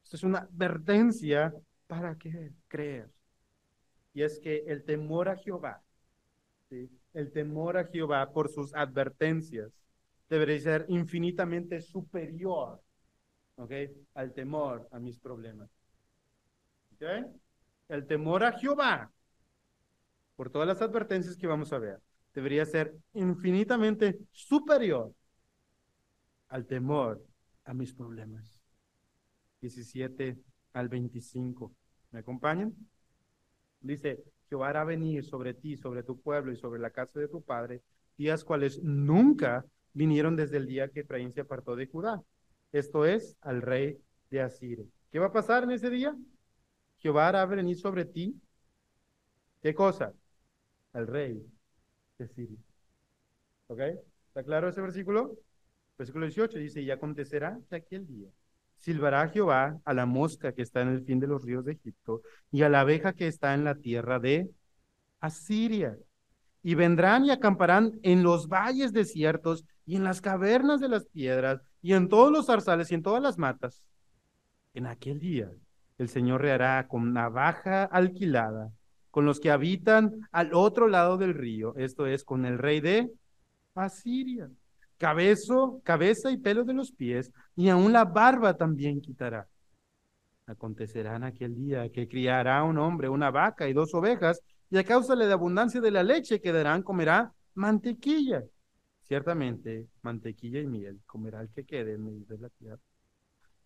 Esto 0.05 0.15
es 0.15 0.23
una 0.23 0.39
advertencia 0.39 1.53
para 1.89 2.15
que 2.15 2.53
creer. 2.69 3.11
Y 4.15 4.23
es 4.23 4.39
que 4.39 4.59
el 4.69 4.85
temor 4.85 5.29
a 5.29 5.35
Jehová, 5.35 5.83
¿sí? 6.69 6.89
el 7.13 7.33
temor 7.33 7.77
a 7.77 7.87
Jehová 7.87 8.31
por 8.33 8.51
sus 8.51 8.73
advertencias, 8.73 9.73
debería 10.29 10.61
ser 10.61 10.85
infinitamente 10.87 11.81
superior 11.81 12.81
¿okay? 13.57 13.91
al 14.15 14.33
temor 14.33 14.87
a 14.93 15.01
mis 15.01 15.19
problemas. 15.19 15.69
¿Okay? 16.95 17.25
El 17.91 18.07
temor 18.07 18.45
a 18.45 18.53
Jehová, 18.53 19.11
por 20.37 20.49
todas 20.49 20.69
las 20.69 20.81
advertencias 20.81 21.37
que 21.37 21.49
vamos 21.49 21.73
a 21.73 21.79
ver, 21.81 22.01
debería 22.33 22.65
ser 22.65 22.97
infinitamente 23.15 24.17
superior 24.31 25.13
al 26.49 26.67
temor 26.67 27.21
a 27.65 27.75
mis 27.75 27.93
problemas. 27.93 28.61
17 29.61 30.39
al 30.73 30.89
25. 30.89 31.75
¿Me 32.13 32.21
acompañan? 32.21 32.73
Dice, 33.81 34.23
Jehová 34.49 34.69
hará 34.69 34.85
venir 34.85 35.25
sobre 35.25 35.53
ti, 35.53 35.77
sobre 35.77 36.05
tu 36.05 36.21
pueblo 36.21 36.53
y 36.53 36.57
sobre 36.57 36.81
la 36.81 36.91
casa 36.91 37.19
de 37.19 37.27
tu 37.27 37.43
padre, 37.43 37.83
días 38.17 38.45
cuales 38.45 38.81
nunca 38.85 39.65
vinieron 39.95 40.37
desde 40.37 40.59
el 40.59 40.67
día 40.67 40.91
que 40.91 41.01
Efraín 41.01 41.33
se 41.33 41.41
apartó 41.41 41.75
de 41.75 41.89
Judá. 41.89 42.23
Esto 42.71 43.05
es, 43.05 43.37
al 43.41 43.63
rey 43.63 43.99
de 44.31 44.43
Asiria. 44.43 44.87
¿Qué 45.11 45.19
va 45.19 45.27
a 45.27 45.33
pasar 45.33 45.65
en 45.65 45.73
ese 45.73 45.91
día? 45.91 46.17
Jehová 47.01 47.29
hará 47.29 47.47
venir 47.47 47.77
sobre 47.77 48.05
ti. 48.05 48.41
¿Qué 49.63 49.75
cosa? 49.75 50.13
Al 50.93 51.07
rey 51.07 51.43
de 52.19 52.25
Asiria. 52.25 52.59
¿Ok? 53.67 53.81
¿Está 54.29 54.43
claro 54.45 54.69
ese 54.69 54.81
versículo? 54.81 55.37
Versículo 55.99 56.27
18 56.27 56.59
dice, 56.59 56.81
y 56.81 56.91
acontecerá 56.91 57.59
que 57.69 57.77
aquel 57.77 58.07
día 58.07 58.29
silbará 58.79 59.29
Jehová 59.29 59.79
a 59.85 59.95
la 59.95 60.07
mosca 60.07 60.53
que 60.53 60.63
está 60.63 60.81
en 60.81 60.89
el 60.89 61.05
fin 61.05 61.21
de 61.21 61.27
los 61.27 61.45
ríos 61.45 61.65
de 61.65 61.73
Egipto 61.73 62.23
y 62.51 62.63
a 62.63 62.69
la 62.69 62.81
abeja 62.81 63.13
que 63.13 63.27
está 63.27 63.55
en 63.55 63.65
la 63.65 63.75
tierra 63.75 64.19
de 64.19 64.51
Asiria. 65.21 65.99
Y 66.63 66.75
vendrán 66.75 67.25
y 67.25 67.31
acamparán 67.31 67.99
en 68.03 68.23
los 68.23 68.49
valles 68.49 68.93
desiertos 68.93 69.65
y 69.87 69.97
en 69.97 70.05
las 70.05 70.21
cavernas 70.21 70.81
de 70.81 70.89
las 70.89 71.07
piedras, 71.07 71.61
y 71.83 71.95
en 71.95 72.09
todos 72.09 72.31
los 72.31 72.47
zarzales 72.47 72.91
y 72.91 72.95
en 72.95 73.03
todas 73.03 73.23
las 73.23 73.39
matas. 73.39 73.83
En 74.75 74.87
aquel 74.87 75.19
día 75.19 75.51
el 76.03 76.09
Señor 76.09 76.43
reará 76.43 76.87
con 76.89 77.13
navaja 77.13 77.85
alquilada 77.85 78.71
con 79.11 79.25
los 79.25 79.41
que 79.41 79.51
habitan 79.51 80.29
al 80.31 80.55
otro 80.55 80.89
lado 80.89 81.19
del 81.19 81.35
río, 81.35 81.75
esto 81.77 82.07
es, 82.07 82.25
con 82.25 82.45
el 82.45 82.59
rey 82.59 82.81
de 82.81 83.11
Asiria. 83.75 84.49
Cabezo, 84.99 85.81
cabeza 85.83 86.31
y 86.31 86.37
pelo 86.37 86.65
de 86.65 86.75
los 86.75 86.93
pies, 86.93 87.33
y 87.57 87.69
aún 87.71 87.93
la 87.93 88.05
barba 88.05 88.57
también 88.57 89.01
quitará. 89.01 89.49
Acontecerá 90.47 91.17
en 91.17 91.25
aquel 91.25 91.55
día 91.55 91.91
que 91.91 92.07
criará 92.07 92.63
un 92.65 92.79
hombre 92.79 93.09
una 93.09 93.31
vaca 93.31 93.69
y 93.69 93.73
dos 93.73 93.95
ovejas, 93.95 94.41
y 94.71 94.79
a 94.79 94.85
causa 94.85 95.17
de 95.17 95.27
la 95.27 95.35
abundancia 95.35 95.81
de 95.81 95.91
la 95.91 96.03
leche 96.03 96.41
que 96.41 96.53
darán, 96.53 96.83
comerá 96.83 97.33
mantequilla 97.55 98.45
Ciertamente, 99.03 99.89
mantequilla 100.03 100.61
y 100.61 100.67
miel 100.69 101.01
comerá 101.05 101.41
el 101.41 101.51
que 101.51 101.65
quede 101.65 101.95
en 101.95 102.05
medio 102.05 102.25
de 102.27 102.39
la 102.39 102.49
tierra. 102.51 102.81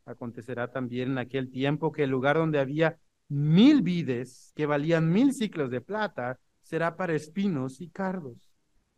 Acontecerá 0.07 0.71
también 0.71 1.13
en 1.13 1.19
aquel 1.19 1.51
tiempo 1.51 1.93
que 1.93 2.05
el 2.05 2.11
lugar 2.11 2.37
donde 2.37 2.59
había 2.59 2.99
mil 3.29 3.83
vides 3.83 4.53
que 4.55 4.67
valían 4.67 5.11
mil 5.11 5.33
ciclos 5.33 5.71
de 5.71 5.81
plata 5.81 6.39
será 6.63 6.97
para 6.97 7.15
espinos 7.15 7.81
y 7.81 7.89
cardos. 7.89 8.37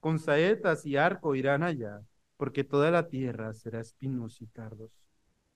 Con 0.01 0.19
saetas 0.19 0.85
y 0.87 0.97
arco 0.97 1.35
irán 1.35 1.63
allá, 1.63 2.01
porque 2.37 2.65
toda 2.65 2.91
la 2.91 3.09
tierra 3.09 3.55
será 3.55 3.81
espinos 3.81 4.41
y 4.41 4.47
cardos. 4.47 4.91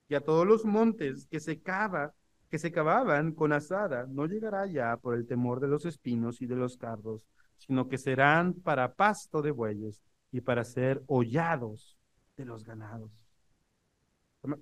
Y 0.07 0.15
a 0.15 0.21
todos 0.21 0.45
los 0.45 0.65
montes 0.65 1.27
que 1.27 1.39
se 1.39 1.61
que 1.61 2.59
se 2.59 2.71
cavaban 2.71 3.31
con 3.31 3.53
asada, 3.53 4.05
no 4.07 4.25
llegará 4.25 4.63
allá 4.63 4.97
por 4.97 5.15
el 5.15 5.25
temor 5.25 5.61
de 5.61 5.69
los 5.69 5.85
espinos 5.85 6.41
y 6.41 6.47
de 6.47 6.57
los 6.57 6.75
cardos, 6.75 7.25
sino 7.57 7.87
que 7.87 7.97
serán 7.97 8.53
para 8.53 8.93
pasto 8.93 9.41
de 9.41 9.51
bueyes 9.51 10.03
y 10.33 10.41
para 10.41 10.65
ser 10.65 11.01
hollados 11.07 11.97
de 12.35 12.43
los 12.43 12.65
ganados. 12.65 13.20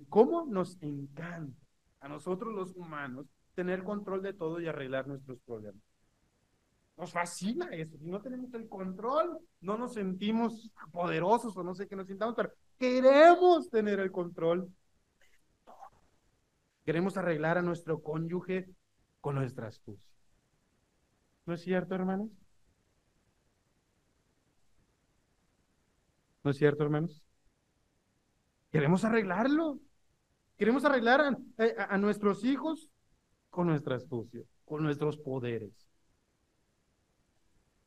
¿Cómo 0.08 0.46
nos 0.46 0.76
encanta 0.82 1.58
a 2.00 2.08
nosotros 2.08 2.54
los 2.54 2.74
humanos 2.76 3.26
tener 3.54 3.82
control 3.82 4.22
de 4.22 4.34
todo 4.34 4.60
y 4.60 4.68
arreglar 4.68 5.06
nuestros 5.06 5.40
problemas? 5.40 5.82
Nos 6.96 7.12
fascina 7.12 7.66
eso. 7.68 7.96
Si 7.96 8.10
no 8.10 8.20
tenemos 8.20 8.52
el 8.52 8.68
control, 8.68 9.38
no 9.62 9.78
nos 9.78 9.94
sentimos 9.94 10.70
poderosos 10.92 11.56
o 11.56 11.62
no 11.62 11.74
sé 11.74 11.88
qué 11.88 11.96
nos 11.96 12.06
sintamos, 12.06 12.34
pero 12.34 12.52
queremos 12.78 13.70
tener 13.70 14.00
el 14.00 14.12
control. 14.12 14.70
Queremos 16.84 17.16
arreglar 17.16 17.56
a 17.56 17.62
nuestro 17.62 18.02
cónyuge 18.02 18.68
con 19.20 19.36
nuestra 19.36 19.68
astucia. 19.68 20.10
¿No 21.46 21.54
es 21.54 21.62
cierto, 21.62 21.94
hermanos? 21.94 22.28
¿No 26.44 26.50
es 26.50 26.56
cierto, 26.58 26.82
hermanos? 26.82 27.22
Queremos 28.70 29.04
arreglarlo. 29.04 29.78
Queremos 30.56 30.84
arreglar 30.84 31.36
a, 31.88 31.98
nuestros 31.98 32.44
hijos 32.44 32.90
con 33.48 33.66
nuestra 33.66 33.96
astucia, 33.96 34.42
con 34.64 34.82
nuestros 34.82 35.16
poderes. 35.16 35.72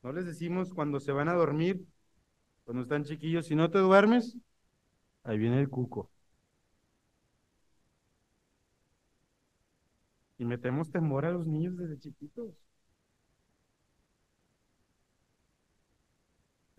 No 0.02 0.12
les 0.12 0.26
decimos 0.26 0.74
cuando 0.74 1.00
se 1.00 1.12
van 1.12 1.30
a 1.30 1.34
dormir, 1.34 1.86
cuando 2.66 2.82
están 2.82 3.04
chiquillos, 3.04 3.46
si 3.46 3.56
no 3.56 3.70
te 3.70 3.78
duermes, 3.78 4.38
Ahí 5.24 5.38
viene 5.38 5.60
el 5.60 5.70
cuco. 5.70 6.10
Y 10.38 10.46
metemos 10.46 10.92
temor 10.92 11.26
a 11.26 11.32
los 11.32 11.48
niños 11.48 11.78
desde 11.78 12.00
chiquitos. 12.00 12.54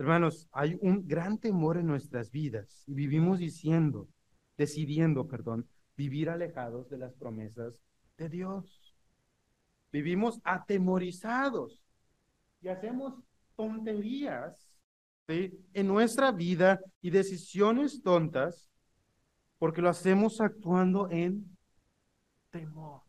Hermanos, 0.04 0.46
hay 0.52 0.76
un 0.82 1.08
gran 1.08 1.38
temor 1.38 1.78
en 1.78 1.86
nuestras 1.86 2.30
vidas 2.30 2.84
y 2.86 2.92
vivimos 2.92 3.38
diciendo, 3.38 4.06
decidiendo, 4.54 5.26
perdón, 5.26 5.66
vivir 5.96 6.28
alejados 6.28 6.90
de 6.90 6.98
las 6.98 7.14
promesas 7.14 7.80
de 8.18 8.28
Dios. 8.28 8.94
Vivimos 9.90 10.42
atemorizados 10.44 11.82
y 12.60 12.68
hacemos 12.68 13.14
tonterías 13.56 14.70
en 15.26 15.88
nuestra 15.88 16.32
vida 16.32 16.80
y 17.00 17.08
decisiones 17.08 18.02
tontas 18.02 18.68
porque 19.58 19.80
lo 19.80 19.88
hacemos 19.88 20.38
actuando 20.42 21.08
en 21.10 21.56
temor. 22.50 23.00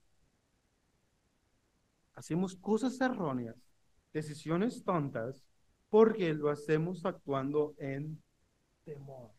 Hacemos 2.13 2.55
cosas 2.55 3.01
erróneas, 3.01 3.57
decisiones 4.13 4.81
tontas, 4.81 5.44
porque 5.95 6.33
lo 6.33 6.49
hacemos 6.49 7.05
actuando 7.05 7.73
en 7.77 8.21
temor. 8.83 9.31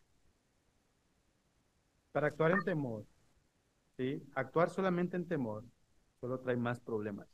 Para 2.11 2.29
actuar 2.29 2.49
en 2.53 2.63
temor, 2.63 3.05
¿sí? 3.95 4.23
actuar 4.33 4.71
solamente 4.71 5.17
en 5.17 5.27
temor, 5.27 5.63
solo 6.19 6.39
trae 6.39 6.57
más 6.57 6.79
problemas. 6.79 7.27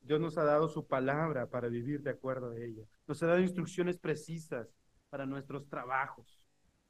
Dios 0.00 0.18
nos 0.18 0.38
ha 0.38 0.44
dado 0.44 0.70
su 0.70 0.86
palabra 0.86 1.50
para 1.50 1.68
vivir 1.68 2.00
de 2.00 2.08
acuerdo 2.08 2.52
a 2.52 2.56
ella. 2.56 2.82
Nos 3.06 3.22
ha 3.22 3.26
dado 3.26 3.40
instrucciones 3.40 3.98
precisas 3.98 4.74
para 5.10 5.26
nuestros 5.26 5.68
trabajos. 5.68 6.40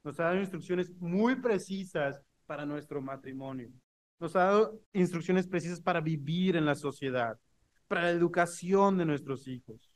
Nos 0.05 0.21
ha 0.21 0.27
dado 0.27 0.39
instrucciones 0.39 0.89
muy 1.01 1.35
precisas 1.35 2.23
para 2.47 2.65
nuestro 2.65 3.03
matrimonio. 3.03 3.73
Nos 4.21 4.37
ha 4.37 4.45
dado 4.45 4.81
instrucciones 4.93 5.49
precisas 5.49 5.81
para 5.81 6.01
vivir 6.01 6.55
en 6.55 6.65
la 6.65 6.77
sociedad, 6.77 7.41
para 7.89 8.03
la 8.03 8.11
educación 8.11 8.99
de 8.99 9.05
nuestros 9.05 9.49
hijos. 9.49 9.92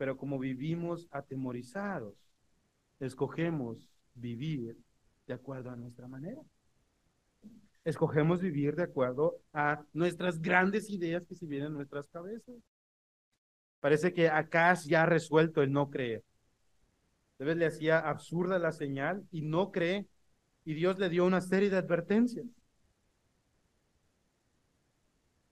Pero 0.00 0.16
como 0.16 0.38
vivimos 0.38 1.06
atemorizados, 1.10 2.14
escogemos 3.00 3.86
vivir 4.14 4.78
de 5.26 5.34
acuerdo 5.34 5.68
a 5.68 5.76
nuestra 5.76 6.08
manera. 6.08 6.40
Escogemos 7.84 8.40
vivir 8.40 8.76
de 8.76 8.84
acuerdo 8.84 9.36
a 9.52 9.84
nuestras 9.92 10.40
grandes 10.40 10.88
ideas 10.88 11.26
que 11.26 11.34
se 11.34 11.44
vienen 11.44 11.68
en 11.68 11.74
nuestras 11.74 12.08
cabezas. 12.08 12.56
Parece 13.80 14.14
que 14.14 14.30
acá 14.30 14.72
ya 14.72 15.02
ha 15.02 15.06
resuelto 15.06 15.60
el 15.60 15.70
no 15.70 15.90
creer. 15.90 16.24
Debes 17.38 17.58
le 17.58 17.66
hacía 17.66 17.98
absurda 17.98 18.58
la 18.58 18.72
señal 18.72 19.28
y 19.30 19.42
no 19.42 19.70
cree, 19.70 20.06
y 20.64 20.72
Dios 20.72 20.98
le 20.98 21.10
dio 21.10 21.26
una 21.26 21.42
serie 21.42 21.68
de 21.68 21.76
advertencias. 21.76 22.46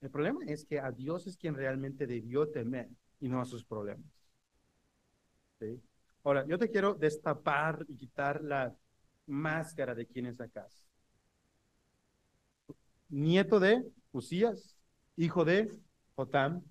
El 0.00 0.08
problema 0.08 0.40
es 0.46 0.64
que 0.64 0.80
a 0.80 0.90
Dios 0.90 1.26
es 1.26 1.36
quien 1.36 1.54
realmente 1.54 2.06
debió 2.06 2.48
temer 2.48 2.88
y 3.20 3.28
no 3.28 3.42
a 3.42 3.44
sus 3.44 3.62
problemas. 3.62 4.17
Ahora, 6.24 6.46
yo 6.46 6.58
te 6.58 6.70
quiero 6.70 6.94
destapar 6.94 7.84
y 7.88 7.96
quitar 7.96 8.42
la 8.42 8.74
máscara 9.26 9.94
de 9.94 10.06
quién 10.06 10.26
es 10.26 10.40
acá. 10.40 10.66
Nieto 13.08 13.58
de 13.60 13.84
Usías, 14.12 14.76
hijo 15.16 15.44
de 15.44 15.70
Jotam. 16.14 16.62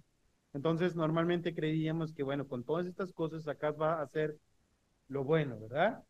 Entonces, 0.54 0.96
normalmente 0.96 1.54
creíamos 1.54 2.14
que, 2.14 2.24
bueno, 2.24 2.48
con 2.48 2.64
todas 2.64 2.86
estas 2.88 3.12
cosas, 3.14 3.48
acá 3.48 3.72
va 3.72 3.96
a 3.96 4.04
hacer 4.04 4.38
lo 5.08 5.24
bueno, 5.24 5.60
¿verdad? 5.60 6.04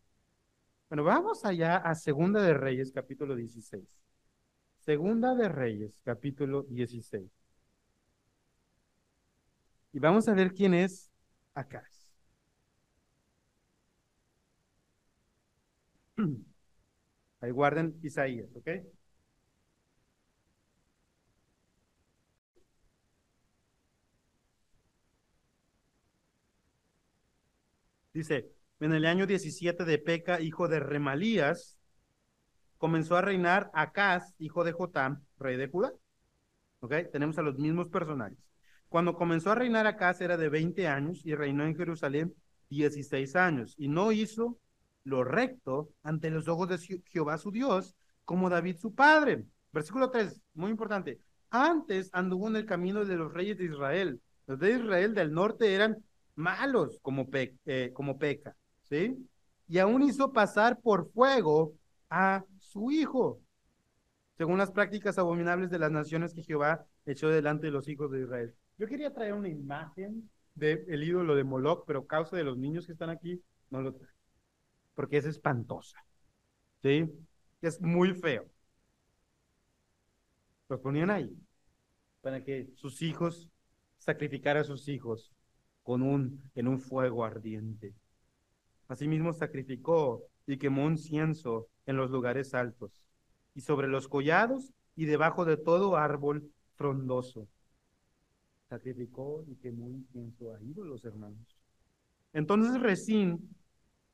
Bueno, 0.89 1.03
vamos 1.03 1.43
allá 1.45 1.78
a 1.78 1.95
Segunda 1.95 2.41
de 2.41 2.53
Reyes, 2.53 2.91
capítulo 2.91 3.36
16. 3.36 3.84
Segunda 4.78 5.36
de 5.36 5.49
Reyes, 5.49 5.99
capítulo 6.03 6.63
16. 6.63 7.30
Y 9.93 9.99
vamos 9.99 10.28
a 10.28 10.34
ver 10.34 10.53
quién 10.53 10.73
es 10.73 11.11
Acaz. 11.53 11.96
Ahí 17.41 17.51
guarden 17.51 17.99
Isaías, 18.03 18.49
¿ok? 18.55 18.70
Dice, 28.13 28.49
en 28.80 28.93
el 28.93 29.05
año 29.05 29.28
17 29.28 29.86
de 29.86 29.99
Peca, 29.99 30.41
hijo 30.41 30.68
de 30.68 30.80
Remalías, 30.80 31.78
comenzó 32.78 33.15
a 33.15 33.22
reinar 33.22 33.70
Acaz, 33.74 34.34
hijo 34.39 34.63
de 34.63 34.72
Jotam, 34.72 35.24
rey 35.38 35.57
de 35.57 35.68
Judá. 35.68 35.93
¿Ok? 36.80 36.93
Tenemos 37.11 37.38
a 37.38 37.41
los 37.43 37.57
mismos 37.57 37.89
personajes. 37.89 38.38
Cuando 38.89 39.15
comenzó 39.15 39.51
a 39.51 39.55
reinar 39.55 39.88
Acaz 39.88 40.22
era 40.22 40.38
de 40.38 40.49
20 40.49 40.88
años 40.88 41.26
y 41.26 41.36
reinó 41.36 41.65
en 41.65 41.76
Jerusalén 41.76 42.34
16 42.70 43.36
años. 43.36 43.76
Y 43.78 43.88
no 43.88 44.11
hizo 44.11 44.57
lo 45.08 45.24
recto 45.24 45.89
ante 46.03 46.30
los 46.30 46.47
ojos 46.47 46.68
de 46.68 47.01
Jehová 47.05 47.38
su 47.38 47.49
Dios, 47.49 47.95
como 48.26 48.49
David 48.49 48.76
su 48.76 48.93
padre. 48.93 49.45
Versículo 49.72 50.12
3, 50.12 50.41
muy 50.53 50.70
importante. 50.70 51.22
Antes 51.49 52.10
anduvo 52.12 52.49
en 52.49 52.58
el 52.58 52.66
camino 52.66 53.05
de 53.05 53.16
los 53.16 53.32
reyes 53.34 53.58
de 53.58 53.66
Israel. 53.66 54.22
Los 54.47 54.60
de 54.60 54.72
Israel 54.72 55.14
del 55.14 55.32
norte 55.32 55.74
eran 55.74 56.03
malos 56.36 56.99
como, 57.01 57.28
eh, 57.34 57.91
como 57.93 58.20
Peca, 58.20 58.55
¿sí? 58.84 59.18
Y 59.70 59.78
aún 59.80 60.03
hizo 60.03 60.34
pasar 60.34 60.80
por 60.82 61.10
fuego 61.12 61.74
a 62.10 62.43
su 62.60 62.91
hijo, 62.91 63.39
según 64.38 64.58
las 64.58 64.72
prácticas 64.72 65.18
abominables 65.18 65.70
de 65.70 65.80
las 65.80 65.91
naciones 65.91 66.34
que 66.34 66.43
Jehová 66.43 66.86
echó 67.05 67.30
delante 67.30 67.68
de 67.68 67.72
los 67.72 67.88
hijos 67.88 68.12
de 68.12 68.24
Israel. 68.24 68.53
Yo 68.78 68.88
quería 68.88 69.14
traer 69.14 69.34
una 69.34 69.49
imagen 69.49 70.30
del 70.53 71.03
ídolo 71.03 71.36
de 71.36 71.45
Moloch, 71.45 71.86
pero 71.88 72.05
causa 72.05 72.36
de 72.36 72.43
los 72.43 72.58
niños 72.58 72.86
que 72.86 72.91
están 72.91 73.10
aquí, 73.10 73.41
no 73.70 73.82
lo 73.82 73.93
traje, 73.93 74.16
porque 74.97 75.17
es 75.17 75.25
espantosa, 75.25 76.03
¿sí? 76.81 77.07
Es 77.61 77.79
muy 77.79 78.15
feo. 78.15 78.47
Los 80.67 80.79
ponían 80.79 81.11
ahí 81.11 81.37
para 82.21 82.43
que 82.43 82.71
sus 82.73 83.03
hijos 83.03 83.47
sacrificaran 83.99 84.63
a 84.63 84.65
sus 84.65 84.87
hijos 84.87 85.31
con 85.83 86.01
un, 86.01 86.41
en 86.55 86.67
un 86.67 86.79
fuego 86.79 87.23
ardiente. 87.23 87.93
Asimismo 88.87 89.33
sacrificó 89.33 90.23
y 90.47 90.57
quemó 90.57 90.83
un 90.85 90.97
cienso 90.97 91.67
en 91.85 91.95
los 91.95 92.09
lugares 92.09 92.55
altos, 92.55 93.05
y 93.53 93.61
sobre 93.61 93.87
los 93.87 94.07
collados 94.07 94.73
y 94.95 95.05
debajo 95.05 95.45
de 95.45 95.57
todo 95.57 95.95
árbol 95.95 96.51
frondoso. 96.73 97.47
Sacrificó 98.67 99.45
y 99.47 99.57
quemó 99.57 99.91
incienso 99.91 100.55
a 100.55 100.63
ídolos, 100.63 101.05
hermanos. 101.05 101.55
Entonces 102.33 102.81
Resín, 102.81 103.55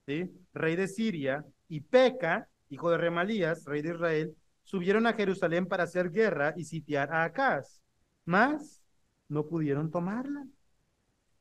rey 0.06 0.76
de 0.76 0.88
Siria, 0.88 1.45
y 1.68 1.82
Peca, 1.82 2.47
hijo 2.70 2.91
de 2.91 2.97
Remalías, 2.97 3.66
rey 3.66 3.82
de 3.82 3.93
Israel, 3.93 4.36
subieron 4.64 5.08
a 5.08 5.14
Jerusalén 5.14 5.66
para 5.66 5.84
hacer 5.84 6.12
guerra 6.12 6.54
y 6.56 6.66
sitiar 6.66 7.12
a 7.12 7.24
Acaz, 7.24 7.82
mas 8.26 8.82
no 9.28 9.45
pudieron 9.47 9.91
tomarla. 9.91 10.45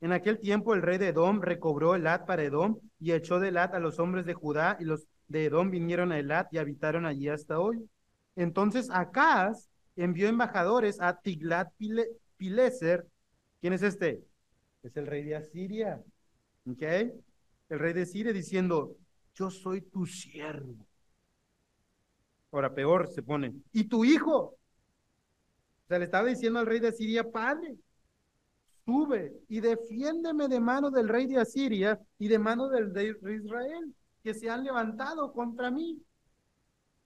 En 0.00 0.12
aquel 0.12 0.40
tiempo 0.40 0.74
el 0.74 0.82
rey 0.82 0.98
de 0.98 1.08
Edom 1.08 1.40
recobró 1.40 1.94
Elat 1.94 2.26
para 2.26 2.42
Edom 2.42 2.78
y 2.98 3.12
echó 3.12 3.38
de 3.38 3.48
Elat 3.48 3.74
a 3.74 3.78
los 3.78 3.98
hombres 4.00 4.26
de 4.26 4.34
Judá 4.34 4.76
y 4.80 4.84
los 4.84 5.06
de 5.28 5.44
Edom 5.44 5.70
vinieron 5.70 6.10
a 6.10 6.18
Elat 6.18 6.52
y 6.52 6.58
habitaron 6.58 7.06
allí 7.06 7.28
hasta 7.28 7.60
hoy. 7.60 7.88
Entonces 8.34 8.90
Acaz 8.90 9.68
envió 9.94 10.28
embajadores 10.28 11.00
a 11.00 11.20
Tiglat 11.20 11.72
Pileser. 12.36 13.06
¿Quién 13.60 13.74
es 13.74 13.82
este? 13.82 14.24
Es 14.82 14.96
el 14.96 15.06
rey 15.06 15.22
de 15.22 15.36
Asiria. 15.36 16.02
¿Ok? 16.66 16.82
El 17.72 17.78
rey 17.78 17.94
de 17.94 18.04
Siria 18.04 18.34
diciendo, 18.34 18.98
yo 19.34 19.50
soy 19.50 19.80
tu 19.80 20.04
siervo. 20.04 20.86
Ahora 22.50 22.74
peor 22.74 23.08
se 23.08 23.22
pone, 23.22 23.54
¿y 23.72 23.84
tu 23.84 24.04
hijo? 24.04 24.36
O 24.36 24.58
sea, 25.88 25.98
le 25.98 26.04
estaba 26.04 26.28
diciendo 26.28 26.58
al 26.58 26.66
rey 26.66 26.80
de 26.80 26.88
Asiria, 26.88 27.24
padre, 27.24 27.74
sube 28.84 29.32
y 29.48 29.60
defiéndeme 29.60 30.48
de 30.48 30.60
mano 30.60 30.90
del 30.90 31.08
rey 31.08 31.26
de 31.26 31.38
Asiria 31.38 31.98
y 32.18 32.28
de 32.28 32.38
mano 32.38 32.68
del 32.68 32.94
rey 32.94 33.14
de 33.18 33.36
Israel 33.36 33.94
que 34.22 34.34
se 34.34 34.50
han 34.50 34.64
levantado 34.64 35.32
contra 35.32 35.70
mí. 35.70 35.98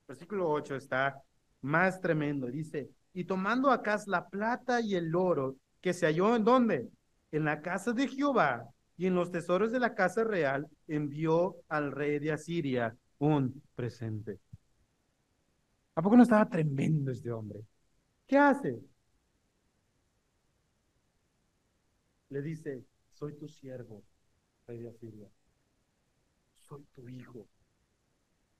Versículo 0.08 0.50
8 0.50 0.74
está 0.74 1.22
más 1.60 2.00
tremendo. 2.00 2.48
Dice, 2.48 2.90
y 3.14 3.22
tomando 3.22 3.70
acá 3.70 4.02
la 4.08 4.26
plata 4.26 4.80
y 4.80 4.96
el 4.96 5.14
oro 5.14 5.58
que 5.80 5.94
se 5.94 6.06
halló 6.06 6.34
en 6.34 6.42
dónde? 6.42 6.90
En 7.30 7.44
la 7.44 7.62
casa 7.62 7.92
de 7.92 8.08
Jehová 8.08 8.68
y 8.96 9.06
en 9.06 9.14
los 9.14 9.30
tesoros 9.30 9.72
de 9.72 9.80
la 9.80 9.94
casa 9.94 10.24
real, 10.24 10.68
envió 10.88 11.56
al 11.68 11.92
rey 11.92 12.18
de 12.18 12.32
Asiria 12.32 12.96
un 13.18 13.62
presente. 13.74 14.40
¿A 15.94 16.02
poco 16.02 16.16
no 16.16 16.22
estaba 16.22 16.48
tremendo 16.48 17.10
este 17.10 17.30
hombre? 17.30 17.60
¿Qué 18.26 18.36
hace? 18.38 18.80
Le 22.30 22.42
dice, 22.42 22.84
soy 23.12 23.34
tu 23.34 23.48
siervo, 23.48 24.02
rey 24.66 24.78
de 24.78 24.88
Asiria 24.88 25.28
soy 26.68 26.84
tu 26.94 27.08
hijo. 27.08 27.48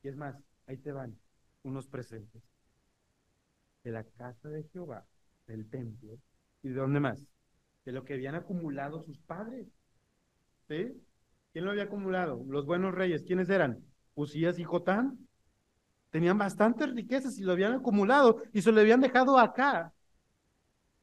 Y 0.03 0.09
es 0.09 0.16
más, 0.16 0.37
ahí 0.66 0.76
te 0.78 0.93
van 0.93 1.18
unos 1.62 1.87
presentes. 1.89 2.43
De 3.82 3.91
la 3.93 4.05
casa 4.05 4.49
de 4.49 4.64
Jehová, 4.64 5.07
del 5.47 5.68
templo. 5.68 6.18
¿Y 6.62 6.68
de 6.68 6.74
dónde 6.74 7.01
más? 7.01 7.24
De 7.84 7.93
lo 7.93 8.05
que 8.05 8.14
habían 8.14 8.34
acumulado 8.34 9.03
sus 9.03 9.18
padres. 9.20 9.68
¿Sí? 10.68 10.92
¿Quién 11.52 11.64
lo 11.64 11.70
había 11.70 11.84
acumulado? 11.84 12.44
Los 12.48 12.66
buenos 12.66 12.94
reyes. 12.94 13.22
¿Quiénes 13.22 13.48
eran? 13.48 13.82
Usías 14.14 14.58
y 14.58 14.64
Jotán. 14.64 15.18
Tenían 16.10 16.38
bastantes 16.38 16.92
riquezas 16.92 17.38
y 17.38 17.42
lo 17.42 17.52
habían 17.52 17.74
acumulado 17.74 18.42
y 18.52 18.62
se 18.62 18.72
lo 18.72 18.80
habían 18.80 19.00
dejado 19.00 19.38
acá 19.38 19.92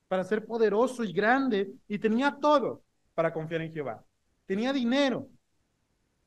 para 0.07 0.23
ser 0.23 0.45
poderoso 0.45 1.03
y 1.03 1.11
grande 1.11 1.73
y 1.87 1.97
tenía 1.97 2.37
todo 2.39 2.83
para 3.13 3.33
confiar 3.33 3.61
en 3.61 3.71
Jehová. 3.71 4.03
Tenía 4.45 4.73
dinero, 4.73 5.27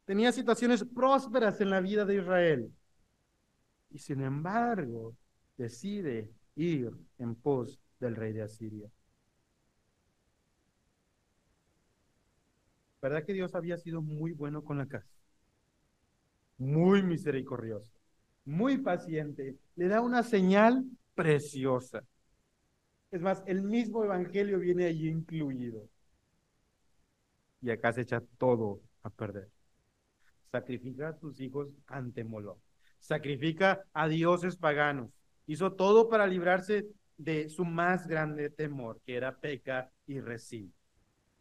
tenía 0.04 0.32
situaciones 0.32 0.84
prósperas 0.84 1.60
en 1.60 1.70
la 1.70 1.80
vida 1.80 2.04
de 2.04 2.16
Israel. 2.16 2.72
Y 3.90 3.98
sin 3.98 4.22
embargo, 4.22 5.16
decide 5.56 6.30
ir 6.56 6.90
en 7.18 7.34
pos 7.34 7.78
del 8.00 8.16
rey 8.16 8.32
de 8.32 8.42
Asiria. 8.42 8.90
¿Verdad 13.06 13.24
que 13.24 13.34
Dios 13.34 13.54
había 13.54 13.78
sido 13.78 14.02
muy 14.02 14.32
bueno 14.32 14.64
con 14.64 14.78
la 14.78 14.86
casa? 14.86 15.06
Muy 16.58 17.04
misericordioso, 17.04 17.92
muy 18.44 18.78
paciente. 18.78 19.54
Le 19.76 19.86
da 19.86 20.00
una 20.00 20.24
señal 20.24 20.84
preciosa. 21.14 22.02
Es 23.12 23.20
más, 23.22 23.44
el 23.46 23.62
mismo 23.62 24.02
evangelio 24.02 24.58
viene 24.58 24.86
allí 24.86 25.08
incluido. 25.08 25.88
Y 27.60 27.70
acá 27.70 27.92
se 27.92 28.00
echa 28.00 28.20
todo 28.38 28.80
a 29.04 29.10
perder. 29.10 29.52
Sacrifica 30.50 31.10
a 31.10 31.16
tus 31.16 31.40
hijos 31.40 31.68
ante 31.86 32.24
Moloch. 32.24 32.58
Sacrifica 32.98 33.84
a 33.92 34.08
dioses 34.08 34.56
paganos. 34.56 35.12
Hizo 35.46 35.74
todo 35.74 36.08
para 36.08 36.26
librarse 36.26 36.88
de 37.16 37.48
su 37.50 37.64
más 37.64 38.08
grande 38.08 38.50
temor, 38.50 39.00
que 39.06 39.14
era 39.14 39.38
Peca 39.38 39.92
y 40.08 40.18
Resí. 40.18 40.72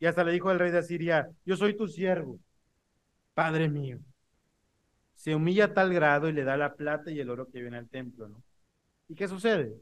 Y 0.05 0.07
hasta 0.07 0.23
le 0.23 0.33
dijo 0.33 0.49
al 0.49 0.59
rey 0.59 0.69
de 0.69 0.77
Asiria, 0.77 1.27
yo 1.45 1.57
soy 1.57 1.75
tu 1.75 1.87
siervo, 1.87 2.39
padre 3.33 3.67
mío. 3.67 3.97
Se 5.15 5.33
humilla 5.33 5.65
a 5.65 5.73
tal 5.73 5.91
grado 5.91 6.29
y 6.29 6.31
le 6.31 6.43
da 6.43 6.57
la 6.57 6.75
plata 6.75 7.09
y 7.09 7.19
el 7.19 7.31
oro 7.31 7.49
que 7.49 7.59
viene 7.59 7.77
al 7.77 7.89
templo, 7.89 8.27
¿no? 8.27 8.43
¿Y 9.07 9.15
qué 9.15 9.27
sucede? 9.27 9.73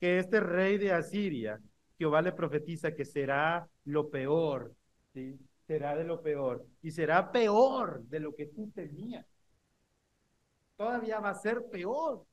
Que 0.00 0.18
este 0.18 0.40
rey 0.40 0.78
de 0.78 0.90
Asiria, 0.90 1.60
Jehová 1.96 2.22
le 2.22 2.32
profetiza 2.32 2.90
que 2.92 3.04
será 3.04 3.68
lo 3.84 4.10
peor, 4.10 4.74
¿sí? 5.14 5.38
Será 5.68 5.94
de 5.94 6.02
lo 6.02 6.22
peor. 6.22 6.66
Y 6.82 6.90
será 6.90 7.30
peor 7.30 8.02
de 8.02 8.18
lo 8.18 8.34
que 8.34 8.46
tú 8.46 8.72
temías. 8.74 9.26
Todavía 10.76 11.20
va 11.20 11.30
a 11.30 11.34
ser 11.36 11.62
peor. 11.70 12.26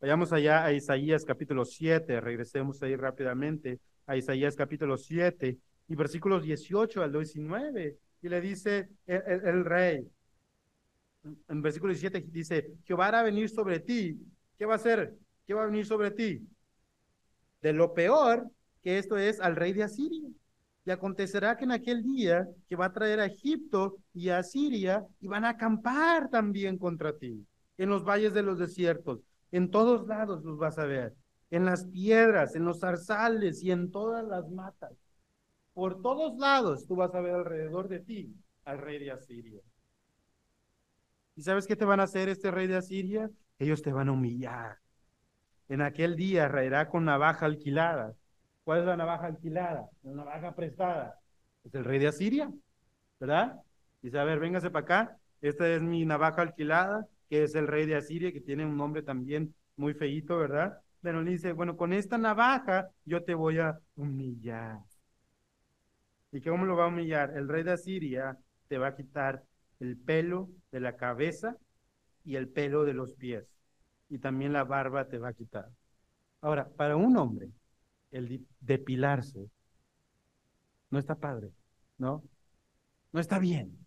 Vayamos 0.00 0.32
allá 0.32 0.64
a 0.64 0.72
Isaías 0.72 1.24
capítulo 1.24 1.64
7, 1.64 2.20
regresemos 2.20 2.80
ahí 2.80 2.94
rápidamente 2.94 3.80
a 4.06 4.16
Isaías 4.16 4.54
capítulo 4.54 4.96
7 4.96 5.58
y 5.90 5.96
versículos 5.96 6.44
18 6.44 7.02
al 7.02 7.12
19. 7.12 7.98
Y 8.22 8.28
le 8.28 8.40
dice 8.40 8.88
el, 9.06 9.64
rey, 9.64 10.08
en 11.48 11.62
versículo 11.62 11.92
17 11.92 12.28
dice, 12.30 12.74
Jehová 12.84 13.08
hará 13.08 13.22
venir 13.24 13.50
sobre 13.50 13.80
ti. 13.80 14.16
¿Qué 14.56 14.66
va 14.66 14.74
a 14.74 14.76
hacer? 14.76 15.16
¿Qué 15.46 15.52
va 15.52 15.64
a 15.64 15.66
venir 15.66 15.84
sobre 15.84 16.12
ti? 16.12 16.46
De 17.60 17.72
lo 17.72 17.92
peor 17.92 18.48
que 18.82 18.98
esto 18.98 19.18
es 19.18 19.40
al 19.40 19.56
rey 19.56 19.72
de 19.72 19.82
Asiria. 19.82 20.28
Y 20.84 20.90
acontecerá 20.92 21.56
que 21.56 21.64
en 21.64 21.72
aquel 21.72 22.04
día 22.04 22.48
que 22.68 22.76
va 22.76 22.86
a 22.86 22.92
traer 22.92 23.18
a 23.18 23.26
Egipto 23.26 23.98
y 24.14 24.28
a 24.28 24.38
Asiria 24.38 25.04
y 25.20 25.26
van 25.26 25.44
a 25.44 25.50
acampar 25.50 26.30
también 26.30 26.78
contra 26.78 27.18
ti 27.18 27.44
en 27.78 27.90
los 27.90 28.04
valles 28.04 28.32
de 28.32 28.42
los 28.42 28.60
desiertos. 28.60 29.20
En 29.50 29.72
todos 29.72 30.06
lados 30.06 30.44
los 30.44 30.56
vas 30.56 30.78
a 30.78 30.84
ver. 30.84 31.16
En 31.50 31.64
las 31.64 31.84
piedras, 31.86 32.54
en 32.54 32.64
los 32.64 32.78
zarzales 32.78 33.60
y 33.64 33.72
en 33.72 33.90
todas 33.90 34.24
las 34.24 34.48
matas. 34.50 34.92
Por 35.80 36.02
todos 36.02 36.36
lados 36.36 36.86
tú 36.86 36.94
vas 36.94 37.14
a 37.14 37.22
ver 37.22 37.32
alrededor 37.32 37.88
de 37.88 38.00
ti 38.00 38.36
al 38.66 38.76
rey 38.76 38.98
de 38.98 39.12
Asiria. 39.12 39.62
¿Y 41.34 41.40
sabes 41.40 41.66
qué 41.66 41.74
te 41.74 41.86
van 41.86 42.00
a 42.00 42.02
hacer 42.02 42.28
este 42.28 42.50
rey 42.50 42.66
de 42.66 42.76
Asiria? 42.76 43.30
Ellos 43.58 43.80
te 43.80 43.90
van 43.90 44.10
a 44.10 44.12
humillar. 44.12 44.76
En 45.70 45.80
aquel 45.80 46.16
día 46.16 46.48
raerá 46.48 46.90
con 46.90 47.06
navaja 47.06 47.46
alquilada. 47.46 48.12
¿Cuál 48.62 48.80
es 48.80 48.84
la 48.84 48.98
navaja 48.98 49.28
alquilada? 49.28 49.88
La 50.02 50.12
navaja 50.12 50.54
prestada. 50.54 51.18
Es 51.64 51.74
el 51.74 51.86
rey 51.86 51.98
de 51.98 52.08
Asiria, 52.08 52.52
¿verdad? 53.18 53.58
Dice, 54.02 54.18
a 54.18 54.24
ver, 54.24 54.38
véngase 54.38 54.68
para 54.68 54.82
acá. 54.82 55.18
Esta 55.40 55.66
es 55.66 55.80
mi 55.80 56.04
navaja 56.04 56.42
alquilada, 56.42 57.06
que 57.30 57.44
es 57.44 57.54
el 57.54 57.66
rey 57.66 57.86
de 57.86 57.96
Asiria, 57.96 58.32
que 58.32 58.42
tiene 58.42 58.66
un 58.66 58.76
nombre 58.76 59.02
también 59.02 59.54
muy 59.76 59.94
feíto, 59.94 60.36
¿verdad? 60.36 60.78
Pero 61.00 61.22
le 61.22 61.30
dice, 61.30 61.52
bueno, 61.52 61.78
con 61.78 61.94
esta 61.94 62.18
navaja 62.18 62.90
yo 63.06 63.24
te 63.24 63.32
voy 63.32 63.60
a 63.60 63.80
humillar. 63.96 64.80
¿Y 66.32 66.40
cómo 66.40 66.64
lo 66.64 66.76
va 66.76 66.84
a 66.84 66.88
humillar? 66.88 67.36
El 67.36 67.48
rey 67.48 67.62
de 67.62 67.72
Asiria 67.72 68.38
te 68.68 68.78
va 68.78 68.88
a 68.88 68.96
quitar 68.96 69.44
el 69.80 69.96
pelo 69.96 70.50
de 70.70 70.80
la 70.80 70.96
cabeza 70.96 71.56
y 72.24 72.36
el 72.36 72.48
pelo 72.48 72.84
de 72.84 72.94
los 72.94 73.14
pies. 73.14 73.44
Y 74.08 74.18
también 74.18 74.52
la 74.52 74.64
barba 74.64 75.08
te 75.08 75.18
va 75.18 75.28
a 75.28 75.34
quitar. 75.34 75.68
Ahora, 76.40 76.68
para 76.68 76.96
un 76.96 77.16
hombre, 77.16 77.50
el 78.10 78.46
depilarse 78.60 79.48
no 80.90 80.98
está 80.98 81.14
padre, 81.14 81.50
¿no? 81.98 82.22
No 83.12 83.20
está 83.20 83.38
bien, 83.38 83.86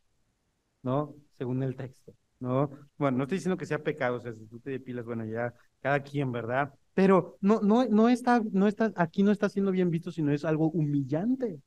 ¿no? 0.82 1.16
Según 1.38 1.64
el 1.64 1.76
texto, 1.76 2.14
¿no? 2.40 2.70
Bueno, 2.98 3.18
no 3.18 3.24
estoy 3.24 3.38
diciendo 3.38 3.58
que 3.58 3.66
sea 3.66 3.84
pecado, 3.84 4.18
o 4.18 4.20
sea, 4.20 4.34
si 4.34 4.46
tú 4.46 4.60
te 4.60 4.72
depilas, 4.72 5.06
bueno, 5.06 5.26
ya 5.26 5.54
cada 5.82 6.02
quien, 6.02 6.32
¿verdad? 6.32 6.74
Pero 6.94 7.38
no, 7.42 7.62
no, 7.62 7.86
no 7.86 8.10
está, 8.10 8.42
no 8.52 8.68
está, 8.68 8.92
aquí 8.96 9.24
no 9.24 9.32
está 9.32 9.50
siendo 9.50 9.72
bien 9.72 9.90
visto, 9.90 10.12
sino 10.12 10.32
es 10.32 10.46
algo 10.46 10.70
humillante. 10.70 11.60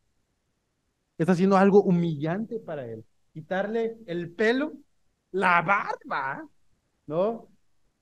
Está 1.19 1.33
haciendo 1.33 1.57
algo 1.57 1.83
humillante 1.83 2.59
para 2.61 2.87
él. 2.87 3.05
Quitarle 3.33 3.97
el 4.07 4.33
pelo, 4.33 4.73
la 5.33 5.63
barba, 5.63 6.47
¿no? 7.07 7.49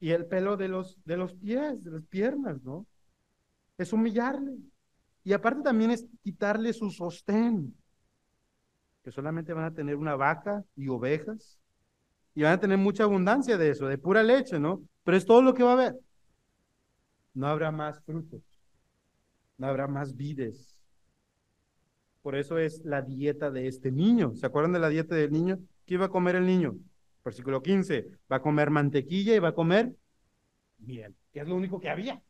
Y 0.00 0.10
el 0.10 0.26
pelo 0.26 0.56
de 0.56 0.68
los, 0.68 0.98
de 1.04 1.16
los 1.16 1.34
pies, 1.34 1.84
de 1.84 1.90
las 1.92 2.04
piernas, 2.04 2.62
¿no? 2.62 2.86
Es 3.78 3.92
humillarle. 3.92 4.56
Y 5.24 5.32
aparte 5.32 5.62
también 5.62 5.90
es 5.90 6.06
quitarle 6.22 6.72
su 6.72 6.90
sostén, 6.90 7.74
que 9.02 9.10
solamente 9.10 9.52
van 9.52 9.64
a 9.64 9.74
tener 9.74 9.96
una 9.96 10.16
vaca 10.16 10.64
y 10.76 10.88
ovejas, 10.88 11.58
y 12.34 12.42
van 12.42 12.52
a 12.52 12.60
tener 12.60 12.78
mucha 12.78 13.04
abundancia 13.04 13.56
de 13.56 13.70
eso, 13.70 13.86
de 13.86 13.98
pura 13.98 14.22
leche, 14.22 14.58
¿no? 14.58 14.82
Pero 15.04 15.16
es 15.16 15.24
todo 15.24 15.40
lo 15.40 15.54
que 15.54 15.62
va 15.62 15.70
a 15.70 15.74
haber. 15.74 15.98
No 17.32 17.46
habrá 17.46 17.70
más 17.70 18.02
frutos, 18.04 18.42
no 19.56 19.66
habrá 19.66 19.86
más 19.86 20.14
vides, 20.14 20.73
por 22.24 22.36
eso 22.36 22.56
es 22.56 22.82
la 22.86 23.02
dieta 23.02 23.50
de 23.50 23.68
este 23.68 23.92
niño. 23.92 24.34
¿Se 24.34 24.46
acuerdan 24.46 24.72
de 24.72 24.78
la 24.78 24.88
dieta 24.88 25.14
del 25.14 25.30
niño? 25.30 25.58
¿Qué 25.84 25.92
iba 25.92 26.06
a 26.06 26.08
comer 26.08 26.36
el 26.36 26.46
niño? 26.46 26.74
Versículo 27.22 27.62
15. 27.62 28.08
Va 28.32 28.36
a 28.36 28.40
comer 28.40 28.70
mantequilla 28.70 29.34
y 29.34 29.40
va 29.40 29.48
a 29.48 29.54
comer 29.54 29.94
miel, 30.78 31.14
que 31.30 31.40
es 31.40 31.46
lo 31.46 31.54
único 31.54 31.78
que 31.78 31.90
había. 31.90 32.22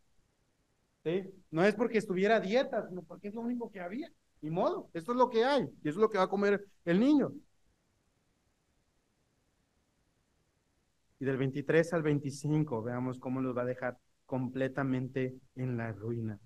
¿Sí? 1.04 1.30
No 1.52 1.62
es 1.62 1.76
porque 1.76 1.98
estuviera 1.98 2.36
a 2.36 2.40
dieta, 2.40 2.88
sino 2.88 3.02
porque 3.04 3.28
es 3.28 3.34
lo 3.34 3.42
único 3.42 3.70
que 3.70 3.78
había. 3.78 4.10
Ni 4.40 4.50
modo, 4.50 4.90
esto 4.94 5.12
es 5.12 5.16
lo 5.18 5.30
que 5.30 5.44
hay 5.44 5.62
y 5.62 5.88
eso 5.88 5.98
es 5.98 6.02
lo 6.02 6.10
que 6.10 6.18
va 6.18 6.24
a 6.24 6.28
comer 6.28 6.66
el 6.84 6.98
niño. 6.98 7.32
Y 11.20 11.24
del 11.24 11.36
23 11.36 11.92
al 11.92 12.02
25, 12.02 12.82
veamos 12.82 13.20
cómo 13.20 13.40
los 13.40 13.56
va 13.56 13.62
a 13.62 13.66
dejar 13.66 13.96
completamente 14.26 15.36
en 15.54 15.76
la 15.76 15.92
ruina. 15.92 16.40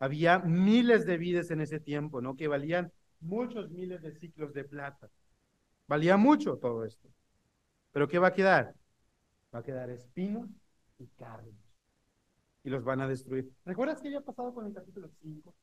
Había 0.00 0.38
miles 0.38 1.04
de 1.04 1.18
vides 1.18 1.50
en 1.50 1.60
ese 1.60 1.78
tiempo, 1.78 2.22
¿no? 2.22 2.34
Que 2.34 2.48
valían 2.48 2.90
muchos 3.20 3.70
miles 3.70 4.00
de 4.00 4.12
ciclos 4.12 4.54
de 4.54 4.64
plata. 4.64 5.10
Valía 5.86 6.16
mucho 6.16 6.56
todo 6.56 6.86
esto. 6.86 7.06
Pero 7.92 8.08
¿qué 8.08 8.18
va 8.18 8.28
a 8.28 8.32
quedar? 8.32 8.74
Va 9.54 9.58
a 9.58 9.62
quedar 9.62 9.90
espinos 9.90 10.48
y 10.98 11.06
carnes. 11.08 11.54
Y 12.64 12.70
los 12.70 12.82
van 12.82 13.02
a 13.02 13.08
destruir. 13.08 13.52
¿Recuerdas 13.66 14.00
qué 14.00 14.08
había 14.08 14.22
pasado 14.22 14.54
con 14.54 14.66
el 14.66 14.72
capítulo 14.72 15.10
5? 15.20 15.54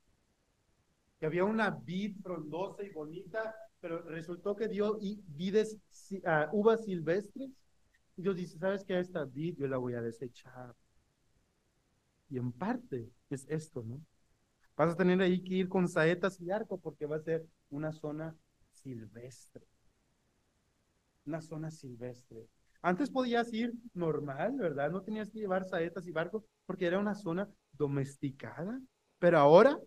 Que 1.19 1.25
había 1.25 1.43
una 1.43 1.71
vid 1.71 2.17
frondosa 2.21 2.83
y 2.83 2.91
bonita, 2.91 3.55
pero 3.79 4.03
resultó 4.03 4.55
que 4.55 4.67
dio 4.67 4.99
vides, 5.29 5.79
uh, 6.11 6.55
uvas 6.55 6.85
silvestres. 6.85 7.49
Y 8.15 8.21
Dios 8.21 8.35
dice, 8.35 8.59
¿sabes 8.59 8.83
qué? 8.83 8.99
Esta 8.99 9.25
vid 9.25 9.57
yo 9.57 9.67
la 9.67 9.77
voy 9.77 9.95
a 9.95 10.01
desechar. 10.01 10.75
Y 12.29 12.37
en 12.37 12.51
parte 12.51 13.09
es 13.31 13.47
esto, 13.49 13.81
¿no? 13.83 13.99
Vas 14.77 14.93
a 14.93 14.95
tener 14.95 15.21
ahí 15.21 15.43
que 15.43 15.55
ir 15.55 15.67
con 15.69 15.87
saetas 15.89 16.39
y 16.39 16.51
arco 16.51 16.79
porque 16.79 17.05
va 17.05 17.17
a 17.17 17.19
ser 17.21 17.45
una 17.69 17.91
zona 17.91 18.35
silvestre. 18.71 19.65
Una 21.25 21.41
zona 21.41 21.69
silvestre. 21.71 22.47
Antes 22.81 23.09
podías 23.09 23.51
ir 23.53 23.73
normal, 23.93 24.57
¿verdad? 24.57 24.89
No 24.91 25.01
tenías 25.01 25.29
que 25.29 25.39
llevar 25.39 25.65
saetas 25.65 26.07
y 26.07 26.11
barcos 26.11 26.43
porque 26.65 26.85
era 26.85 26.99
una 26.99 27.15
zona 27.15 27.49
domesticada. 27.73 28.79
Pero 29.19 29.37
ahora, 29.39 29.77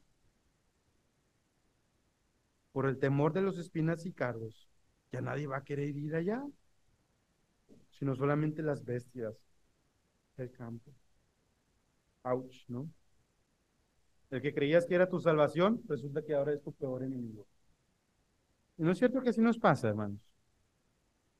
por 2.72 2.86
el 2.86 2.98
temor 2.98 3.32
de 3.32 3.42
los 3.42 3.58
espinas 3.58 4.04
y 4.06 4.12
cardos, 4.12 4.68
ya 5.12 5.20
nadie 5.20 5.46
va 5.46 5.58
a 5.58 5.64
querer 5.64 5.96
ir 5.96 6.14
allá. 6.16 6.42
sino 7.90 8.16
solamente 8.16 8.62
las 8.62 8.84
bestias 8.84 9.36
del 10.36 10.50
campo. 10.50 10.92
Ouch, 12.24 12.64
¿no? 12.68 12.88
El 14.30 14.40
que 14.40 14.54
creías 14.54 14.86
que 14.86 14.94
era 14.94 15.08
tu 15.08 15.18
salvación, 15.18 15.82
resulta 15.88 16.22
que 16.22 16.34
ahora 16.34 16.52
es 16.52 16.62
tu 16.62 16.72
peor 16.72 17.02
enemigo. 17.02 17.46
Y 18.78 18.82
no 18.82 18.92
es 18.92 18.98
cierto 18.98 19.20
que 19.20 19.30
así 19.30 19.40
nos 19.40 19.58
pasa, 19.58 19.88
hermanos. 19.88 20.20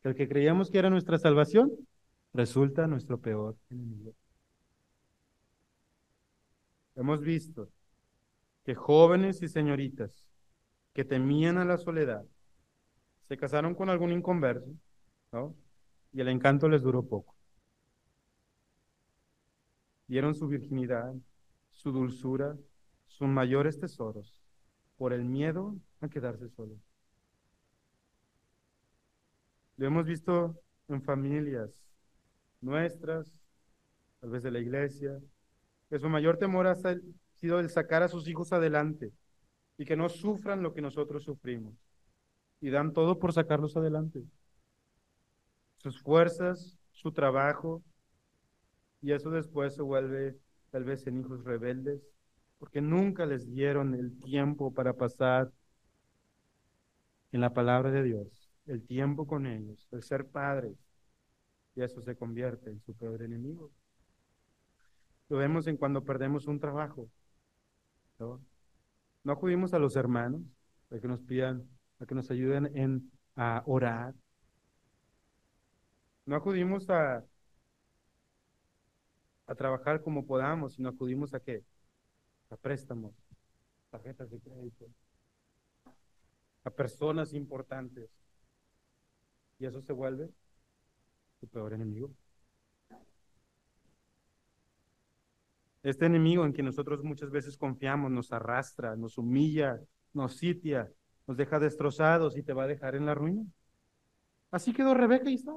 El 0.03 0.15
que 0.15 0.29
creíamos 0.29 0.71
que 0.71 0.79
era 0.79 0.91
nuestra 0.91 1.19
salvación, 1.19 1.71
resulta 2.33 2.87
nuestro 2.87 3.19
peor 3.19 3.57
enemigo. 3.71 4.15
Hemos 6.97 7.21
visto 7.23 7.71
que 8.65 8.75
jóvenes 8.75 9.41
y 9.43 9.49
señoritas 9.49 10.27
que 10.93 11.05
temían 11.05 11.59
a 11.59 11.65
la 11.65 11.79
soledad 11.79 12.25
se 13.29 13.37
casaron 13.37 13.75
con 13.75 13.89
algún 13.89 14.13
inconverso, 14.13 14.69
¿no? 15.33 15.55
Y 16.13 16.21
el 16.21 16.29
encanto 16.29 16.69
les 16.69 16.83
duró 16.83 17.07
poco. 17.07 17.37
Dieron 20.09 20.35
su 20.35 20.49
virginidad, 20.49 21.15
su 21.71 21.93
dulzura, 21.93 22.57
sus 23.21 23.29
mayores 23.29 23.79
tesoros, 23.79 24.41
por 24.97 25.13
el 25.13 25.27
miedo 25.27 25.77
a 26.01 26.09
quedarse 26.09 26.49
solos. 26.49 26.79
Lo 29.77 29.87
hemos 29.87 30.07
visto 30.07 30.59
en 30.89 31.03
familias 31.03 31.71
nuestras, 32.63 33.31
tal 34.21 34.31
vez 34.31 34.43
de 34.43 34.51
la 34.51 34.59
iglesia, 34.59 35.21
que 35.91 35.99
su 35.99 36.09
mayor 36.09 36.39
temor 36.39 36.67
ha 36.67 36.75
sido 37.35 37.61
el 37.61 37.69
sacar 37.69 38.03
a 38.03 38.09
sus 38.09 38.27
hijos 38.27 38.55
adelante 38.55 39.13
y 39.77 39.85
que 39.85 39.97
no 39.97 40.09
sufran 40.09 40.63
lo 40.63 40.73
que 40.73 40.81
nosotros 40.81 41.23
sufrimos. 41.23 41.75
Y 42.63 42.71
dan 42.71 42.95
todo 42.95 43.19
por 43.19 43.35
sacarlos 43.35 43.77
adelante. 43.77 44.25
Sus 45.77 46.01
fuerzas, 46.01 46.79
su 46.91 47.13
trabajo, 47.13 47.83
y 49.03 49.13
eso 49.13 49.29
después 49.29 49.75
se 49.75 49.83
vuelve 49.83 50.39
tal 50.71 50.85
vez 50.85 51.07
en 51.07 51.21
hijos 51.21 51.45
rebeldes, 51.45 52.01
porque 52.61 52.83
nunca 52.83 53.25
les 53.25 53.51
dieron 53.51 53.95
el 53.95 54.21
tiempo 54.21 54.73
para 54.73 54.93
pasar 54.93 55.51
en 57.33 57.41
la 57.41 57.55
palabra 57.55 57.91
de 57.91 58.03
Dios, 58.03 58.53
el 58.67 58.87
tiempo 58.87 59.27
con 59.27 59.47
ellos, 59.47 59.89
el 59.93 60.03
ser 60.03 60.27
padres, 60.29 60.77
y 61.75 61.83
eso 61.83 62.03
se 62.03 62.17
convierte 62.17 62.69
en 62.69 62.81
su 62.83 62.95
peor 62.95 63.23
enemigo. 63.23 63.71
Lo 65.31 65.39
vemos 65.39 65.67
en 65.69 65.79
cuando 65.79 66.05
perdemos 66.05 66.47
un 66.47 66.61
trabajo. 66.61 67.09
¿no? 68.19 68.45
no 69.25 69.33
acudimos 69.33 69.73
a 69.73 69.79
los 69.79 69.97
hermanos 69.97 70.43
para 70.91 71.01
que 71.01 71.09
nos 71.09 71.23
pidan, 71.23 71.67
para 71.97 72.09
que 72.09 72.15
nos 72.15 72.31
ayuden 72.31 72.77
en, 72.77 73.11
a 73.37 73.63
orar. 73.65 74.15
No 76.27 76.37
acudimos 76.37 76.91
a, 76.91 77.25
a 79.47 79.55
trabajar 79.55 80.03
como 80.03 80.27
podamos, 80.27 80.75
sino 80.75 80.91
acudimos 80.91 81.33
a 81.33 81.41
qué? 81.41 81.65
A 82.51 82.57
préstamos, 82.57 83.15
tarjetas 83.91 84.31
de 84.31 84.41
crédito, 84.41 84.87
a 86.65 86.71
personas 86.71 87.33
importantes. 87.33 88.11
Y 89.59 89.67
eso 89.67 89.81
se 89.81 89.93
vuelve 89.93 90.31
tu 91.41 91.47
peor 91.49 91.73
enemigo. 91.73 92.11
Este 95.83 96.07
enemigo 96.07 96.45
en 96.45 96.53
que 96.53 96.63
nosotros 96.63 97.03
muchas 97.03 97.31
veces 97.31 97.57
confiamos 97.57 98.11
nos 98.11 98.33
arrastra, 98.33 98.97
nos 98.97 99.17
humilla, 99.17 99.81
nos 100.13 100.37
sitia, 100.37 100.93
nos 101.27 101.37
deja 101.37 101.59
destrozados 101.59 102.37
y 102.37 102.43
te 102.43 102.53
va 102.53 102.65
a 102.65 102.67
dejar 102.67 102.95
en 102.97 103.07
la 103.07 103.15
ruina. 103.15 103.45
Así 104.51 104.73
quedó 104.73 104.95
Rebeca 104.95 105.31
y 105.31 105.35
está. 105.35 105.53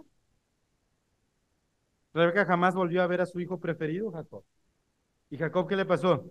Rebeca 2.14 2.46
jamás 2.46 2.76
volvió 2.76 3.02
a 3.02 3.08
ver 3.08 3.22
a 3.22 3.26
su 3.26 3.39
hijo 3.39 3.60
preferido, 3.60 4.12
Jacob. 4.12 4.46
¿Y 5.30 5.38
Jacob 5.38 5.68
qué 5.68 5.76
le 5.76 5.86
pasó? 5.86 6.30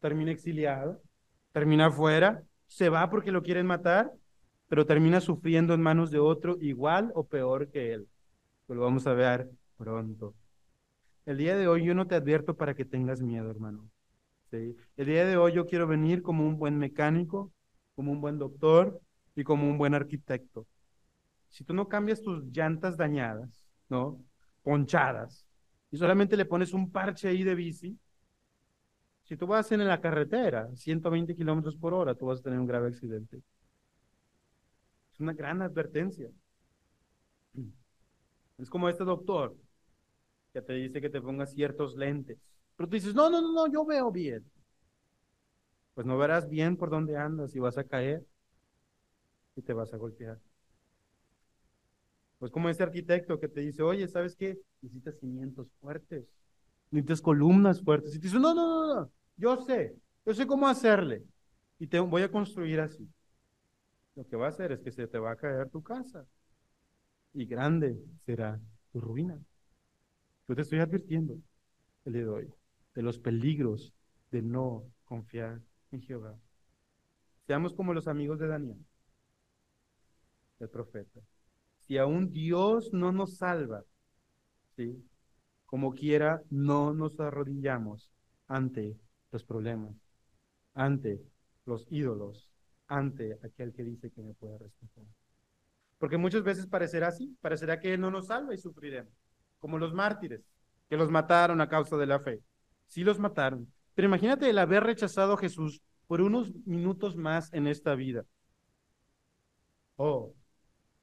Termina 0.00 0.30
exiliado, 0.30 1.02
termina 1.52 1.86
afuera, 1.86 2.42
se 2.66 2.88
va 2.88 3.08
porque 3.10 3.32
lo 3.32 3.42
quieren 3.42 3.66
matar, 3.66 4.12
pero 4.68 4.86
termina 4.86 5.20
sufriendo 5.20 5.74
en 5.74 5.82
manos 5.82 6.10
de 6.10 6.18
otro 6.18 6.56
igual 6.60 7.12
o 7.14 7.26
peor 7.26 7.70
que 7.70 7.92
él. 7.92 8.08
Pues 8.66 8.76
lo 8.76 8.84
vamos 8.84 9.06
a 9.06 9.14
ver 9.14 9.48
pronto. 9.76 10.34
El 11.24 11.38
día 11.38 11.56
de 11.56 11.68
hoy 11.68 11.84
yo 11.84 11.94
no 11.94 12.06
te 12.06 12.14
advierto 12.14 12.56
para 12.56 12.74
que 12.74 12.84
tengas 12.84 13.20
miedo, 13.20 13.50
hermano. 13.50 13.88
El 14.50 15.06
día 15.06 15.26
de 15.26 15.36
hoy 15.36 15.52
yo 15.52 15.66
quiero 15.66 15.86
venir 15.86 16.22
como 16.22 16.46
un 16.46 16.56
buen 16.56 16.78
mecánico, 16.78 17.52
como 17.94 18.12
un 18.12 18.20
buen 18.20 18.38
doctor 18.38 19.00
y 19.34 19.44
como 19.44 19.68
un 19.68 19.76
buen 19.76 19.94
arquitecto. 19.94 20.66
Si 21.48 21.64
tú 21.64 21.74
no 21.74 21.88
cambias 21.88 22.22
tus 22.22 22.44
llantas 22.52 22.96
dañadas, 22.96 23.66
¿no? 23.88 24.22
Ponchadas, 24.62 25.46
y 25.90 25.96
solamente 25.96 26.36
le 26.36 26.44
pones 26.44 26.72
un 26.72 26.90
parche 26.90 27.28
ahí 27.28 27.42
de 27.44 27.54
bici, 27.54 27.98
si 29.26 29.36
tú 29.36 29.46
vas 29.46 29.70
en 29.72 29.86
la 29.86 30.00
carretera, 30.00 30.68
120 30.74 31.34
kilómetros 31.34 31.76
por 31.76 31.92
hora, 31.94 32.14
tú 32.14 32.26
vas 32.26 32.40
a 32.40 32.42
tener 32.42 32.58
un 32.60 32.66
grave 32.66 32.88
accidente. 32.88 33.42
Es 35.12 35.20
una 35.20 35.32
gran 35.32 35.62
advertencia. 35.62 36.30
Es 38.58 38.70
como 38.70 38.88
este 38.88 39.04
doctor 39.04 39.54
que 40.54 40.62
te 40.62 40.72
dice 40.72 41.00
que 41.02 41.10
te 41.10 41.20
pongas 41.20 41.52
ciertos 41.52 41.94
lentes. 41.96 42.38
Pero 42.76 42.88
tú 42.88 42.94
dices, 42.94 43.14
no, 43.14 43.28
no, 43.28 43.42
no, 43.42 43.52
no, 43.52 43.66
yo 43.70 43.84
veo 43.84 44.10
bien. 44.10 44.42
Pues 45.94 46.06
no 46.06 46.16
verás 46.16 46.48
bien 46.48 46.76
por 46.76 46.88
dónde 46.88 47.16
andas 47.18 47.54
y 47.54 47.58
vas 47.58 47.76
a 47.76 47.84
caer 47.84 48.24
y 49.56 49.62
te 49.62 49.72
vas 49.72 49.92
a 49.92 49.96
golpear. 49.96 50.38
Pues 52.38 52.52
como 52.52 52.68
ese 52.68 52.82
arquitecto 52.82 53.40
que 53.40 53.48
te 53.48 53.60
dice, 53.60 53.82
oye, 53.82 54.06
¿sabes 54.08 54.36
qué? 54.36 54.58
Necesitas 54.82 55.18
cimientos 55.18 55.68
fuertes, 55.80 56.26
necesitas 56.90 57.22
columnas 57.22 57.82
fuertes. 57.82 58.14
Y 58.14 58.18
te 58.18 58.28
dice, 58.28 58.38
no, 58.38 58.54
no, 58.54 58.86
no, 58.86 58.94
no, 58.94 59.12
yo 59.36 59.56
sé, 59.64 59.96
yo 60.24 60.34
sé 60.34 60.46
cómo 60.46 60.66
hacerle 60.66 61.24
y 61.78 61.86
te 61.86 62.00
voy 62.00 62.22
a 62.22 62.30
construir 62.30 62.80
así. 62.80 63.08
Lo 64.14 64.26
que 64.26 64.36
va 64.36 64.46
a 64.46 64.48
hacer 64.50 64.72
es 64.72 64.80
que 64.80 64.90
se 64.90 65.06
te 65.06 65.18
va 65.18 65.32
a 65.32 65.36
caer 65.36 65.68
tu 65.70 65.82
casa 65.82 66.26
y 67.34 67.44
grande 67.46 67.96
será 68.24 68.58
tu 68.92 69.00
ruina. 69.00 69.38
Yo 70.48 70.54
te 70.54 70.62
estoy 70.62 70.78
advirtiendo 70.80 71.36
el 72.04 72.12
día 72.12 72.24
de 72.24 72.50
de 72.94 73.02
los 73.02 73.18
peligros 73.18 73.92
de 74.30 74.42
no 74.42 74.84
confiar 75.04 75.60
en 75.92 76.00
Jehová. 76.00 76.34
Seamos 77.46 77.74
como 77.74 77.92
los 77.92 78.08
amigos 78.08 78.38
de 78.38 78.48
Daniel, 78.48 78.78
el 80.58 80.68
profeta. 80.70 81.20
Si 81.86 81.98
aún 81.98 82.32
Dios 82.32 82.90
no 82.92 83.12
nos 83.12 83.36
salva, 83.36 83.84
¿sí? 84.76 85.04
como 85.66 85.92
quiera, 85.92 86.42
no 86.48 86.94
nos 86.94 87.20
arrodillamos 87.20 88.10
ante 88.48 88.96
los 89.36 89.44
problemas, 89.44 89.94
ante 90.72 91.20
los 91.66 91.86
ídolos, 91.90 92.50
ante 92.86 93.38
aquel 93.44 93.74
que 93.74 93.84
dice 93.84 94.10
que 94.10 94.22
me 94.22 94.32
puede 94.32 94.56
respetar. 94.56 95.04
Porque 95.98 96.16
muchas 96.16 96.42
veces 96.42 96.66
parecerá 96.66 97.08
así, 97.08 97.36
parecerá 97.42 97.78
que 97.78 97.92
Él 97.92 98.00
no 98.00 98.10
nos 98.10 98.28
salva 98.28 98.54
y 98.54 98.58
sufriremos 98.58 99.12
como 99.58 99.78
los 99.78 99.92
mártires, 99.92 100.40
que 100.88 100.96
los 100.96 101.10
mataron 101.10 101.60
a 101.60 101.68
causa 101.68 101.98
de 101.98 102.06
la 102.06 102.20
fe. 102.20 102.40
Sí 102.86 103.04
los 103.04 103.18
mataron. 103.18 103.70
Pero 103.94 104.08
imagínate 104.08 104.48
el 104.48 104.58
haber 104.58 104.84
rechazado 104.84 105.34
a 105.34 105.38
Jesús 105.38 105.82
por 106.06 106.22
unos 106.22 106.54
minutos 106.64 107.14
más 107.16 107.52
en 107.52 107.66
esta 107.66 107.94
vida. 107.94 108.24
Oh, 109.96 110.34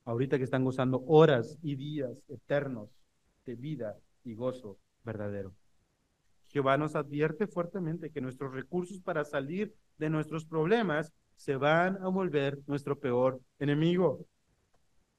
ahorita 0.05 0.39
que 0.39 0.43
están 0.43 0.63
gozando 0.63 1.03
horas 1.05 1.59
y 1.61 1.75
días 1.75 2.23
eternos 2.29 2.89
de 3.45 3.55
vida 3.55 3.95
y 4.23 4.33
gozo 4.33 4.79
verdadero. 5.03 5.53
Jehová 6.53 6.77
nos 6.77 6.95
advierte 6.95 7.47
fuertemente 7.47 8.11
que 8.11 8.21
nuestros 8.21 8.53
recursos 8.53 9.01
para 9.01 9.25
salir 9.25 9.73
de 9.97 10.09
nuestros 10.09 10.45
problemas 10.45 11.11
se 11.35 11.57
van 11.57 11.97
a 12.01 12.07
volver 12.07 12.59
nuestro 12.67 12.97
peor 12.97 13.41
enemigo. 13.59 14.25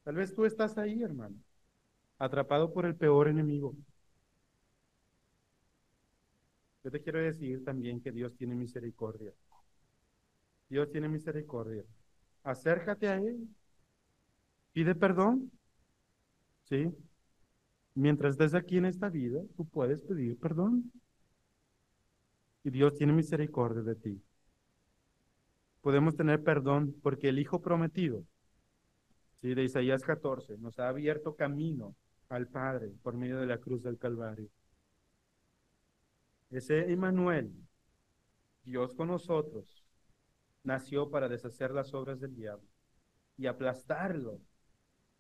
Tal 0.05 0.15
vez 0.15 0.35
tú 0.35 0.45
estás 0.47 0.79
ahí, 0.79 1.03
hermano 1.03 1.37
atrapado 2.19 2.73
por 2.73 2.87
el 2.87 2.97
peor 2.97 3.29
enemigo. 3.29 3.75
Yo 6.83 6.91
te 6.91 7.01
quiero 7.01 7.19
decir 7.21 7.65
también 7.65 8.01
que 8.01 8.13
Dios 8.13 8.35
tiene 8.37 8.55
misericordia. 8.55 9.33
Dios 10.69 10.91
tiene 10.91 11.09
misericordia. 11.09 11.85
Acércate 12.43 13.09
a 13.09 13.17
Él. 13.17 13.49
Pide 14.73 14.95
perdón. 14.95 15.51
¿Sí? 16.65 16.91
Mientras 17.95 18.33
estés 18.33 18.55
aquí 18.55 18.79
en 18.79 18.87
esta 18.87 19.09
vida, 19.09 19.41
tú 19.57 19.65
puedes 19.67 20.03
pedir 20.03 20.39
perdón. 20.39 20.91
Y 22.65 22.71
Dios 22.71 22.95
tiene 22.95 23.13
misericordia 23.13 23.83
de 23.83 23.95
ti. 23.95 24.23
Podemos 25.83 26.17
tener 26.17 26.43
perdón 26.43 26.97
porque 27.03 27.29
el 27.29 27.39
Hijo 27.39 27.61
prometido, 27.61 28.25
¿sí? 29.43 29.55
de 29.55 29.65
Isaías 29.65 30.03
14, 30.03 30.57
nos 30.57 30.79
ha 30.79 30.89
abierto 30.89 31.37
camino 31.37 31.95
al 32.31 32.49
Padre 32.49 32.91
por 33.03 33.15
medio 33.15 33.39
de 33.39 33.47
la 33.47 33.59
cruz 33.59 33.83
del 33.83 33.99
Calvario. 33.99 34.49
Ese 36.51 36.91
Emmanuel, 36.91 37.53
Dios 38.65 38.95
con 38.95 39.09
nosotros, 39.09 39.85
nació 40.63 41.11
para 41.11 41.29
deshacer 41.29 41.71
las 41.71 41.93
obras 41.93 42.19
del 42.19 42.35
diablo 42.35 42.67
y 43.37 43.47
aplastarlo 43.47 44.41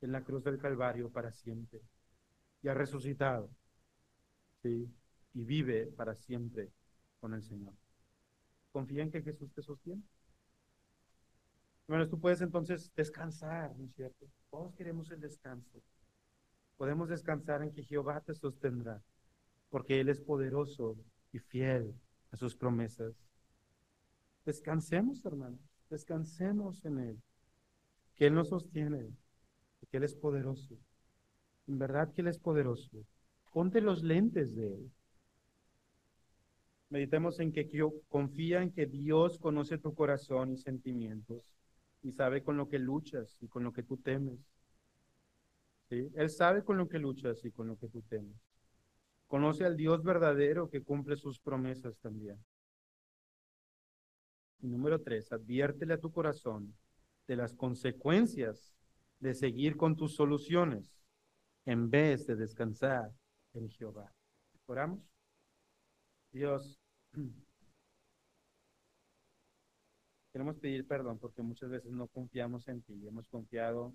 en 0.01 0.13
la 0.13 0.23
cruz 0.23 0.45
del 0.45 0.59
Calvario 0.59 1.11
para 1.11 1.31
siempre. 1.31 1.81
y 2.63 2.69
ha 2.69 2.75
resucitado. 2.75 3.51
¿sí? 4.63 4.89
Y 5.35 5.45
vive 5.45 5.87
para 5.89 6.15
siempre 6.15 6.71
con 7.25 7.33
el 7.33 7.43
Señor. 7.43 7.73
Confía 8.71 9.03
en 9.03 9.11
que 9.11 9.23
Jesús 9.23 9.51
te 9.55 9.63
sostiene. 9.63 10.03
Bueno, 11.89 12.07
tú 12.07 12.21
puedes 12.21 12.43
entonces 12.43 12.93
descansar, 12.95 13.75
¿no 13.79 13.87
es 13.87 13.95
cierto? 13.95 14.27
Todos 14.51 14.75
queremos 14.75 15.11
el 15.11 15.21
descanso. 15.21 15.81
Podemos 16.77 17.09
descansar 17.09 17.63
en 17.63 17.73
que 17.73 17.83
Jehová 17.83 18.21
te 18.21 18.35
sostendrá, 18.35 19.03
porque 19.71 20.01
Él 20.01 20.11
es 20.11 20.21
poderoso 20.21 20.99
y 21.33 21.39
fiel 21.39 21.95
a 22.31 22.37
sus 22.37 22.55
promesas. 22.55 23.15
Descansemos, 24.45 25.25
hermanos, 25.25 25.63
descansemos 25.89 26.85
en 26.85 26.99
Él, 26.99 27.23
que 28.17 28.27
Él 28.27 28.35
nos 28.35 28.51
sostiene, 28.51 29.09
que 29.91 29.97
Él 29.97 30.05
es 30.05 30.15
poderoso. 30.15 30.77
En 31.69 31.79
verdad 31.79 32.13
que 32.13 32.21
Él 32.21 32.29
es 32.29 32.39
poderoso. 32.39 33.03
Ponte 33.51 33.81
los 33.81 34.03
lentes 34.03 34.55
de 34.55 34.75
Él. 34.75 34.93
Meditemos 36.95 37.41
en 37.41 37.51
que 37.51 37.69
confía 38.09 38.63
en 38.63 38.71
que 38.71 38.87
Dios 38.87 39.37
conoce 39.41 39.79
tu 39.79 39.97
corazón 39.97 40.53
y 40.53 40.59
sentimientos 40.59 41.53
y 42.03 42.13
sabe 42.13 42.45
con 42.45 42.57
lo 42.57 42.69
que 42.69 42.79
luchas 42.79 43.37
y 43.41 43.49
con 43.49 43.65
lo 43.65 43.73
que 43.73 43.83
tú 43.83 43.97
temes. 43.97 44.39
¿Sí? 45.89 46.09
Él 46.15 46.31
sabe 46.31 46.63
con 46.63 46.79
lo 46.79 46.89
que 46.89 47.01
luchas 47.01 47.45
y 47.45 47.51
con 47.51 47.67
lo 47.67 47.77
que 47.77 47.89
tú 47.89 48.03
temes. 48.03 48.37
Conoce 49.27 49.65
al 49.65 49.77
Dios 49.77 50.05
verdadero 50.05 50.71
que 50.71 50.85
cumple 50.85 51.17
sus 51.17 51.41
promesas 51.41 51.99
también. 51.99 52.39
Y 54.61 54.69
número 54.69 55.01
tres, 55.01 55.33
adviértele 55.33 55.95
a 55.95 56.01
tu 56.01 56.13
corazón 56.13 56.77
de 57.27 57.35
las 57.35 57.55
consecuencias 57.55 58.73
de 59.19 59.35
seguir 59.35 59.77
con 59.77 59.97
tus 59.97 60.15
soluciones 60.15 61.03
en 61.65 61.91
vez 61.91 62.25
de 62.29 62.37
descansar 62.37 63.11
en 63.53 63.69
Jehová. 63.69 64.15
Oramos. 64.67 65.01
Dios, 66.31 66.84
queremos 70.33 70.57
pedir 70.59 70.87
perdón 70.87 71.19
porque 71.19 71.43
muchas 71.43 71.71
veces 71.71 71.93
no 71.93 72.09
confiamos 72.09 72.67
en 72.69 72.83
ti. 72.83 73.07
Hemos 73.07 73.29
confiado 73.29 73.95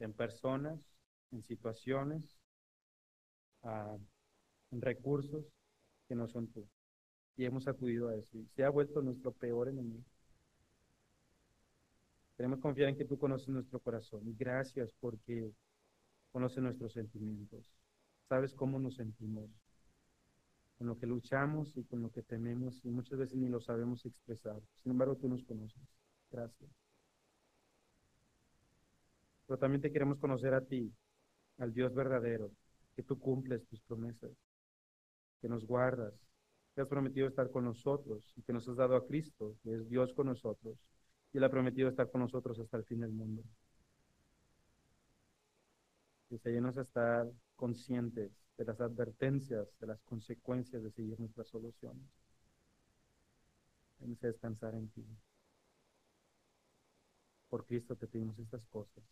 en 0.00 0.12
personas, 0.12 0.80
en 1.30 1.42
situaciones, 1.42 2.36
ah, 3.62 3.96
en 4.72 4.80
recursos 4.80 5.44
que 6.08 6.14
no 6.16 6.26
son 6.26 6.48
tú. 6.48 6.66
Y 7.36 7.44
hemos 7.44 7.68
acudido 7.68 8.08
a 8.08 8.16
eso. 8.16 8.36
Y 8.36 8.46
se 8.56 8.64
ha 8.64 8.70
vuelto 8.70 9.00
nuestro 9.02 9.32
peor 9.32 9.68
enemigo. 9.68 10.04
Queremos 12.36 12.58
confiar 12.58 12.88
en 12.88 12.96
que 12.96 13.04
tú 13.04 13.16
conoces 13.16 13.48
nuestro 13.48 13.78
corazón. 13.78 14.26
Y 14.26 14.34
gracias 14.34 14.92
porque 15.00 15.52
conoces 16.32 16.62
nuestros 16.62 16.92
sentimientos. 16.92 17.72
Sabes 18.28 18.54
cómo 18.54 18.78
nos 18.80 18.96
sentimos 18.96 19.48
con 20.84 20.90
lo 20.90 20.98
que 20.98 21.06
luchamos 21.06 21.74
y 21.78 21.84
con 21.84 22.02
lo 22.02 22.10
que 22.10 22.22
tememos 22.22 22.84
y 22.84 22.90
muchas 22.90 23.18
veces 23.18 23.36
ni 23.38 23.48
lo 23.48 23.58
sabemos 23.58 24.04
expresar. 24.04 24.60
Sin 24.82 24.92
embargo, 24.92 25.16
tú 25.16 25.30
nos 25.30 25.42
conoces. 25.44 25.80
Gracias. 26.30 26.70
Pero 29.46 29.58
también 29.58 29.80
te 29.80 29.90
queremos 29.90 30.18
conocer 30.18 30.52
a 30.52 30.60
ti, 30.60 30.92
al 31.56 31.72
Dios 31.72 31.94
verdadero, 31.94 32.50
que 32.94 33.02
tú 33.02 33.18
cumples 33.18 33.66
tus 33.66 33.80
promesas, 33.80 34.30
que 35.40 35.48
nos 35.48 35.66
guardas, 35.66 36.12
que 36.74 36.82
has 36.82 36.88
prometido 36.88 37.28
estar 37.28 37.50
con 37.50 37.64
nosotros 37.64 38.34
y 38.36 38.42
que 38.42 38.52
nos 38.52 38.68
has 38.68 38.76
dado 38.76 38.96
a 38.96 39.06
Cristo, 39.06 39.56
que 39.62 39.76
es 39.76 39.88
Dios 39.88 40.12
con 40.12 40.26
nosotros, 40.26 40.76
y 41.32 41.38
Él 41.38 41.44
ha 41.44 41.50
prometido 41.50 41.88
estar 41.88 42.10
con 42.10 42.20
nosotros 42.20 42.60
hasta 42.60 42.76
el 42.76 42.84
fin 42.84 43.00
del 43.00 43.12
mundo. 43.12 43.42
Que 46.28 46.36
se 46.36 46.50
llenos 46.50 46.76
a 46.76 46.82
estar 46.82 47.26
conscientes 47.56 48.43
de 48.56 48.64
las 48.64 48.80
advertencias, 48.80 49.68
de 49.80 49.86
las 49.86 50.00
consecuencias 50.02 50.82
de 50.82 50.90
seguir 50.90 51.18
nuestras 51.18 51.48
soluciones. 51.48 52.08
Vamos 53.98 54.22
a 54.22 54.26
descansar 54.28 54.74
en 54.74 54.88
ti. 54.90 55.04
Por 57.48 57.64
Cristo 57.64 57.96
te 57.96 58.06
pedimos 58.06 58.38
estas 58.38 58.64
cosas. 58.66 59.02